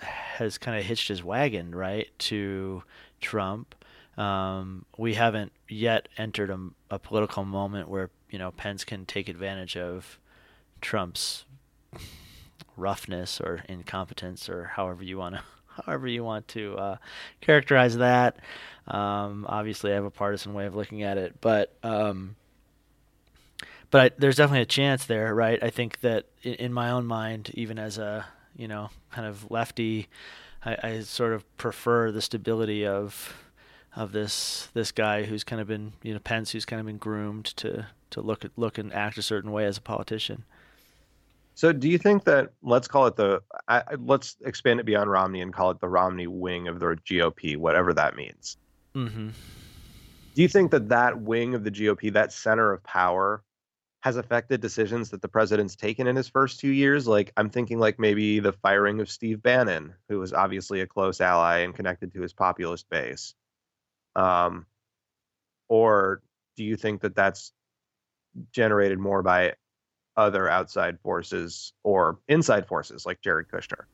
has 0.00 0.58
kind 0.58 0.78
of 0.78 0.84
hitched 0.84 1.08
his 1.08 1.22
wagon 1.22 1.74
right 1.74 2.08
to 2.18 2.82
Trump. 3.20 3.74
Um, 4.16 4.86
we 4.96 5.14
haven't 5.14 5.52
yet 5.68 6.08
entered 6.18 6.50
a, 6.50 6.68
a, 6.90 6.98
political 6.98 7.44
moment 7.44 7.88
where 7.88 8.10
you 8.30 8.38
know 8.38 8.50
Pence 8.50 8.84
can 8.84 9.06
take 9.06 9.28
advantage 9.28 9.76
of 9.76 10.18
Trump's 10.80 11.44
roughness 12.76 13.40
or 13.40 13.62
incompetence 13.68 14.48
or 14.48 14.64
however 14.64 15.04
you 15.04 15.18
want 15.18 15.36
to 15.36 15.42
however 15.84 16.08
you 16.08 16.24
want 16.24 16.48
to 16.48 16.76
uh, 16.76 16.96
characterize 17.40 17.96
that. 17.98 18.36
Um, 18.86 19.46
obviously, 19.48 19.92
I 19.92 19.94
have 19.94 20.04
a 20.04 20.10
partisan 20.10 20.52
way 20.52 20.66
of 20.66 20.74
looking 20.74 21.02
at 21.02 21.16
it, 21.16 21.40
but 21.40 21.74
um, 21.82 22.36
but 23.90 24.00
I, 24.00 24.16
there's 24.18 24.36
definitely 24.36 24.62
a 24.62 24.66
chance 24.66 25.04
there, 25.04 25.34
right? 25.34 25.62
I 25.62 25.70
think 25.70 26.00
that 26.00 26.26
in, 26.42 26.54
in, 26.54 26.72
my 26.72 26.90
own 26.90 27.06
mind, 27.06 27.50
even 27.54 27.78
as 27.78 27.98
a 27.98 28.26
you 28.56 28.68
know 28.68 28.90
kind 29.10 29.26
of 29.26 29.50
lefty, 29.50 30.08
I, 30.64 30.76
I 30.82 31.00
sort 31.00 31.32
of 31.32 31.56
prefer 31.56 32.10
the 32.10 32.22
stability 32.22 32.86
of 32.86 33.34
of 33.96 34.12
this 34.12 34.68
this 34.74 34.92
guy 34.92 35.24
who's 35.24 35.44
kind 35.44 35.60
of 35.60 35.68
been 35.68 35.92
you 36.02 36.12
know 36.12 36.20
Pence 36.20 36.50
who's 36.50 36.64
kind 36.64 36.80
of 36.80 36.86
been 36.86 36.98
groomed 36.98 37.46
to 37.56 37.86
to 38.10 38.20
look 38.20 38.44
at 38.44 38.52
look 38.56 38.78
and 38.78 38.92
act 38.92 39.18
a 39.18 39.22
certain 39.22 39.52
way 39.52 39.66
as 39.66 39.78
a 39.78 39.82
politician. 39.82 40.44
So, 41.60 41.74
do 41.74 41.90
you 41.90 41.98
think 41.98 42.24
that 42.24 42.54
let's 42.62 42.88
call 42.88 43.06
it 43.06 43.16
the 43.16 43.42
I, 43.68 43.82
let's 43.98 44.38
expand 44.46 44.80
it 44.80 44.86
beyond 44.86 45.10
Romney 45.10 45.42
and 45.42 45.52
call 45.52 45.70
it 45.70 45.78
the 45.78 45.90
Romney 45.90 46.26
wing 46.26 46.68
of 46.68 46.80
the 46.80 46.96
GOP, 47.04 47.58
whatever 47.58 47.92
that 47.92 48.16
means? 48.16 48.56
Mm-hmm. 48.94 49.28
Do 50.34 50.40
you 50.40 50.48
think 50.48 50.70
that 50.70 50.88
that 50.88 51.20
wing 51.20 51.54
of 51.54 51.62
the 51.62 51.70
GOP, 51.70 52.14
that 52.14 52.32
center 52.32 52.72
of 52.72 52.82
power, 52.82 53.42
has 54.00 54.16
affected 54.16 54.62
decisions 54.62 55.10
that 55.10 55.20
the 55.20 55.28
president's 55.28 55.76
taken 55.76 56.06
in 56.06 56.16
his 56.16 56.30
first 56.30 56.60
two 56.60 56.70
years? 56.70 57.06
Like, 57.06 57.30
I'm 57.36 57.50
thinking 57.50 57.78
like 57.78 57.98
maybe 57.98 58.40
the 58.40 58.54
firing 58.54 58.98
of 59.02 59.10
Steve 59.10 59.42
Bannon, 59.42 59.92
who 60.08 60.18
was 60.18 60.32
obviously 60.32 60.80
a 60.80 60.86
close 60.86 61.20
ally 61.20 61.58
and 61.58 61.74
connected 61.74 62.14
to 62.14 62.22
his 62.22 62.32
populist 62.32 62.88
base. 62.88 63.34
Um, 64.16 64.64
or 65.68 66.22
do 66.56 66.64
you 66.64 66.76
think 66.76 67.02
that 67.02 67.14
that's 67.14 67.52
generated 68.50 68.98
more 68.98 69.22
by 69.22 69.56
other 70.16 70.48
outside 70.48 70.98
forces 71.00 71.72
or 71.82 72.18
inside 72.28 72.66
forces 72.66 73.06
like 73.06 73.20
Jared 73.20 73.48
Kushner? 73.48 73.84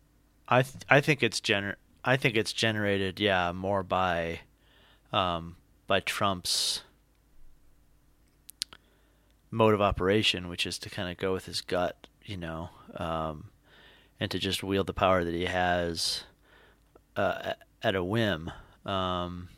I 0.49 0.63
th- 0.63 0.85
I 0.89 1.01
think 1.01 1.23
it's 1.23 1.41
gener 1.41 1.75
I 2.05 2.17
think 2.17 2.37
it's 2.37 2.53
generated 2.53 3.19
yeah 3.21 3.53
more 3.53 3.83
by 3.83 4.41
um, 5.13 5.57
by 5.87 6.01
Trump's 6.01 6.83
mode 9.51 9.75
of 9.75 9.81
operation, 9.81 10.49
which 10.49 10.67
is 10.67 10.79
to 10.81 10.91
kind 10.91 11.11
of 11.11 11.17
go 11.17 11.33
with 11.33 11.47
his 11.47 11.61
gut, 11.61 12.07
you 12.25 12.37
know, 12.37 12.71
um, 12.97 13.51
and 14.21 14.31
to 14.31 14.39
just 14.39 14.63
wield 14.63 14.87
the 14.87 14.93
power 14.93 15.25
that 15.25 15.35
he 15.35 15.47
has 15.47 16.25
uh, 17.17 17.53
at 17.83 17.95
a 17.95 18.05
whim. 18.05 18.51
Um, 18.85 19.49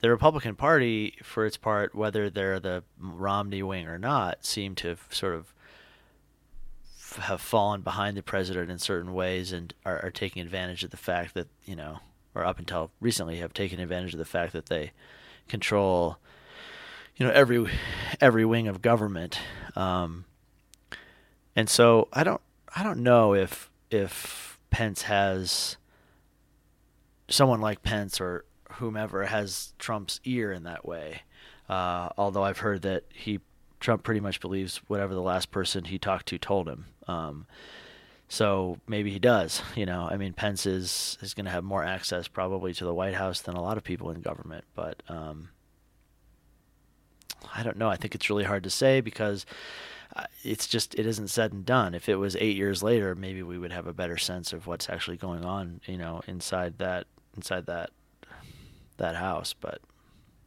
the 0.00 0.10
Republican 0.10 0.54
Party, 0.54 1.16
for 1.22 1.44
its 1.44 1.56
part, 1.56 1.94
whether 1.94 2.30
they're 2.30 2.60
the 2.60 2.84
Romney 2.98 3.62
wing 3.62 3.86
or 3.88 3.98
not, 3.98 4.44
seem 4.44 4.74
to 4.76 4.96
sort 5.10 5.34
of 5.34 5.52
have 7.16 7.40
fallen 7.40 7.80
behind 7.80 8.16
the 8.16 8.22
president 8.22 8.70
in 8.70 8.78
certain 8.78 9.14
ways 9.14 9.52
and 9.52 9.74
are, 9.84 10.00
are 10.04 10.10
taking 10.10 10.42
advantage 10.42 10.84
of 10.84 10.90
the 10.90 10.96
fact 10.96 11.34
that 11.34 11.48
you 11.64 11.74
know, 11.74 11.98
or 12.34 12.44
up 12.44 12.58
until 12.58 12.90
recently, 13.00 13.38
have 13.38 13.52
taken 13.52 13.80
advantage 13.80 14.12
of 14.12 14.18
the 14.18 14.24
fact 14.24 14.52
that 14.52 14.66
they 14.66 14.92
control, 15.48 16.18
you 17.16 17.26
know, 17.26 17.32
every 17.32 17.66
every 18.20 18.44
wing 18.44 18.68
of 18.68 18.82
government. 18.82 19.40
Um, 19.74 20.26
and 21.56 21.68
so 21.68 22.08
I 22.12 22.22
don't 22.22 22.40
I 22.76 22.84
don't 22.84 23.02
know 23.02 23.34
if 23.34 23.68
if 23.90 24.60
Pence 24.70 25.02
has 25.02 25.76
someone 27.28 27.60
like 27.60 27.82
Pence 27.82 28.20
or 28.20 28.44
whomever 28.78 29.26
has 29.26 29.74
Trump's 29.78 30.20
ear 30.24 30.52
in 30.52 30.64
that 30.64 30.86
way. 30.86 31.22
Uh, 31.68 32.08
although 32.16 32.42
I've 32.44 32.58
heard 32.58 32.82
that 32.82 33.04
he 33.12 33.40
Trump 33.80 34.02
pretty 34.02 34.20
much 34.20 34.40
believes 34.40 34.78
whatever 34.88 35.14
the 35.14 35.22
last 35.22 35.50
person 35.50 35.84
he 35.84 35.98
talked 35.98 36.26
to 36.26 36.38
told 36.38 36.68
him. 36.68 36.86
Um, 37.06 37.46
so 38.28 38.78
maybe 38.86 39.10
he 39.10 39.18
does. 39.18 39.62
You 39.74 39.86
know, 39.86 40.08
I 40.10 40.16
mean, 40.16 40.32
Pence 40.32 40.66
is 40.66 41.18
is 41.20 41.34
going 41.34 41.46
to 41.46 41.50
have 41.50 41.64
more 41.64 41.84
access 41.84 42.28
probably 42.28 42.74
to 42.74 42.84
the 42.84 42.94
White 42.94 43.14
House 43.14 43.40
than 43.40 43.54
a 43.54 43.62
lot 43.62 43.76
of 43.76 43.84
people 43.84 44.10
in 44.10 44.20
government. 44.20 44.64
But 44.74 45.02
um, 45.08 45.50
I 47.54 47.62
don't 47.62 47.78
know. 47.78 47.88
I 47.88 47.96
think 47.96 48.14
it's 48.14 48.30
really 48.30 48.44
hard 48.44 48.64
to 48.64 48.70
say 48.70 49.00
because 49.00 49.46
uh, 50.16 50.24
it's 50.42 50.66
just 50.66 50.94
it 50.94 51.06
isn't 51.06 51.28
said 51.28 51.52
and 51.52 51.64
done. 51.64 51.94
If 51.94 52.08
it 52.08 52.16
was 52.16 52.36
eight 52.36 52.56
years 52.56 52.82
later, 52.82 53.14
maybe 53.14 53.42
we 53.42 53.58
would 53.58 53.72
have 53.72 53.86
a 53.86 53.92
better 53.92 54.16
sense 54.16 54.52
of 54.52 54.66
what's 54.66 54.88
actually 54.88 55.16
going 55.16 55.44
on. 55.44 55.80
You 55.86 55.98
know, 55.98 56.20
inside 56.26 56.78
that 56.78 57.06
inside 57.36 57.66
that 57.66 57.90
that 58.98 59.16
house. 59.16 59.54
But 59.54 59.80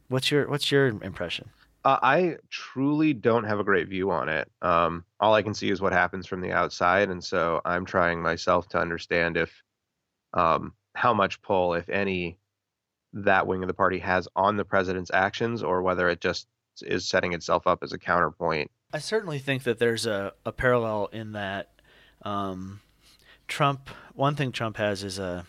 what's 0.08 0.30
your 0.30 0.48
what's 0.48 0.70
your 0.70 0.86
impression? 0.86 1.50
Uh, 1.84 1.98
I 2.00 2.36
truly 2.48 3.12
don't 3.12 3.44
have 3.44 3.58
a 3.58 3.64
great 3.64 3.88
view 3.88 4.12
on 4.12 4.28
it. 4.28 4.48
Um, 4.62 5.04
all 5.18 5.34
I 5.34 5.42
can 5.42 5.52
see 5.52 5.68
is 5.68 5.80
what 5.80 5.92
happens 5.92 6.26
from 6.26 6.40
the 6.40 6.52
outside, 6.52 7.10
and 7.10 7.22
so 7.22 7.60
I'm 7.64 7.84
trying 7.84 8.22
myself 8.22 8.68
to 8.68 8.78
understand 8.78 9.36
if 9.36 9.62
um, 10.32 10.74
how 10.94 11.12
much 11.12 11.42
pull, 11.42 11.74
if 11.74 11.88
any, 11.88 12.38
that 13.12 13.48
wing 13.48 13.62
of 13.62 13.66
the 13.66 13.74
party 13.74 13.98
has 13.98 14.28
on 14.36 14.56
the 14.56 14.64
president's 14.64 15.10
actions, 15.12 15.62
or 15.62 15.82
whether 15.82 16.08
it 16.08 16.20
just 16.20 16.46
is 16.82 17.08
setting 17.08 17.32
itself 17.32 17.66
up 17.66 17.82
as 17.82 17.92
a 17.92 17.98
counterpoint. 17.98 18.70
I 18.92 18.98
certainly 18.98 19.38
think 19.38 19.64
that 19.64 19.78
there's 19.78 20.06
a, 20.06 20.32
a 20.46 20.52
parallel 20.52 21.08
in 21.12 21.32
that 21.32 21.70
um, 22.22 22.80
Trump. 23.48 23.90
One 24.14 24.36
thing 24.36 24.52
Trump 24.52 24.76
has 24.76 25.02
is 25.02 25.18
a 25.18 25.46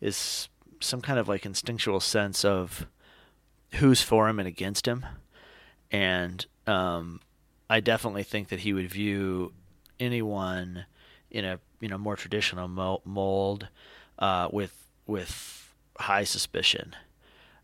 is 0.00 0.48
some 0.80 1.00
kind 1.00 1.18
of 1.18 1.28
like 1.28 1.46
instinctual 1.46 2.00
sense 2.00 2.44
of 2.44 2.86
who's 3.74 4.02
for 4.02 4.28
him 4.28 4.38
and 4.38 4.48
against 4.48 4.86
him, 4.86 5.04
and 5.90 6.46
um, 6.66 7.20
I 7.68 7.80
definitely 7.80 8.22
think 8.22 8.48
that 8.48 8.60
he 8.60 8.72
would 8.72 8.90
view 8.90 9.52
anyone 9.98 10.86
in 11.30 11.44
a 11.44 11.58
you 11.80 11.88
know 11.88 11.98
more 11.98 12.16
traditional 12.16 12.68
mold 13.04 13.68
uh, 14.18 14.48
with 14.52 14.90
with 15.06 15.74
high 15.98 16.24
suspicion. 16.24 16.94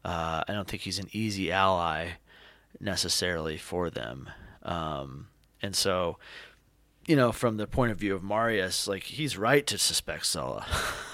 Uh, 0.05 0.43
I 0.49 0.53
don't 0.53 0.69
think 0.69 0.83
he's 0.83 0.99
an 0.99 1.09
easy 1.13 1.53
ally 1.53 2.13
necessarily 2.81 3.57
for 3.57 3.91
them, 3.91 4.29
um, 4.63 5.29
and 5.61 5.77
so 5.77 6.19
you 7.07 7.17
know, 7.17 7.33
from 7.33 7.57
the 7.57 7.67
point 7.67 7.93
of 7.93 7.99
view 7.99 8.15
of 8.15 8.23
Marius, 8.23 8.87
like 8.87 9.05
he's 9.05 9.37
right 9.37 9.67
to 9.67 9.79
suspect 9.79 10.27
Sulla. 10.27 10.67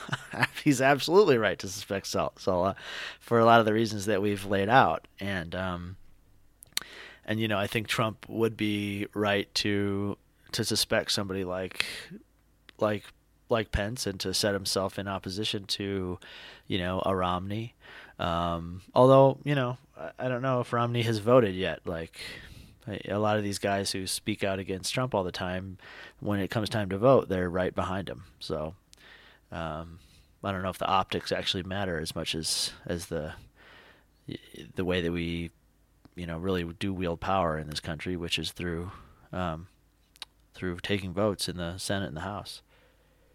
he's 0.65 0.81
absolutely 0.81 1.39
right 1.39 1.59
to 1.59 1.69
suspect 1.69 2.07
Sulla 2.07 2.77
for 3.21 3.39
a 3.39 3.45
lot 3.45 3.61
of 3.61 3.67
the 3.67 3.73
reasons 3.73 4.07
that 4.07 4.23
we've 4.23 4.45
laid 4.45 4.69
out, 4.69 5.09
and 5.19 5.55
um, 5.55 5.97
and 7.25 7.41
you 7.41 7.49
know, 7.49 7.59
I 7.59 7.67
think 7.67 7.89
Trump 7.89 8.27
would 8.29 8.57
be 8.57 9.07
right 9.15 9.53
to 9.57 10.17
to 10.53 10.65
suspect 10.65 11.13
somebody 11.13 11.45
like 11.45 11.85
like 12.79 13.05
like 13.51 13.73
Pence 13.73 14.07
and 14.07 14.21
to 14.21 14.35
set 14.35 14.55
himself 14.55 14.99
in 14.99 15.09
opposition 15.09 15.65
to, 15.65 16.19
you 16.67 16.79
know, 16.79 17.03
a 17.05 17.15
Romney. 17.15 17.75
Um, 18.19 18.83
although, 18.95 19.39
you 19.45 19.55
know, 19.55 19.79
I, 19.97 20.11
I 20.19 20.29
don't 20.29 20.43
know 20.43 20.61
if 20.61 20.73
Romney 20.73 21.03
has 21.03 21.19
voted 21.19 21.55
yet. 21.55 21.81
Like, 21.87 22.19
a 23.09 23.19
lot 23.19 23.37
of 23.37 23.43
these 23.43 23.59
guys 23.59 23.93
who 23.93 24.07
speak 24.07 24.45
out 24.45 24.59
against 24.59 24.95
Trump 24.95 25.15
all 25.15 25.25
the 25.25 25.33
time, 25.33 25.79
when 26.21 26.41
it 26.41 26.51
comes 26.51 26.69
time 26.69 26.89
to 26.91 26.99
vote, 26.99 27.29
they're 27.29 27.51
right 27.51 27.75
behind 27.75 28.09
him. 28.09 28.25
So 28.41 28.75
um, 29.53 29.99
I 30.43 30.53
don't 30.53 30.63
know 30.63 30.71
if 30.71 30.79
the 30.79 30.87
optics 30.87 31.33
actually 31.33 31.63
matter 31.63 31.99
as 31.99 32.15
much 32.15 32.35
as 32.35 32.73
as 32.87 33.07
the 33.07 33.33
the 34.75 34.85
way 34.85 35.01
that 35.01 35.13
we 35.13 35.51
you 36.15 36.27
know 36.27 36.39
really 36.39 36.65
do 36.65 36.93
wield 36.93 37.21
power 37.21 37.59
in 37.59 37.69
this 37.69 37.81
country, 37.81 38.17
which 38.17 38.39
is 38.39 38.53
through 38.53 38.91
um, 39.33 39.67
through 40.55 40.79
taking 40.81 41.13
votes 41.13 41.49
in 41.49 41.57
the 41.57 41.79
Senate 41.79 42.09
and 42.09 42.17
the 42.17 42.23
House. 42.23 42.63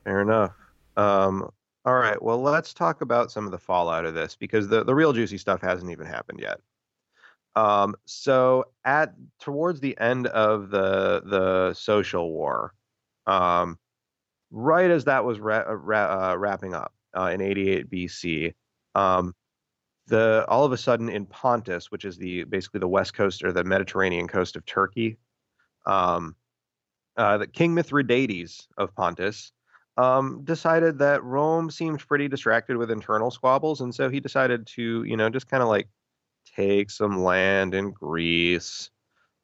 Fair 0.03 0.21
enough. 0.21 0.53
Um, 0.97 1.49
all 1.85 1.95
right. 1.95 2.21
Well, 2.21 2.41
let's 2.41 2.73
talk 2.73 3.01
about 3.01 3.31
some 3.31 3.45
of 3.45 3.51
the 3.51 3.57
fallout 3.57 4.05
of 4.05 4.13
this 4.13 4.35
because 4.35 4.67
the, 4.67 4.83
the 4.83 4.95
real 4.95 5.13
juicy 5.13 5.37
stuff 5.37 5.61
hasn't 5.61 5.91
even 5.91 6.05
happened 6.05 6.39
yet. 6.39 6.59
Um, 7.55 7.95
so 8.05 8.65
at 8.83 9.13
towards 9.39 9.79
the 9.79 9.97
end 9.99 10.27
of 10.27 10.69
the 10.69 11.21
the 11.25 11.73
social 11.73 12.31
war, 12.31 12.73
um, 13.27 13.77
right 14.51 14.89
as 14.89 15.05
that 15.05 15.23
was 15.25 15.39
ra- 15.39 15.65
uh, 15.67 15.75
ra- 15.75 16.31
uh, 16.31 16.35
wrapping 16.35 16.73
up 16.73 16.93
uh, 17.15 17.31
in 17.33 17.41
88 17.41 17.89
BC, 17.91 18.53
um, 18.95 19.35
the 20.07 20.45
all 20.47 20.65
of 20.65 20.71
a 20.71 20.77
sudden 20.77 21.09
in 21.09 21.25
Pontus, 21.25 21.91
which 21.91 22.05
is 22.05 22.17
the 22.17 22.43
basically 22.45 22.79
the 22.79 22.87
west 22.87 23.13
coast 23.13 23.43
or 23.43 23.51
the 23.51 23.63
Mediterranean 23.63 24.27
coast 24.27 24.55
of 24.55 24.65
Turkey, 24.65 25.17
um, 25.85 26.35
uh, 27.17 27.37
the 27.37 27.47
King 27.47 27.73
Mithridates 27.75 28.67
of 28.77 28.95
Pontus 28.95 29.51
um, 29.97 30.41
decided 30.43 30.97
that 30.99 31.23
Rome 31.23 31.69
seemed 31.69 31.99
pretty 32.07 32.27
distracted 32.27 32.77
with 32.77 32.89
internal 32.89 33.29
squabbles, 33.29 33.81
and 33.81 33.93
so 33.93 34.09
he 34.09 34.19
decided 34.19 34.65
to, 34.67 35.03
you 35.03 35.15
know, 35.15 35.29
just 35.29 35.47
kind 35.47 35.61
of 35.61 35.69
like 35.69 35.87
take 36.55 36.89
some 36.89 37.23
land 37.23 37.73
in 37.73 37.91
Greece, 37.91 38.89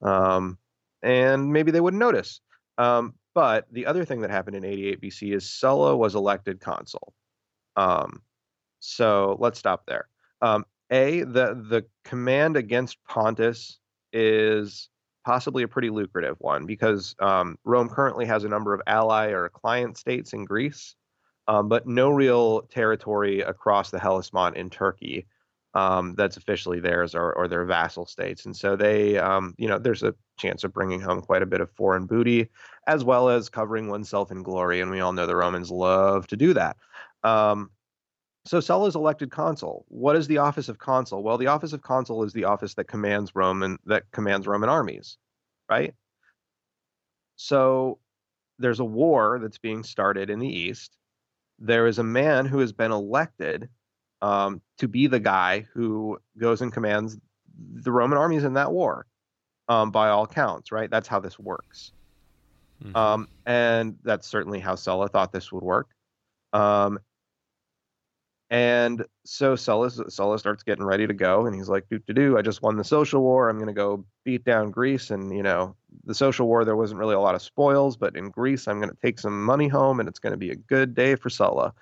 um, 0.02 0.58
and 1.02 1.52
maybe 1.52 1.72
they 1.72 1.82
wouldn't 1.82 2.00
notice. 2.00 2.42
Um, 2.78 3.14
but 3.34 3.68
the 3.72 3.86
other 3.86 4.06
thing 4.06 4.22
that 4.22 4.32
happened 4.32 4.56
in 4.56 4.66
88 4.66 5.02
BC 5.02 5.36
is 5.36 5.50
Sulla 5.50 5.96
was 5.96 6.16
elected 6.16 6.60
consul. 6.60 7.14
Um, 7.76 8.22
so 8.80 9.38
let's 9.40 9.60
stop 9.60 9.86
there. 9.86 10.08
Um, 10.42 10.66
a 10.92 11.22
the 11.22 11.54
the 11.70 11.86
command 12.04 12.58
against 12.58 12.98
Pontus 13.08 13.80
is 14.12 14.90
possibly 15.26 15.64
a 15.64 15.68
pretty 15.68 15.90
lucrative 15.90 16.38
one 16.40 16.66
because 16.66 17.16
um, 17.20 17.58
Rome 17.64 17.90
currently 17.90 18.26
has 18.26 18.44
a 18.44 18.50
number 18.50 18.74
of 18.74 18.82
ally 18.88 19.28
or 19.28 19.50
client 19.50 19.98
states 19.98 20.34
in 20.34 20.46
Greece, 20.46 20.96
um, 21.48 21.70
but 21.70 21.88
no 21.88 22.10
real 22.10 22.62
territory 22.64 23.42
across 23.42 23.92
the 23.92 24.00
Hellespont 24.00 24.58
in 24.58 24.70
Turkey 24.70 25.28
um, 25.74 26.16
that's 26.16 26.38
officially 26.38 26.80
theirs 26.80 27.14
or, 27.14 27.34
or 27.34 27.48
their 27.48 27.66
vassal 27.66 28.06
states. 28.06 28.46
And 28.46 28.56
so 28.56 28.76
they, 28.76 29.18
um, 29.18 29.54
you 29.58 29.68
know, 29.68 29.78
there's 29.78 30.04
a 30.04 30.16
chance 30.38 30.64
of 30.64 30.74
bringing 30.74 31.00
home 31.00 31.22
quite 31.22 31.44
a 31.44 31.48
bit 31.48 31.62
of 31.62 31.70
foreign 31.72 32.06
booty 32.06 32.50
as 32.88 33.04
well 33.04 33.30
as 33.30 33.50
covering 33.50 33.88
oneself 33.88 34.32
in 34.32 34.42
glory. 34.42 34.82
And 34.82 34.90
we 34.90 35.00
all 35.00 35.14
know 35.14 35.28
the 35.28 35.36
Romans 35.36 35.70
love 35.70 36.26
to 36.28 36.38
do 36.38 36.54
that. 36.54 36.78
Um, 37.24 37.70
so 38.46 38.60
Sulla 38.60 38.88
is 38.88 38.96
elected 38.96 39.30
consul. 39.30 39.86
What 39.90 40.16
is 40.16 40.26
the 40.26 40.40
office 40.40 40.70
of 40.70 40.80
consul? 40.80 41.22
Well, 41.22 41.38
the 41.38 41.48
office 41.48 41.74
of 41.74 41.82
consul 41.82 42.24
is 42.24 42.34
the 42.34 42.46
office 42.46 42.74
that 42.76 42.86
commands 42.86 43.36
Roman 43.36 43.78
that 43.86 44.10
commands 44.12 44.48
Roman 44.48 44.70
armies, 44.70 45.18
right? 45.70 45.94
So 47.36 48.00
there's 48.58 48.80
a 48.80 48.86
war 48.86 49.40
that's 49.40 49.58
being 49.58 49.84
started 49.84 50.30
in 50.30 50.40
the 50.40 50.48
east. 50.48 50.98
There 51.60 51.86
is 51.86 52.00
a 52.00 52.04
man 52.04 52.46
who 52.46 52.60
has 52.60 52.72
been 52.72 52.92
elected 52.92 53.70
um, 54.22 54.62
to 54.78 54.88
be 54.88 55.08
the 55.08 55.20
guy 55.20 55.66
who 55.74 56.20
goes 56.38 56.62
and 56.62 56.74
commands 56.74 57.18
the 57.74 57.92
Roman 57.92 58.18
armies 58.18 58.44
in 58.44 58.54
that 58.54 58.72
war, 58.72 59.06
um, 59.68 59.92
by 59.92 60.10
all 60.10 60.28
counts, 60.28 60.72
right? 60.72 60.90
That's 60.90 61.08
how 61.08 61.20
this 61.20 61.38
works. 61.38 61.92
Mm-hmm. 62.84 62.96
Um, 62.96 63.28
and 63.46 63.98
that's 64.04 64.28
certainly 64.28 64.60
how 64.60 64.76
Sulla 64.76 65.10
thought 65.10 65.32
this 65.32 65.52
would 65.52 65.64
work. 65.64 65.88
Um, 66.54 67.00
and 68.50 69.06
so 69.26 69.56
Sulla, 69.56 69.92
Sulla 70.10 70.40
starts 70.40 70.64
getting 70.64 70.84
ready 70.84 71.06
to 71.06 71.14
go, 71.14 71.46
and 71.46 71.56
he's 71.56 71.70
like, 71.70 71.88
"Do 71.88 72.00
do 72.00 72.14
do! 72.14 72.38
I 72.38 72.42
just 72.42 72.64
won 72.64 72.78
the 72.78 72.84
social 72.84 73.22
war. 73.22 73.48
I'm 73.48 73.58
going 73.58 73.68
to 73.68 73.74
go 73.74 74.04
beat 74.24 74.44
down 74.44 74.72
Greece." 74.72 75.12
And 75.12 75.36
you 75.36 75.44
know, 75.44 75.76
the 76.06 76.16
social 76.16 76.48
war 76.48 76.66
there 76.66 76.76
wasn't 76.76 77.00
really 77.00 77.14
a 77.14 77.20
lot 77.20 77.36
of 77.36 77.44
spoils, 77.44 77.96
but 77.96 78.16
in 78.16 78.32
Greece, 78.32 78.68
I'm 78.68 78.80
going 78.80 78.90
to 78.90 78.98
take 79.04 79.20
some 79.20 79.46
money 79.46 79.68
home, 79.68 80.00
and 80.00 80.10
it's 80.10 80.18
going 80.18 80.32
to 80.32 80.38
be 80.38 80.50
a 80.50 80.56
good 80.56 80.96
day 80.96 81.14
for 81.14 81.30
Sulla. 81.30 81.74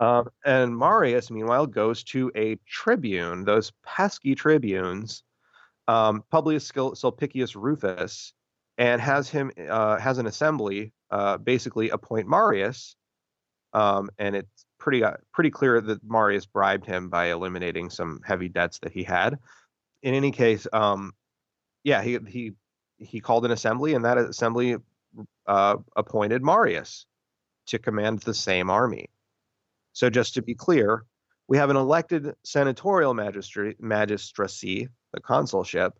Um, 0.00 0.30
and 0.46 0.76
Marius, 0.76 1.30
meanwhile, 1.30 1.66
goes 1.66 2.02
to 2.04 2.32
a 2.34 2.56
tribune, 2.66 3.44
those 3.44 3.70
pesky 3.84 4.34
tribunes, 4.34 5.22
um, 5.88 6.24
Publius 6.30 6.70
Sulpicius 6.72 7.54
Rufus, 7.54 8.32
and 8.78 9.00
has 9.00 9.28
him 9.28 9.50
uh, 9.68 9.98
has 9.98 10.16
an 10.16 10.26
assembly 10.26 10.92
uh, 11.10 11.36
basically 11.36 11.90
appoint 11.90 12.28
Marius. 12.28 12.96
Um, 13.72 14.08
and 14.18 14.34
it's 14.34 14.64
pretty 14.78 15.04
uh, 15.04 15.16
pretty 15.32 15.50
clear 15.50 15.80
that 15.82 16.02
Marius 16.02 16.46
bribed 16.46 16.86
him 16.86 17.10
by 17.10 17.26
eliminating 17.26 17.90
some 17.90 18.20
heavy 18.24 18.48
debts 18.48 18.78
that 18.80 18.92
he 18.92 19.04
had. 19.04 19.38
In 20.02 20.14
any 20.14 20.32
case, 20.32 20.66
um, 20.72 21.12
yeah, 21.84 22.02
he 22.02 22.18
he 22.26 22.52
he 22.96 23.20
called 23.20 23.44
an 23.44 23.50
assembly, 23.50 23.92
and 23.92 24.04
that 24.06 24.16
assembly 24.16 24.76
uh, 25.46 25.76
appointed 25.94 26.42
Marius 26.42 27.04
to 27.66 27.78
command 27.78 28.20
the 28.20 28.34
same 28.34 28.70
army. 28.70 29.10
So 29.92 30.10
just 30.10 30.34
to 30.34 30.42
be 30.42 30.54
clear, 30.54 31.04
we 31.48 31.56
have 31.56 31.70
an 31.70 31.76
elected 31.76 32.34
senatorial 32.44 33.14
magistry, 33.14 33.74
magistracy, 33.80 34.88
the 35.12 35.20
consulship, 35.20 35.98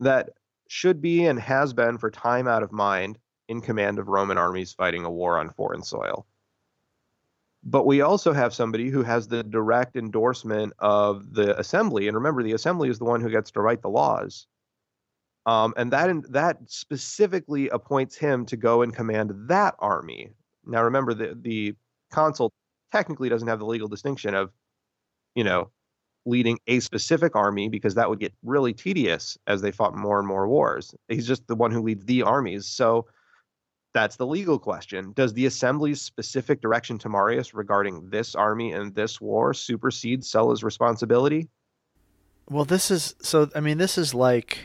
that 0.00 0.30
should 0.68 1.02
be 1.02 1.26
and 1.26 1.38
has 1.38 1.72
been 1.72 1.98
for 1.98 2.10
time 2.10 2.46
out 2.46 2.62
of 2.62 2.72
mind 2.72 3.18
in 3.48 3.60
command 3.60 3.98
of 3.98 4.08
Roman 4.08 4.38
armies 4.38 4.72
fighting 4.72 5.04
a 5.04 5.10
war 5.10 5.38
on 5.38 5.50
foreign 5.50 5.82
soil. 5.82 6.26
But 7.64 7.86
we 7.86 8.02
also 8.02 8.32
have 8.32 8.54
somebody 8.54 8.90
who 8.90 9.02
has 9.02 9.26
the 9.26 9.42
direct 9.42 9.96
endorsement 9.96 10.72
of 10.78 11.34
the 11.34 11.58
assembly. 11.58 12.08
And 12.08 12.14
remember, 12.16 12.42
the 12.42 12.52
assembly 12.52 12.88
is 12.90 12.98
the 12.98 13.04
one 13.04 13.20
who 13.20 13.30
gets 13.30 13.50
to 13.52 13.60
write 13.60 13.82
the 13.82 13.88
laws. 13.88 14.46
Um, 15.46 15.74
and 15.76 15.90
that 15.92 16.10
that 16.30 16.58
specifically 16.66 17.68
appoints 17.70 18.16
him 18.16 18.46
to 18.46 18.56
go 18.56 18.82
and 18.82 18.94
command 18.94 19.32
that 19.48 19.74
army. 19.78 20.30
Now, 20.66 20.82
remember, 20.84 21.14
the, 21.14 21.36
the 21.40 21.74
consul 22.10 22.52
technically 22.92 23.28
doesn't 23.28 23.48
have 23.48 23.58
the 23.58 23.66
legal 23.66 23.88
distinction 23.88 24.34
of, 24.34 24.50
you 25.34 25.44
know, 25.44 25.70
leading 26.26 26.58
a 26.66 26.80
specific 26.80 27.36
army 27.36 27.68
because 27.68 27.94
that 27.94 28.08
would 28.08 28.20
get 28.20 28.32
really 28.42 28.72
tedious 28.72 29.36
as 29.46 29.60
they 29.60 29.70
fought 29.70 29.94
more 29.94 30.18
and 30.18 30.26
more 30.26 30.48
wars. 30.48 30.94
He's 31.08 31.26
just 31.26 31.46
the 31.46 31.54
one 31.54 31.70
who 31.70 31.82
leads 31.82 32.04
the 32.06 32.22
armies. 32.22 32.66
So 32.66 33.06
that's 33.92 34.16
the 34.16 34.26
legal 34.26 34.58
question. 34.58 35.12
Does 35.14 35.34
the 35.34 35.46
assembly's 35.46 36.00
specific 36.00 36.60
direction 36.60 36.98
to 36.98 37.08
Marius 37.08 37.54
regarding 37.54 38.08
this 38.10 38.34
army 38.34 38.72
and 38.72 38.94
this 38.94 39.20
war 39.20 39.54
supersede 39.54 40.24
Sulla's 40.24 40.64
responsibility? 40.64 41.48
Well, 42.48 42.64
this 42.64 42.90
is 42.90 43.14
so. 43.22 43.50
I 43.54 43.60
mean, 43.60 43.78
this 43.78 43.96
is 43.96 44.12
like 44.12 44.58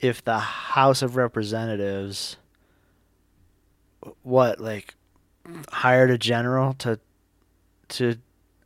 if 0.00 0.24
the 0.24 0.38
House 0.38 1.00
of 1.00 1.16
Representatives, 1.16 2.36
what, 4.22 4.60
like, 4.60 4.94
hired 5.70 6.10
a 6.10 6.18
general 6.18 6.74
to 6.74 6.98
to 7.92 8.16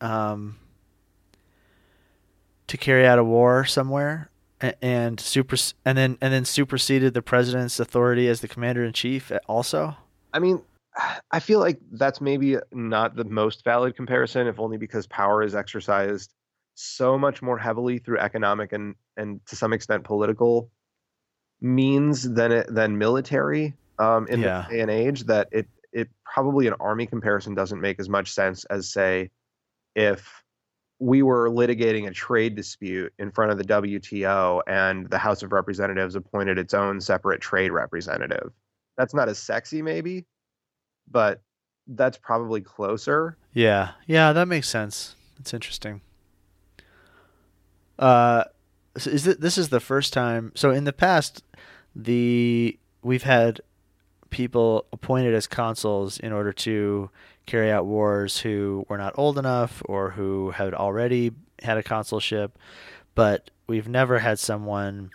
um, 0.01 0.57
to 2.66 2.77
carry 2.77 3.07
out 3.07 3.18
a 3.18 3.24
war 3.24 3.64
somewhere 3.64 4.31
and 4.61 5.20
super 5.20 5.57
and 5.85 5.99
then 5.99 6.16
and 6.20 6.33
then 6.33 6.45
superseded 6.45 7.12
the 7.12 7.22
president's 7.22 7.79
authority 7.79 8.29
as 8.29 8.41
the 8.41 8.49
commander 8.49 8.83
in 8.85 8.93
chief 8.93 9.31
also 9.49 9.95
i 10.33 10.39
mean 10.39 10.62
i 11.31 11.39
feel 11.39 11.61
like 11.61 11.79
that's 11.93 12.22
maybe 12.22 12.57
not 12.72 13.16
the 13.16 13.24
most 13.24 13.62
valid 13.64 13.95
comparison 13.95 14.47
if 14.47 14.59
only 14.59 14.79
because 14.79 15.07
power 15.07 15.43
is 15.43 15.55
exercised 15.55 16.33
so 16.74 17.18
much 17.18 17.43
more 17.43 17.59
heavily 17.59 17.99
through 17.99 18.18
economic 18.18 18.72
and 18.72 18.95
and 19.18 19.45
to 19.47 19.57
some 19.57 19.74
extent 19.74 20.05
political 20.05 20.70
means 21.61 22.22
than 22.22 22.51
it 22.51 22.66
than 22.74 22.97
military 22.97 23.74
um, 23.99 24.27
in 24.29 24.41
yeah. 24.41 24.66
the 24.68 24.77
day 24.77 24.81
and 24.81 24.91
age 24.91 25.24
that 25.24 25.49
it 25.53 25.66
it 25.97 26.11
probably 26.24 26.66
an 26.66 26.74
army 26.78 27.07
comparison 27.07 27.55
doesn't 27.55 27.80
make 27.80 27.99
as 27.99 28.07
much 28.07 28.30
sense 28.30 28.66
as 28.66 28.92
say 28.92 29.30
if 29.94 30.44
we 30.99 31.22
were 31.22 31.49
litigating 31.49 32.07
a 32.07 32.11
trade 32.11 32.55
dispute 32.55 33.14
in 33.18 33.30
front 33.30 33.51
of 33.51 33.57
the 33.57 33.64
WTO 33.64 34.61
and 34.66 35.09
the 35.09 35.16
House 35.16 35.42
of 35.42 35.53
Representatives 35.53 36.14
appointed 36.14 36.59
its 36.59 36.74
own 36.74 37.01
separate 37.01 37.40
trade 37.40 37.70
representative. 37.70 38.53
That's 38.99 39.14
not 39.14 39.30
as 39.30 39.38
sexy 39.38 39.80
maybe, 39.80 40.26
but 41.11 41.40
that's 41.86 42.18
probably 42.18 42.61
closer. 42.61 43.38
Yeah. 43.55 43.92
Yeah, 44.07 44.34
that 44.34 44.49
makes 44.49 44.68
sense. 44.68 45.16
It's 45.38 45.55
interesting. 45.55 46.03
Uh 47.99 48.44
is 48.97 49.26
it 49.26 49.40
this 49.40 49.57
is 49.57 49.70
the 49.70 49.80
first 49.80 50.12
time 50.12 50.53
so 50.55 50.70
in 50.70 50.84
the 50.84 50.92
past 50.92 51.42
the 51.94 52.78
we've 53.03 53.22
had 53.22 53.61
people 54.37 54.84
appointed 54.93 55.32
as 55.34 55.47
consuls 55.47 56.20
in 56.20 56.30
order 56.30 56.53
to 56.53 57.09
carry 57.47 57.70
out 57.70 57.87
wars 57.87 58.39
who 58.39 58.84
were 58.87 58.99
not 58.99 59.14
old 59.16 59.39
enough 59.39 59.82
or 59.87 60.11
who 60.11 60.51
had 60.51 60.74
already 60.74 61.32
had 61.62 61.78
a 61.78 61.82
consulship, 61.82 62.59
but 63.14 63.51
we've 63.66 63.89
never 63.89 64.18
had 64.18 64.39
someone 64.39 65.11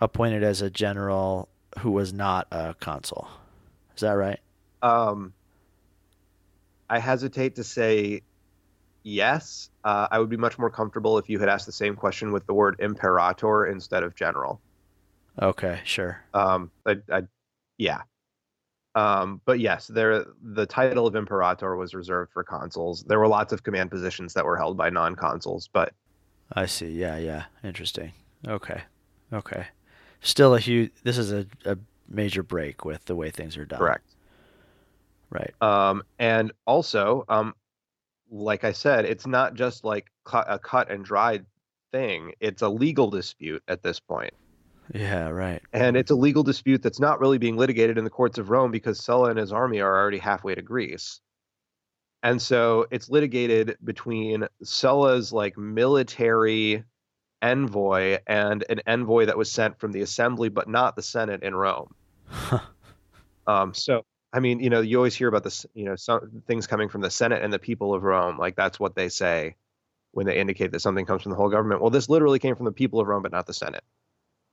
appointed 0.00 0.42
as 0.42 0.62
a 0.62 0.70
general 0.70 1.50
who 1.80 1.90
was 1.90 2.14
not 2.14 2.46
a 2.50 2.74
consul. 2.80 3.28
Is 3.94 4.00
that 4.00 4.12
right? 4.12 4.40
Um, 4.80 5.34
I 6.88 6.98
hesitate 6.98 7.56
to 7.56 7.64
say 7.64 8.22
yes. 9.02 9.68
Uh, 9.84 10.08
I 10.10 10.18
would 10.18 10.30
be 10.30 10.38
much 10.38 10.58
more 10.58 10.70
comfortable 10.70 11.18
if 11.18 11.28
you 11.28 11.38
had 11.40 11.50
asked 11.50 11.66
the 11.66 11.72
same 11.72 11.94
question 11.94 12.32
with 12.32 12.46
the 12.46 12.54
word 12.54 12.76
imperator 12.78 13.66
instead 13.66 14.02
of 14.02 14.14
general. 14.14 14.62
Okay, 15.42 15.80
sure. 15.84 16.24
Um, 16.32 16.70
I, 16.86 16.96
I, 17.12 17.22
yeah. 17.76 18.00
Um, 18.94 19.40
but 19.44 19.60
yes, 19.60 19.86
there 19.86 20.24
the 20.42 20.66
title 20.66 21.06
of 21.06 21.14
imperator 21.14 21.76
was 21.76 21.94
reserved 21.94 22.32
for 22.32 22.42
consuls. 22.42 23.04
There 23.04 23.18
were 23.18 23.28
lots 23.28 23.52
of 23.52 23.62
command 23.62 23.90
positions 23.90 24.34
that 24.34 24.44
were 24.44 24.56
held 24.56 24.76
by 24.76 24.90
non-consuls, 24.90 25.68
but 25.72 25.92
I 26.52 26.66
see. 26.66 26.90
Yeah, 26.90 27.16
yeah. 27.18 27.44
Interesting. 27.62 28.12
Okay. 28.46 28.82
Okay. 29.32 29.66
Still 30.22 30.54
a 30.54 30.60
huge 30.60 30.90
this 31.04 31.18
is 31.18 31.32
a, 31.32 31.46
a 31.64 31.78
major 32.08 32.42
break 32.42 32.84
with 32.84 33.04
the 33.04 33.14
way 33.14 33.30
things 33.30 33.56
are 33.56 33.64
done. 33.64 33.78
Correct. 33.78 34.04
Right. 35.30 35.54
Um, 35.62 36.02
and 36.18 36.50
also, 36.66 37.24
um, 37.28 37.54
like 38.30 38.64
I 38.64 38.72
said, 38.72 39.04
it's 39.04 39.26
not 39.26 39.54
just 39.54 39.84
like 39.84 40.10
a 40.32 40.58
cut 40.58 40.90
and 40.90 41.04
dried 41.04 41.46
thing. 41.92 42.32
It's 42.40 42.62
a 42.62 42.68
legal 42.68 43.08
dispute 43.10 43.62
at 43.68 43.82
this 43.82 44.00
point. 44.00 44.32
Yeah, 44.92 45.28
right. 45.28 45.62
And 45.72 45.96
it's 45.96 46.10
a 46.10 46.16
legal 46.16 46.42
dispute 46.42 46.82
that's 46.82 47.00
not 47.00 47.20
really 47.20 47.38
being 47.38 47.56
litigated 47.56 47.96
in 47.96 48.04
the 48.04 48.10
courts 48.10 48.38
of 48.38 48.50
Rome 48.50 48.70
because 48.70 49.02
Sulla 49.02 49.30
and 49.30 49.38
his 49.38 49.52
army 49.52 49.80
are 49.80 50.00
already 50.00 50.18
halfway 50.18 50.54
to 50.54 50.62
Greece. 50.62 51.20
And 52.22 52.40
so 52.42 52.86
it's 52.90 53.08
litigated 53.08 53.78
between 53.82 54.46
Sulla's 54.62 55.32
like 55.32 55.56
military 55.56 56.84
envoy 57.40 58.18
and 58.26 58.64
an 58.68 58.80
envoy 58.86 59.26
that 59.26 59.38
was 59.38 59.50
sent 59.50 59.78
from 59.78 59.92
the 59.92 60.02
assembly, 60.02 60.48
but 60.48 60.68
not 60.68 60.96
the 60.96 61.02
Senate 61.02 61.42
in 61.42 61.54
Rome. 61.54 61.94
um, 63.46 63.72
so, 63.72 64.04
I 64.32 64.40
mean, 64.40 64.60
you 64.60 64.70
know, 64.70 64.80
you 64.80 64.96
always 64.96 65.14
hear 65.14 65.28
about 65.28 65.44
this, 65.44 65.64
you 65.72 65.84
know, 65.84 65.96
some 65.96 66.42
things 66.46 66.66
coming 66.66 66.88
from 66.88 67.00
the 67.00 67.10
Senate 67.10 67.42
and 67.42 67.52
the 67.52 67.58
people 67.58 67.94
of 67.94 68.02
Rome. 68.02 68.38
Like 68.38 68.56
that's 68.56 68.78
what 68.78 68.94
they 68.94 69.08
say 69.08 69.54
when 70.12 70.26
they 70.26 70.38
indicate 70.38 70.72
that 70.72 70.80
something 70.80 71.06
comes 71.06 71.22
from 71.22 71.30
the 71.30 71.36
whole 71.36 71.48
government. 71.48 71.80
Well, 71.80 71.90
this 71.90 72.08
literally 72.08 72.38
came 72.38 72.56
from 72.56 72.66
the 72.66 72.72
people 72.72 73.00
of 73.00 73.06
Rome, 73.06 73.22
but 73.22 73.32
not 73.32 73.46
the 73.46 73.54
Senate, 73.54 73.84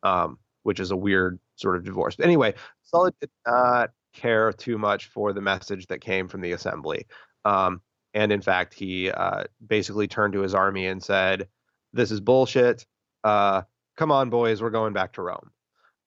um, 0.08 0.38
which 0.64 0.80
is 0.80 0.92
a 0.92 0.98
weird 0.98 1.40
sort 1.56 1.76
of 1.76 1.84
divorce. 1.84 2.16
But 2.16 2.26
anyway, 2.26 2.54
Sulla 2.84 3.12
did 3.20 3.30
not 3.46 3.92
care 4.14 4.52
too 4.54 4.78
much 4.78 5.08
for 5.08 5.34
the 5.34 5.42
message 5.42 5.88
that 5.88 6.02
came 6.02 6.28
from 6.28 6.42
the 6.42 6.54
assembly. 6.54 7.06
Um, 7.46 7.82
and 8.14 8.32
in 8.32 8.42
fact, 8.42 8.74
he 8.74 9.12
uh, 9.12 9.44
basically 9.66 10.08
turned 10.08 10.34
to 10.34 10.42
his 10.42 10.56
army 10.56 10.88
and 10.88 11.04
said, 11.04 11.48
This 11.94 12.12
is 12.12 12.22
bullshit. 12.22 12.86
Uh, 13.24 13.64
come 13.98 14.12
on, 14.12 14.30
boys, 14.30 14.62
we're 14.62 14.70
going 14.70 14.94
back 14.94 15.14
to 15.14 15.22
Rome. 15.22 15.52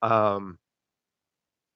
Um, 0.03 0.59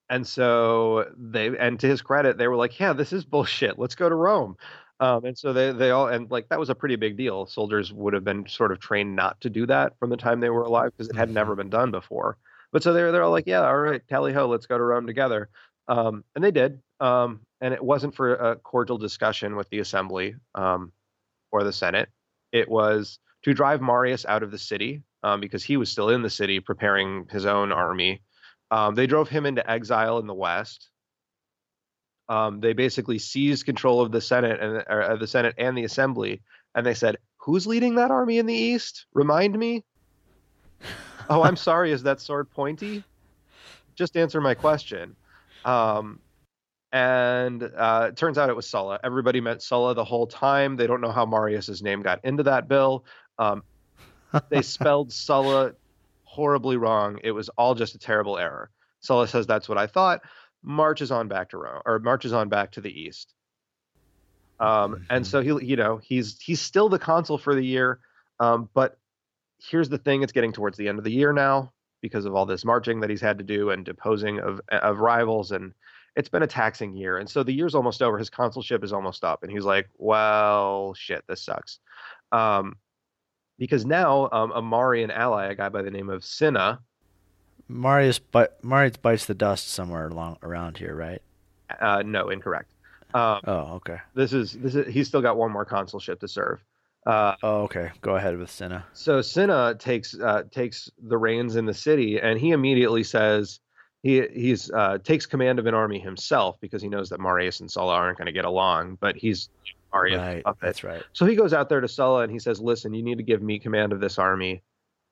and 0.08 0.26
so 0.26 1.10
they, 1.16 1.56
and 1.58 1.78
to 1.80 1.86
his 1.86 2.02
credit, 2.02 2.38
they 2.38 2.48
were 2.48 2.56
like, 2.56 2.80
Yeah, 2.80 2.94
this 2.94 3.12
is 3.12 3.24
bullshit. 3.24 3.78
Let's 3.78 3.94
go 3.94 4.08
to 4.08 4.14
Rome. 4.14 4.56
Um, 5.00 5.24
and 5.24 5.36
so 5.36 5.52
they 5.52 5.72
they 5.72 5.90
all 5.90 6.08
and 6.08 6.30
like 6.30 6.48
that 6.48 6.58
was 6.58 6.70
a 6.70 6.74
pretty 6.74 6.96
big 6.96 7.16
deal. 7.16 7.46
Soldiers 7.46 7.92
would 7.92 8.14
have 8.14 8.24
been 8.24 8.46
sort 8.46 8.70
of 8.72 8.78
trained 8.78 9.16
not 9.16 9.40
to 9.40 9.50
do 9.50 9.66
that 9.66 9.98
from 9.98 10.10
the 10.10 10.16
time 10.16 10.40
they 10.40 10.50
were 10.50 10.62
alive 10.62 10.92
because 10.96 11.08
it 11.08 11.16
had 11.16 11.30
Mhm. 11.30 11.32
never 11.32 11.56
been 11.56 11.70
done 11.70 11.90
before. 11.90 12.38
But 12.72 12.82
so 12.82 12.92
they're 12.92 13.10
they're 13.12 13.22
all 13.22 13.30
like, 13.32 13.46
yeah, 13.46 13.66
all 13.66 13.76
right, 13.76 14.02
tally 14.08 14.32
ho, 14.32 14.46
let's 14.46 14.66
go 14.66 14.78
to 14.78 14.84
Rome 14.84 15.06
together. 15.06 15.48
Um, 15.88 16.24
and 16.34 16.42
they 16.44 16.50
did. 16.52 16.80
Um, 17.00 17.40
and 17.60 17.74
it 17.74 17.82
wasn't 17.84 18.14
for 18.14 18.34
a 18.34 18.56
cordial 18.56 18.98
discussion 18.98 19.56
with 19.56 19.68
the 19.70 19.80
assembly 19.80 20.36
um, 20.54 20.92
or 21.52 21.64
the 21.64 21.72
Senate. 21.72 22.08
It 22.52 22.68
was 22.68 23.18
to 23.42 23.52
drive 23.54 23.80
Marius 23.82 24.24
out 24.26 24.42
of 24.42 24.50
the 24.50 24.58
city 24.58 25.02
um, 25.22 25.40
because 25.40 25.64
he 25.64 25.76
was 25.76 25.90
still 25.90 26.08
in 26.10 26.22
the 26.22 26.30
city 26.30 26.60
preparing 26.60 27.26
his 27.30 27.46
own 27.46 27.72
army. 27.72 28.22
Um, 28.70 28.94
they 28.94 29.06
drove 29.06 29.28
him 29.28 29.44
into 29.46 29.68
exile 29.70 30.18
in 30.18 30.26
the 30.26 30.34
west 30.34 30.90
um, 32.28 32.60
they 32.60 32.72
basically 32.72 33.18
seized 33.18 33.66
control 33.66 34.00
of 34.00 34.12
the 34.12 34.20
Senate 34.20 34.60
and 34.60 34.84
or, 34.88 35.02
uh, 35.02 35.16
the 35.16 35.26
Senate 35.26 35.54
and 35.58 35.76
the 35.76 35.84
Assembly, 35.84 36.42
and 36.74 36.84
they 36.84 36.94
said, 36.94 37.16
"Who's 37.38 37.66
leading 37.66 37.96
that 37.96 38.10
army 38.10 38.38
in 38.38 38.46
the 38.46 38.54
East? 38.54 39.06
Remind 39.12 39.58
me." 39.58 39.84
oh, 41.30 41.42
I'm 41.42 41.56
sorry. 41.56 41.92
Is 41.92 42.02
that 42.04 42.20
sword 42.20 42.50
pointy? 42.50 43.04
Just 43.94 44.16
answer 44.16 44.40
my 44.40 44.54
question. 44.54 45.16
Um, 45.64 46.20
and 46.92 47.62
uh, 47.62 48.08
it 48.10 48.16
turns 48.16 48.38
out 48.38 48.50
it 48.50 48.56
was 48.56 48.68
Sulla. 48.68 49.00
Everybody 49.02 49.40
meant 49.40 49.62
Sulla 49.62 49.94
the 49.94 50.04
whole 50.04 50.26
time. 50.26 50.76
They 50.76 50.86
don't 50.86 51.00
know 51.00 51.10
how 51.10 51.26
Marius's 51.26 51.82
name 51.82 52.02
got 52.02 52.24
into 52.24 52.44
that 52.44 52.68
bill. 52.68 53.04
Um, 53.38 53.62
they 54.48 54.62
spelled 54.62 55.12
Sulla 55.12 55.72
horribly 56.22 56.76
wrong. 56.76 57.18
It 57.22 57.32
was 57.32 57.48
all 57.50 57.74
just 57.74 57.94
a 57.94 57.98
terrible 57.98 58.38
error. 58.38 58.70
Sulla 59.00 59.28
says 59.28 59.46
that's 59.46 59.68
what 59.68 59.76
I 59.76 59.86
thought. 59.86 60.22
Marches 60.64 61.10
on 61.10 61.28
back 61.28 61.50
to 61.50 61.58
Rome 61.58 61.82
or 61.84 61.98
marches 61.98 62.32
on 62.32 62.48
back 62.48 62.72
to 62.72 62.80
the 62.80 62.90
east. 62.90 63.34
Um, 64.60 65.04
and 65.10 65.26
so 65.26 65.42
he, 65.42 65.48
you 65.64 65.76
know, 65.76 65.98
he's 65.98 66.40
he's 66.40 66.60
still 66.60 66.88
the 66.88 66.98
consul 66.98 67.38
for 67.38 67.54
the 67.54 67.64
year. 67.64 68.00
Um, 68.40 68.68
but 68.72 68.98
here's 69.58 69.88
the 69.88 69.98
thing: 69.98 70.22
it's 70.22 70.32
getting 70.32 70.52
towards 70.52 70.78
the 70.78 70.88
end 70.88 70.98
of 70.98 71.04
the 71.04 71.12
year 71.12 71.32
now 71.32 71.72
because 72.00 72.24
of 72.24 72.34
all 72.34 72.46
this 72.46 72.64
marching 72.64 73.00
that 73.00 73.10
he's 73.10 73.20
had 73.20 73.38
to 73.38 73.44
do 73.44 73.70
and 73.70 73.84
deposing 73.84 74.38
of 74.40 74.60
of 74.70 74.98
rivals, 74.98 75.52
and 75.52 75.74
it's 76.16 76.28
been 76.28 76.42
a 76.42 76.46
taxing 76.46 76.94
year. 76.94 77.18
And 77.18 77.28
so 77.28 77.42
the 77.42 77.52
year's 77.52 77.74
almost 77.74 78.02
over. 78.02 78.16
His 78.18 78.30
consulship 78.30 78.84
is 78.84 78.92
almost 78.92 79.24
up, 79.24 79.42
and 79.42 79.50
he's 79.52 79.64
like, 79.64 79.88
"Well, 79.98 80.94
shit, 80.94 81.24
this 81.28 81.42
sucks." 81.42 81.80
Um, 82.32 82.76
because 83.58 83.84
now 83.84 84.28
um, 84.32 84.52
a 84.52 84.62
Marian 84.62 85.10
ally, 85.10 85.46
a 85.46 85.54
guy 85.54 85.68
by 85.68 85.82
the 85.82 85.90
name 85.90 86.10
of 86.10 86.24
Cinna, 86.24 86.80
Marius, 87.68 88.18
but 88.18 88.62
Marius 88.64 88.96
bites 88.96 89.26
the 89.26 89.34
dust 89.34 89.68
somewhere 89.70 90.08
along 90.08 90.38
around 90.42 90.78
here, 90.78 90.94
right? 90.94 91.20
uh, 91.80 92.02
no, 92.04 92.28
incorrect. 92.30 92.70
Um, 93.14 93.40
Oh, 93.44 93.74
okay. 93.76 93.98
this 94.14 94.32
is 94.32 94.52
this 94.52 94.74
is 94.74 94.92
he's 94.92 95.08
still 95.08 95.22
got 95.22 95.36
one 95.36 95.50
more 95.52 95.64
consulship 95.64 96.20
to 96.20 96.28
serve. 96.28 96.62
Uh, 97.06 97.34
Oh, 97.42 97.62
okay. 97.62 97.90
Go 98.00 98.16
ahead 98.16 98.36
with 98.38 98.50
Cinna. 98.50 98.84
so 98.92 99.20
Cinna 99.22 99.74
takes 99.78 100.18
uh, 100.18 100.42
takes 100.50 100.90
the 101.02 101.16
reins 101.16 101.56
in 101.56 101.64
the 101.66 101.74
city, 101.74 102.18
and 102.20 102.38
he 102.38 102.50
immediately 102.50 103.02
says 103.04 103.60
he 104.02 104.26
he's 104.32 104.70
uh, 104.70 104.98
takes 105.04 105.26
command 105.26 105.58
of 105.58 105.66
an 105.66 105.74
army 105.74 105.98
himself 105.98 106.58
because 106.60 106.82
he 106.82 106.88
knows 106.88 107.08
that 107.10 107.20
Marius 107.20 107.60
and 107.60 107.70
Sulla 107.70 107.94
aren't 107.94 108.18
going 108.18 108.26
to 108.26 108.32
get 108.32 108.44
along, 108.44 108.98
but 109.00 109.16
he's 109.16 109.48
Marius' 109.92 110.18
Right. 110.18 110.42
That's 110.60 110.82
right. 110.84 111.02
So 111.12 111.24
he 111.24 111.34
goes 111.36 111.52
out 111.52 111.68
there 111.68 111.80
to 111.80 111.88
Sulla 111.88 112.22
and 112.22 112.32
he 112.32 112.38
says, 112.38 112.60
"Listen, 112.60 112.92
you 112.94 113.02
need 113.02 113.18
to 113.18 113.24
give 113.24 113.40
me 113.42 113.58
command 113.58 113.92
of 113.92 114.00
this 114.00 114.18
army, 114.18 114.62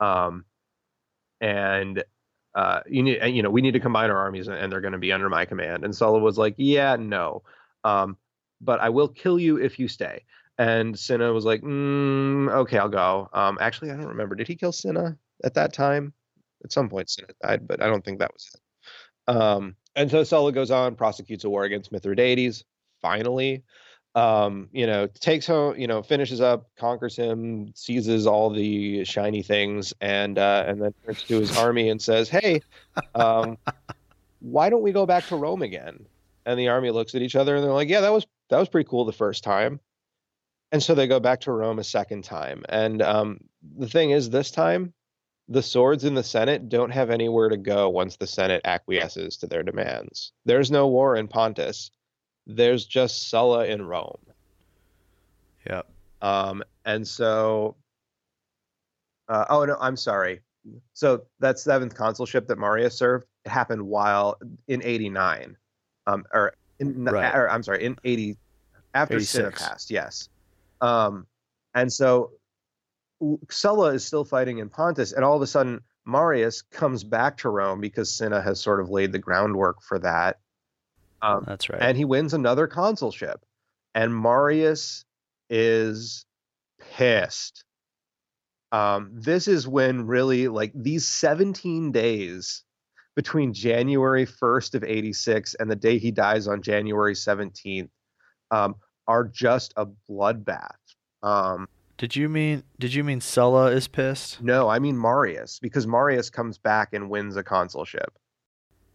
um, 0.00 0.44
and 1.40 2.02
uh, 2.54 2.80
you 2.86 3.02
need, 3.02 3.22
you 3.34 3.42
know, 3.42 3.50
we 3.50 3.62
need 3.62 3.72
to 3.72 3.80
combine 3.80 4.10
our 4.10 4.18
armies, 4.18 4.48
and, 4.48 4.72
they're 4.72 4.80
going 4.80 4.92
to 4.92 4.98
be 4.98 5.12
under 5.12 5.28
my 5.28 5.44
command." 5.44 5.84
And 5.84 5.94
Sulla 5.94 6.18
was 6.18 6.38
like, 6.38 6.54
"Yeah, 6.56 6.96
no, 6.96 7.42
um, 7.84 8.16
but 8.60 8.80
I 8.80 8.88
will 8.90 9.08
kill 9.08 9.38
you 9.38 9.58
if 9.58 9.78
you 9.78 9.88
stay." 9.88 10.24
And 10.58 10.98
Cinna 10.98 11.32
was 11.32 11.44
like, 11.44 11.62
mm, 11.62 12.50
"Okay, 12.50 12.78
I'll 12.78 12.88
go." 12.88 13.28
Um, 13.32 13.58
actually, 13.60 13.90
I 13.90 13.96
don't 13.96 14.06
remember. 14.06 14.34
Did 14.34 14.48
he 14.48 14.56
kill 14.56 14.72
Cinna 14.72 15.16
at 15.44 15.54
that 15.54 15.72
time? 15.72 16.12
At 16.64 16.72
some 16.72 16.88
point, 16.88 17.10
Cinna 17.10 17.28
died, 17.42 17.66
but 17.66 17.82
I 17.82 17.86
don't 17.86 18.04
think 18.04 18.18
that 18.20 18.32
was 18.32 18.48
it. 18.54 18.60
Um, 19.34 19.76
and 19.96 20.10
so 20.10 20.24
Sulla 20.24 20.52
goes 20.52 20.70
on, 20.70 20.94
prosecutes 20.94 21.44
a 21.44 21.50
war 21.50 21.64
against 21.64 21.92
Mithridates. 21.92 22.64
Finally, 23.00 23.64
um, 24.14 24.68
you 24.72 24.86
know, 24.86 25.06
takes 25.06 25.46
home, 25.46 25.78
you 25.78 25.86
know, 25.86 26.02
finishes 26.02 26.40
up, 26.40 26.68
conquers 26.76 27.16
him, 27.16 27.72
seizes 27.74 28.26
all 28.26 28.50
the 28.50 29.04
shiny 29.04 29.42
things, 29.42 29.94
and 30.00 30.38
uh, 30.38 30.64
and 30.66 30.82
then 30.82 30.94
turns 31.04 31.22
to 31.24 31.40
his 31.40 31.56
army 31.56 31.88
and 31.88 32.00
says, 32.00 32.28
"Hey, 32.28 32.60
um, 33.14 33.56
why 34.40 34.68
don't 34.68 34.82
we 34.82 34.92
go 34.92 35.06
back 35.06 35.26
to 35.28 35.36
Rome 35.36 35.62
again?" 35.62 36.04
And 36.44 36.58
the 36.58 36.68
army 36.68 36.90
looks 36.90 37.14
at 37.14 37.22
each 37.22 37.36
other 37.36 37.54
and 37.54 37.64
they're 37.64 37.72
like, 37.72 37.88
"Yeah, 37.88 38.00
that 38.02 38.12
was 38.12 38.26
that 38.50 38.58
was 38.58 38.68
pretty 38.68 38.88
cool 38.88 39.04
the 39.04 39.12
first 39.12 39.44
time." 39.44 39.80
And 40.72 40.82
so 40.82 40.94
they 40.94 41.06
go 41.06 41.20
back 41.20 41.40
to 41.42 41.52
Rome 41.52 41.78
a 41.78 41.84
second 41.84 42.24
time. 42.24 42.64
And 42.68 43.02
um, 43.02 43.40
the 43.78 43.88
thing 43.88 44.10
is, 44.10 44.30
this 44.30 44.50
time, 44.50 44.94
the 45.48 45.62
swords 45.62 46.04
in 46.04 46.14
the 46.14 46.22
Senate 46.22 46.70
don't 46.70 46.90
have 46.90 47.10
anywhere 47.10 47.50
to 47.50 47.58
go 47.58 47.90
once 47.90 48.16
the 48.16 48.26
Senate 48.26 48.62
acquiesces 48.64 49.36
to 49.38 49.46
their 49.46 49.62
demands. 49.62 50.32
There's 50.46 50.70
no 50.70 50.88
war 50.88 51.14
in 51.16 51.28
Pontus. 51.28 51.90
There's 52.46 52.84
just 52.84 53.28
Sulla 53.30 53.66
in 53.66 53.82
Rome. 53.82 54.18
Yep. 55.68 55.86
Um, 56.22 56.62
and 56.84 57.06
so, 57.06 57.76
uh, 59.28 59.44
oh 59.48 59.64
no, 59.64 59.76
I'm 59.80 59.96
sorry. 59.96 60.40
So 60.92 61.22
that 61.40 61.58
seventh 61.58 61.94
consulship 61.94 62.46
that 62.48 62.58
Marius 62.58 62.96
served, 62.96 63.26
it 63.44 63.48
happened 63.50 63.82
while 63.82 64.38
in 64.68 64.82
'89, 64.82 65.56
um, 66.06 66.24
or 66.32 66.54
in, 66.78 67.04
Right. 67.04 67.34
or 67.34 67.50
I'm 67.50 67.62
sorry, 67.62 67.84
in 67.84 67.96
'80 68.04 68.36
after 68.94 69.20
Cinna 69.20 69.50
passed. 69.50 69.90
Yes. 69.90 70.28
Um, 70.80 71.26
and 71.74 71.92
so 71.92 72.32
Sulla 73.50 73.94
is 73.94 74.04
still 74.04 74.24
fighting 74.24 74.58
in 74.58 74.68
Pontus, 74.68 75.12
and 75.12 75.24
all 75.24 75.36
of 75.36 75.42
a 75.42 75.46
sudden 75.46 75.80
Marius 76.04 76.62
comes 76.62 77.04
back 77.04 77.36
to 77.38 77.48
Rome 77.48 77.80
because 77.80 78.14
Cinna 78.14 78.40
has 78.42 78.60
sort 78.60 78.80
of 78.80 78.90
laid 78.90 79.12
the 79.12 79.18
groundwork 79.18 79.82
for 79.82 79.98
that. 80.00 80.38
Um, 81.22 81.44
That's 81.46 81.70
right. 81.70 81.80
and 81.80 81.96
he 81.96 82.04
wins 82.04 82.34
another 82.34 82.66
consulship. 82.66 83.40
And 83.94 84.14
Marius 84.14 85.04
is 85.48 86.24
pissed. 86.94 87.64
Um, 88.72 89.10
this 89.12 89.48
is 89.48 89.68
when 89.68 90.06
really 90.06 90.48
like 90.48 90.72
these 90.74 91.06
17 91.06 91.92
days 91.92 92.64
between 93.14 93.52
January 93.52 94.26
1st 94.26 94.74
of 94.74 94.84
86 94.84 95.54
and 95.54 95.70
the 95.70 95.76
day 95.76 95.98
he 95.98 96.10
dies 96.10 96.48
on 96.48 96.62
January 96.62 97.14
17th 97.14 97.90
um, 98.50 98.74
are 99.06 99.24
just 99.24 99.74
a 99.76 99.86
bloodbath. 100.10 100.70
Um, 101.22 101.68
did 101.98 102.16
you 102.16 102.28
mean 102.28 102.64
did 102.80 102.94
you 102.94 103.04
mean 103.04 103.20
Sulla 103.20 103.66
is 103.66 103.86
pissed? 103.86 104.42
no, 104.42 104.68
I 104.68 104.78
mean 104.78 104.98
Marius, 104.98 105.58
because 105.60 105.86
Marius 105.86 106.30
comes 106.30 106.58
back 106.58 106.94
and 106.94 107.10
wins 107.10 107.36
a 107.36 107.44
consulship. 107.44 108.18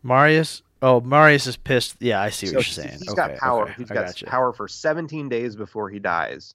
Marius? 0.04 0.62
Oh, 0.82 1.02
Marius 1.02 1.48
is 1.48 1.58
pissed. 1.58 1.96
Yeah, 2.00 2.22
I 2.22 2.30
see 2.30 2.48
what 2.48 2.54
you're 2.54 2.64
saying. 2.64 3.00
he's 3.00 3.10
okay, 3.10 3.16
got 3.16 3.38
power. 3.38 3.64
okay, 3.64 3.74
He's 3.78 3.92
I 3.92 3.96
got 3.96 4.06
gotcha. 4.08 4.26
power 4.26 4.54
for 4.54 4.68
17 4.68 5.28
days 5.30 5.56
before 5.56 5.90
he 5.90 6.00
dies. 6.00 6.54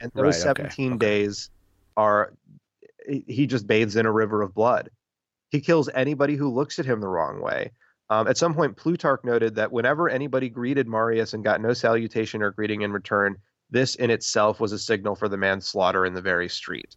And 0.00 0.10
those 0.14 0.24
Right, 0.44 0.56
17 0.56 0.92
okay. 0.94 0.98
days 0.98 1.50
are 1.96 2.32
he 3.08 3.24
he 3.26 3.46
just 3.46 3.66
bathes 3.66 3.96
in 3.96 4.06
a 4.06 4.12
river 4.12 4.42
of 4.42 4.54
blood. 4.54 4.90
He 5.50 5.60
kills 5.60 5.88
anybody 5.94 6.36
who 6.36 6.48
looks 6.48 6.78
at 6.78 6.86
him 6.86 7.00
the 7.00 7.08
wrong 7.08 7.40
way. 7.40 7.70
Um, 8.10 8.26
at 8.28 8.36
some 8.36 8.52
point, 8.54 8.76
Plutarch 8.76 9.24
noted 9.24 9.54
that 9.54 9.72
whenever 9.72 10.08
anybody 10.08 10.48
greeted 10.50 10.86
Marius 10.86 11.32
and 11.32 11.42
got 11.44 11.60
no 11.60 11.72
salutation 11.72 12.42
or 12.42 12.50
greeting 12.50 12.82
in 12.82 12.92
return, 12.92 13.36
this 13.70 13.94
in 13.94 14.10
itself 14.10 14.60
was 14.60 14.72
a 14.72 14.78
signal 14.78 15.14
for 15.14 15.28
the 15.28 15.36
man's 15.38 15.66
slaughter 15.66 16.04
in 16.04 16.12
the 16.12 16.20
very 16.20 16.48
street. 16.48 16.96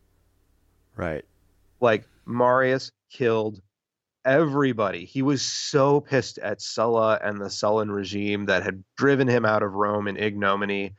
Right. 0.97 1.23
Like 1.79 2.05
Marius 2.25 2.91
killed 3.09 3.61
everybody. 4.25 5.05
He 5.05 5.21
was 5.21 5.41
so 5.41 6.01
pissed 6.01 6.37
at 6.39 6.61
Sulla 6.61 7.19
and 7.23 7.39
the 7.39 7.45
Sullan 7.45 7.93
regime 7.93 8.45
that 8.45 8.63
had 8.63 8.83
driven 8.97 9.27
him 9.27 9.45
out 9.45 9.63
of 9.63 9.73
Rome 9.73 10.07
in 10.07 10.17
ignominy. 10.17 10.93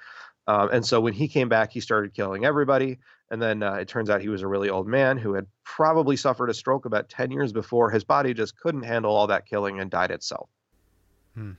Um, 0.47 0.71
and 0.73 0.87
so 0.87 1.01
when 1.01 1.13
he 1.13 1.29
came 1.29 1.49
back, 1.49 1.73
he 1.73 1.81
started 1.81 2.15
killing 2.15 2.45
everybody. 2.45 2.99
And 3.31 3.43
then 3.43 3.63
uh, 3.63 3.75
it 3.75 3.89
turns 3.89 4.09
out 4.09 4.21
he 4.21 4.29
was 4.29 4.43
a 4.43 4.47
really 4.47 4.71
old 4.71 4.87
man 4.87 5.19
who 5.19 5.35
had 5.35 5.47
probably 5.65 6.17
suffered 6.17 6.49
a 6.49 6.55
stroke 6.55 6.85
about 6.85 7.09
10 7.09 7.33
years 7.33 7.53
before. 7.53 7.91
His 7.91 8.05
body 8.05 8.33
just 8.33 8.59
couldn't 8.59 8.85
handle 8.85 9.15
all 9.15 9.27
that 9.27 9.47
killing 9.47 9.81
and 9.81 9.91
died 9.91 10.13
itself. 10.13 10.49
Hmm. 11.35 11.53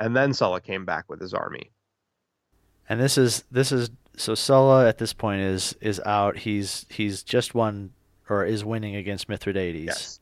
And 0.00 0.16
then 0.16 0.34
Sulla 0.34 0.60
came 0.60 0.84
back 0.84 1.08
with 1.08 1.20
his 1.20 1.32
army. 1.32 1.70
And 2.88 3.00
this 3.00 3.16
is 3.18 3.44
this 3.50 3.72
is 3.72 3.90
so 4.16 4.34
Sulla 4.34 4.88
at 4.88 4.98
this 4.98 5.12
point 5.12 5.40
is 5.42 5.74
is 5.80 6.00
out. 6.06 6.38
He's 6.38 6.86
he's 6.88 7.22
just 7.22 7.54
won 7.54 7.92
or 8.28 8.44
is 8.44 8.64
winning 8.64 8.94
against 8.96 9.28
Mithridates. 9.28 9.86
Yes. 9.86 10.20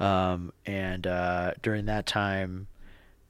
Um, 0.00 0.52
and 0.66 1.06
uh, 1.06 1.52
during 1.62 1.86
that 1.86 2.06
time, 2.06 2.66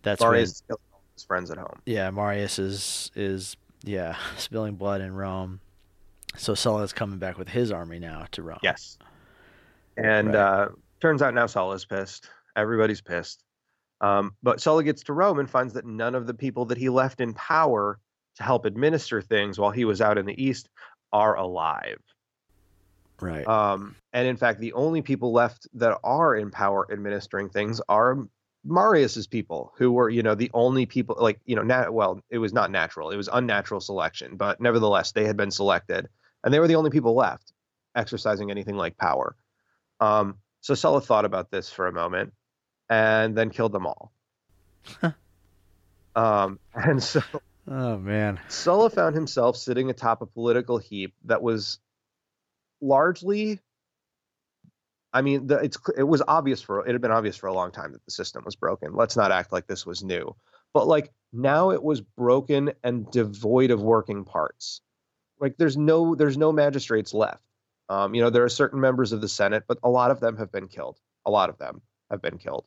that's 0.03 0.21
Marius 0.21 0.63
when 0.67 0.77
his 1.15 1.25
friends 1.25 1.51
at 1.51 1.59
home. 1.59 1.81
yeah 1.87 2.11
Marius 2.11 2.59
is 2.59 3.11
is 3.15 3.57
yeah 3.85 4.17
spilling 4.37 4.75
blood 4.77 5.01
in 5.01 5.15
Rome. 5.15 5.61
So 6.37 6.55
Sulla's 6.55 6.93
coming 6.93 7.19
back 7.19 7.39
with 7.39 7.49
his 7.49 7.73
army 7.73 7.99
now 7.99 8.27
to 8.33 8.43
Rome. 8.43 8.59
Yes. 8.63 8.99
And 9.97 10.29
Right. 10.29 10.37
uh, 10.37 10.69
turns 11.01 11.23
out 11.23 11.35
now 11.35 11.47
Sulla's 11.47 11.85
pissed. 11.85 12.29
Everybody's 12.55 13.01
pissed. 13.01 13.43
Um, 14.01 14.35
but 14.43 14.61
Sulla 14.61 14.85
gets 14.85 15.03
to 15.05 15.13
Rome 15.13 15.39
and 15.41 15.51
finds 15.51 15.73
that 15.75 15.85
none 15.87 16.15
of 16.15 16.27
the 16.27 16.35
people 16.35 16.65
that 16.67 16.79
he 16.79 16.89
left 16.89 17.21
in 17.21 17.35
power 17.35 17.99
to 18.37 18.43
help 18.45 18.65
administer 18.67 19.21
things 19.21 19.59
while 19.59 19.73
he 19.73 19.85
was 19.85 20.01
out 20.01 20.19
in 20.19 20.27
the 20.27 20.41
East 20.41 20.69
are 21.13 21.35
alive. 21.37 21.99
Right. 23.21 23.47
Um, 23.47 23.97
and 24.13 24.27
in 24.27 24.37
fact, 24.37 24.61
the 24.61 24.75
only 24.75 25.03
people 25.03 25.33
left 25.33 25.67
that 25.75 25.99
are 26.05 26.35
in 26.37 26.51
power 26.51 26.87
administering 26.91 27.49
things 27.49 27.81
are 27.89 28.29
Marius's 28.65 29.27
people, 29.27 29.73
who 29.77 29.93
were, 29.93 30.11
you 30.11 30.23
know, 30.23 30.35
the 30.35 30.51
only 30.53 30.87
people 30.87 31.17
like, 31.19 31.41
you 31.45 31.57
know, 31.57 31.63
nat- 31.63 31.93
well, 31.93 32.21
it 32.31 32.39
was 32.39 32.53
not 32.53 32.71
natural, 32.71 33.11
it 33.11 33.17
was 33.17 33.29
unnatural 33.33 33.81
selection, 33.81 34.37
but 34.37 34.61
nevertheless, 34.61 35.13
they 35.13 35.25
had 35.25 35.37
been 35.37 35.51
selected, 35.51 36.09
and 36.45 36.53
they 36.53 36.61
were 36.61 36.69
the 36.69 36.77
only 36.77 36.91
people 36.91 37.15
left 37.15 37.53
exercising 37.95 38.51
anything 38.51 38.77
like 38.77 38.97
power. 38.97 39.35
Um, 40.01 40.39
so 40.61 40.75
Sulla 40.75 41.01
thought 41.01 41.25
about 41.25 41.51
this 41.51 41.71
for 41.71 41.87
a 41.87 41.93
moment, 41.93 42.33
and 42.89 43.37
then 43.37 43.51
killed 43.51 43.73
them 43.73 43.87
all. 43.87 44.13
um, 46.15 46.59
and 46.75 47.03
so 47.03 47.23
oh 47.67 47.99
man. 47.99 48.41
Sulla 48.49 48.91
found 48.91 49.15
himself 49.15 49.57
sitting 49.57 49.91
atop 49.91 50.23
a 50.23 50.27
political 50.27 50.79
heap 50.79 51.15
that 51.25 51.43
was 51.43 51.79
largely 52.81 53.61
I 55.13 55.23
mean, 55.23 55.47
the, 55.47 55.57
it's 55.57 55.79
it 55.97 56.03
was 56.03 56.23
obvious 56.29 56.61
for 56.61 56.87
it 56.87 56.93
had 56.93 57.01
been 57.01 57.11
obvious 57.11 57.37
for 57.37 57.47
a 57.47 57.53
long 57.53 57.73
time 57.73 57.93
that 57.93 58.05
the 58.05 58.11
system 58.11 58.45
was 58.45 58.57
broken. 58.57 58.95
Let's 58.95 59.17
not 59.17 59.33
act 59.33 59.53
like 59.53 59.67
this 59.67 59.87
was 59.87 60.05
new. 60.05 60.37
But 60.75 60.87
like 60.87 61.13
now 61.33 61.71
it 61.71 61.83
was 61.83 62.01
broken 62.01 62.73
and 62.85 63.11
devoid 63.11 63.71
of 63.71 63.81
working 63.81 64.25
parts. 64.25 64.83
Like 65.41 65.57
there's 65.57 65.77
no 65.77 66.15
there's 66.15 66.37
no 66.37 66.53
magistrates 66.53 67.15
left. 67.15 67.43
Um, 67.89 68.15
you 68.15 68.21
know, 68.21 68.29
there 68.29 68.45
are 68.45 68.51
certain 68.51 68.81
members 68.81 69.13
of 69.13 69.23
the 69.23 69.29
Senate, 69.29 69.65
but 69.67 69.79
a 69.83 69.89
lot 69.89 70.11
of 70.11 70.21
them 70.21 70.37
have 70.37 70.53
been 70.53 70.69
killed. 70.69 70.99
A 71.25 71.31
lot 71.31 71.49
of 71.49 71.57
them 71.57 71.81
have 72.11 72.21
been 72.21 72.37
killed. 72.37 72.67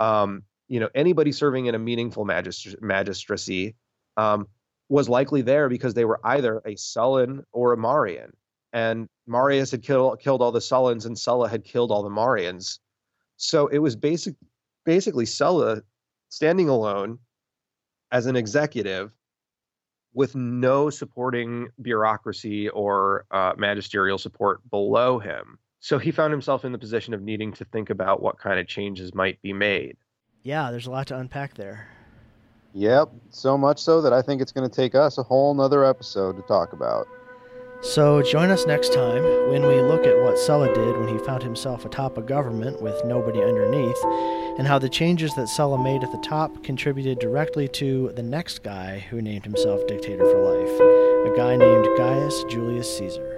Um, 0.00 0.42
you 0.66 0.80
know, 0.80 0.88
anybody 0.92 1.30
serving 1.30 1.66
in 1.66 1.76
a 1.76 1.78
meaningful 1.78 2.24
magistr- 2.24 2.80
magistracy 2.82 3.76
um, 4.16 4.48
was 4.88 5.08
likely 5.08 5.42
there 5.42 5.68
because 5.68 5.94
they 5.94 6.04
were 6.04 6.20
either 6.24 6.58
a 6.58 6.74
Sullan 6.74 7.44
or 7.52 7.72
a 7.72 7.76
Marian. 7.76 8.32
And 8.74 9.08
Marius 9.26 9.70
had 9.70 9.82
killed 9.82 10.20
killed 10.20 10.42
all 10.42 10.52
the 10.52 10.58
Sullans, 10.58 11.06
and 11.06 11.18
Sulla 11.18 11.48
had 11.48 11.64
killed 11.64 11.90
all 11.90 12.02
the 12.02 12.10
Marians. 12.10 12.80
So 13.36 13.68
it 13.68 13.78
was 13.78 13.96
basic, 13.96 14.34
basically 14.84 15.24
Sulla 15.24 15.82
standing 16.28 16.68
alone 16.68 17.18
as 18.12 18.26
an 18.26 18.36
executive 18.36 19.12
with 20.12 20.34
no 20.34 20.90
supporting 20.90 21.68
bureaucracy 21.82 22.68
or 22.68 23.24
uh, 23.30 23.52
magisterial 23.56 24.18
support 24.18 24.60
below 24.70 25.18
him. 25.18 25.58
So 25.80 25.98
he 25.98 26.10
found 26.10 26.32
himself 26.32 26.64
in 26.64 26.72
the 26.72 26.78
position 26.78 27.14
of 27.14 27.22
needing 27.22 27.52
to 27.54 27.64
think 27.64 27.90
about 27.90 28.22
what 28.22 28.38
kind 28.38 28.58
of 28.58 28.66
changes 28.66 29.14
might 29.14 29.40
be 29.42 29.52
made. 29.52 29.96
Yeah, 30.42 30.70
there's 30.70 30.86
a 30.86 30.90
lot 30.90 31.08
to 31.08 31.18
unpack 31.18 31.54
there. 31.54 31.88
Yep, 32.74 33.10
so 33.30 33.56
much 33.56 33.78
so 33.78 34.00
that 34.02 34.12
I 34.12 34.22
think 34.22 34.42
it's 34.42 34.52
going 34.52 34.68
to 34.68 34.74
take 34.74 34.94
us 34.94 35.18
a 35.18 35.22
whole 35.22 35.54
nother 35.54 35.84
episode 35.84 36.36
to 36.36 36.42
talk 36.42 36.72
about. 36.72 37.06
So 37.92 38.22
join 38.22 38.50
us 38.50 38.66
next 38.66 38.94
time 38.94 39.22
when 39.50 39.66
we 39.66 39.82
look 39.82 40.06
at 40.06 40.18
what 40.22 40.38
Sulla 40.38 40.72
did 40.72 40.96
when 40.96 41.06
he 41.06 41.22
found 41.22 41.42
himself 41.42 41.84
atop 41.84 42.16
a 42.16 42.22
government 42.22 42.80
with 42.80 43.04
nobody 43.04 43.42
underneath, 43.42 44.02
and 44.58 44.66
how 44.66 44.78
the 44.78 44.88
changes 44.88 45.34
that 45.34 45.48
Sulla 45.48 45.76
made 45.76 46.02
at 46.02 46.10
the 46.10 46.18
top 46.18 46.64
contributed 46.64 47.18
directly 47.18 47.68
to 47.68 48.10
the 48.16 48.22
next 48.22 48.62
guy 48.62 49.00
who 49.10 49.20
named 49.20 49.44
himself 49.44 49.86
dictator 49.86 50.24
for 50.24 50.40
life, 50.40 50.80
a 51.30 51.36
guy 51.36 51.56
named 51.56 51.86
Gaius 51.98 52.44
Julius 52.44 52.96
Caesar. 52.96 53.33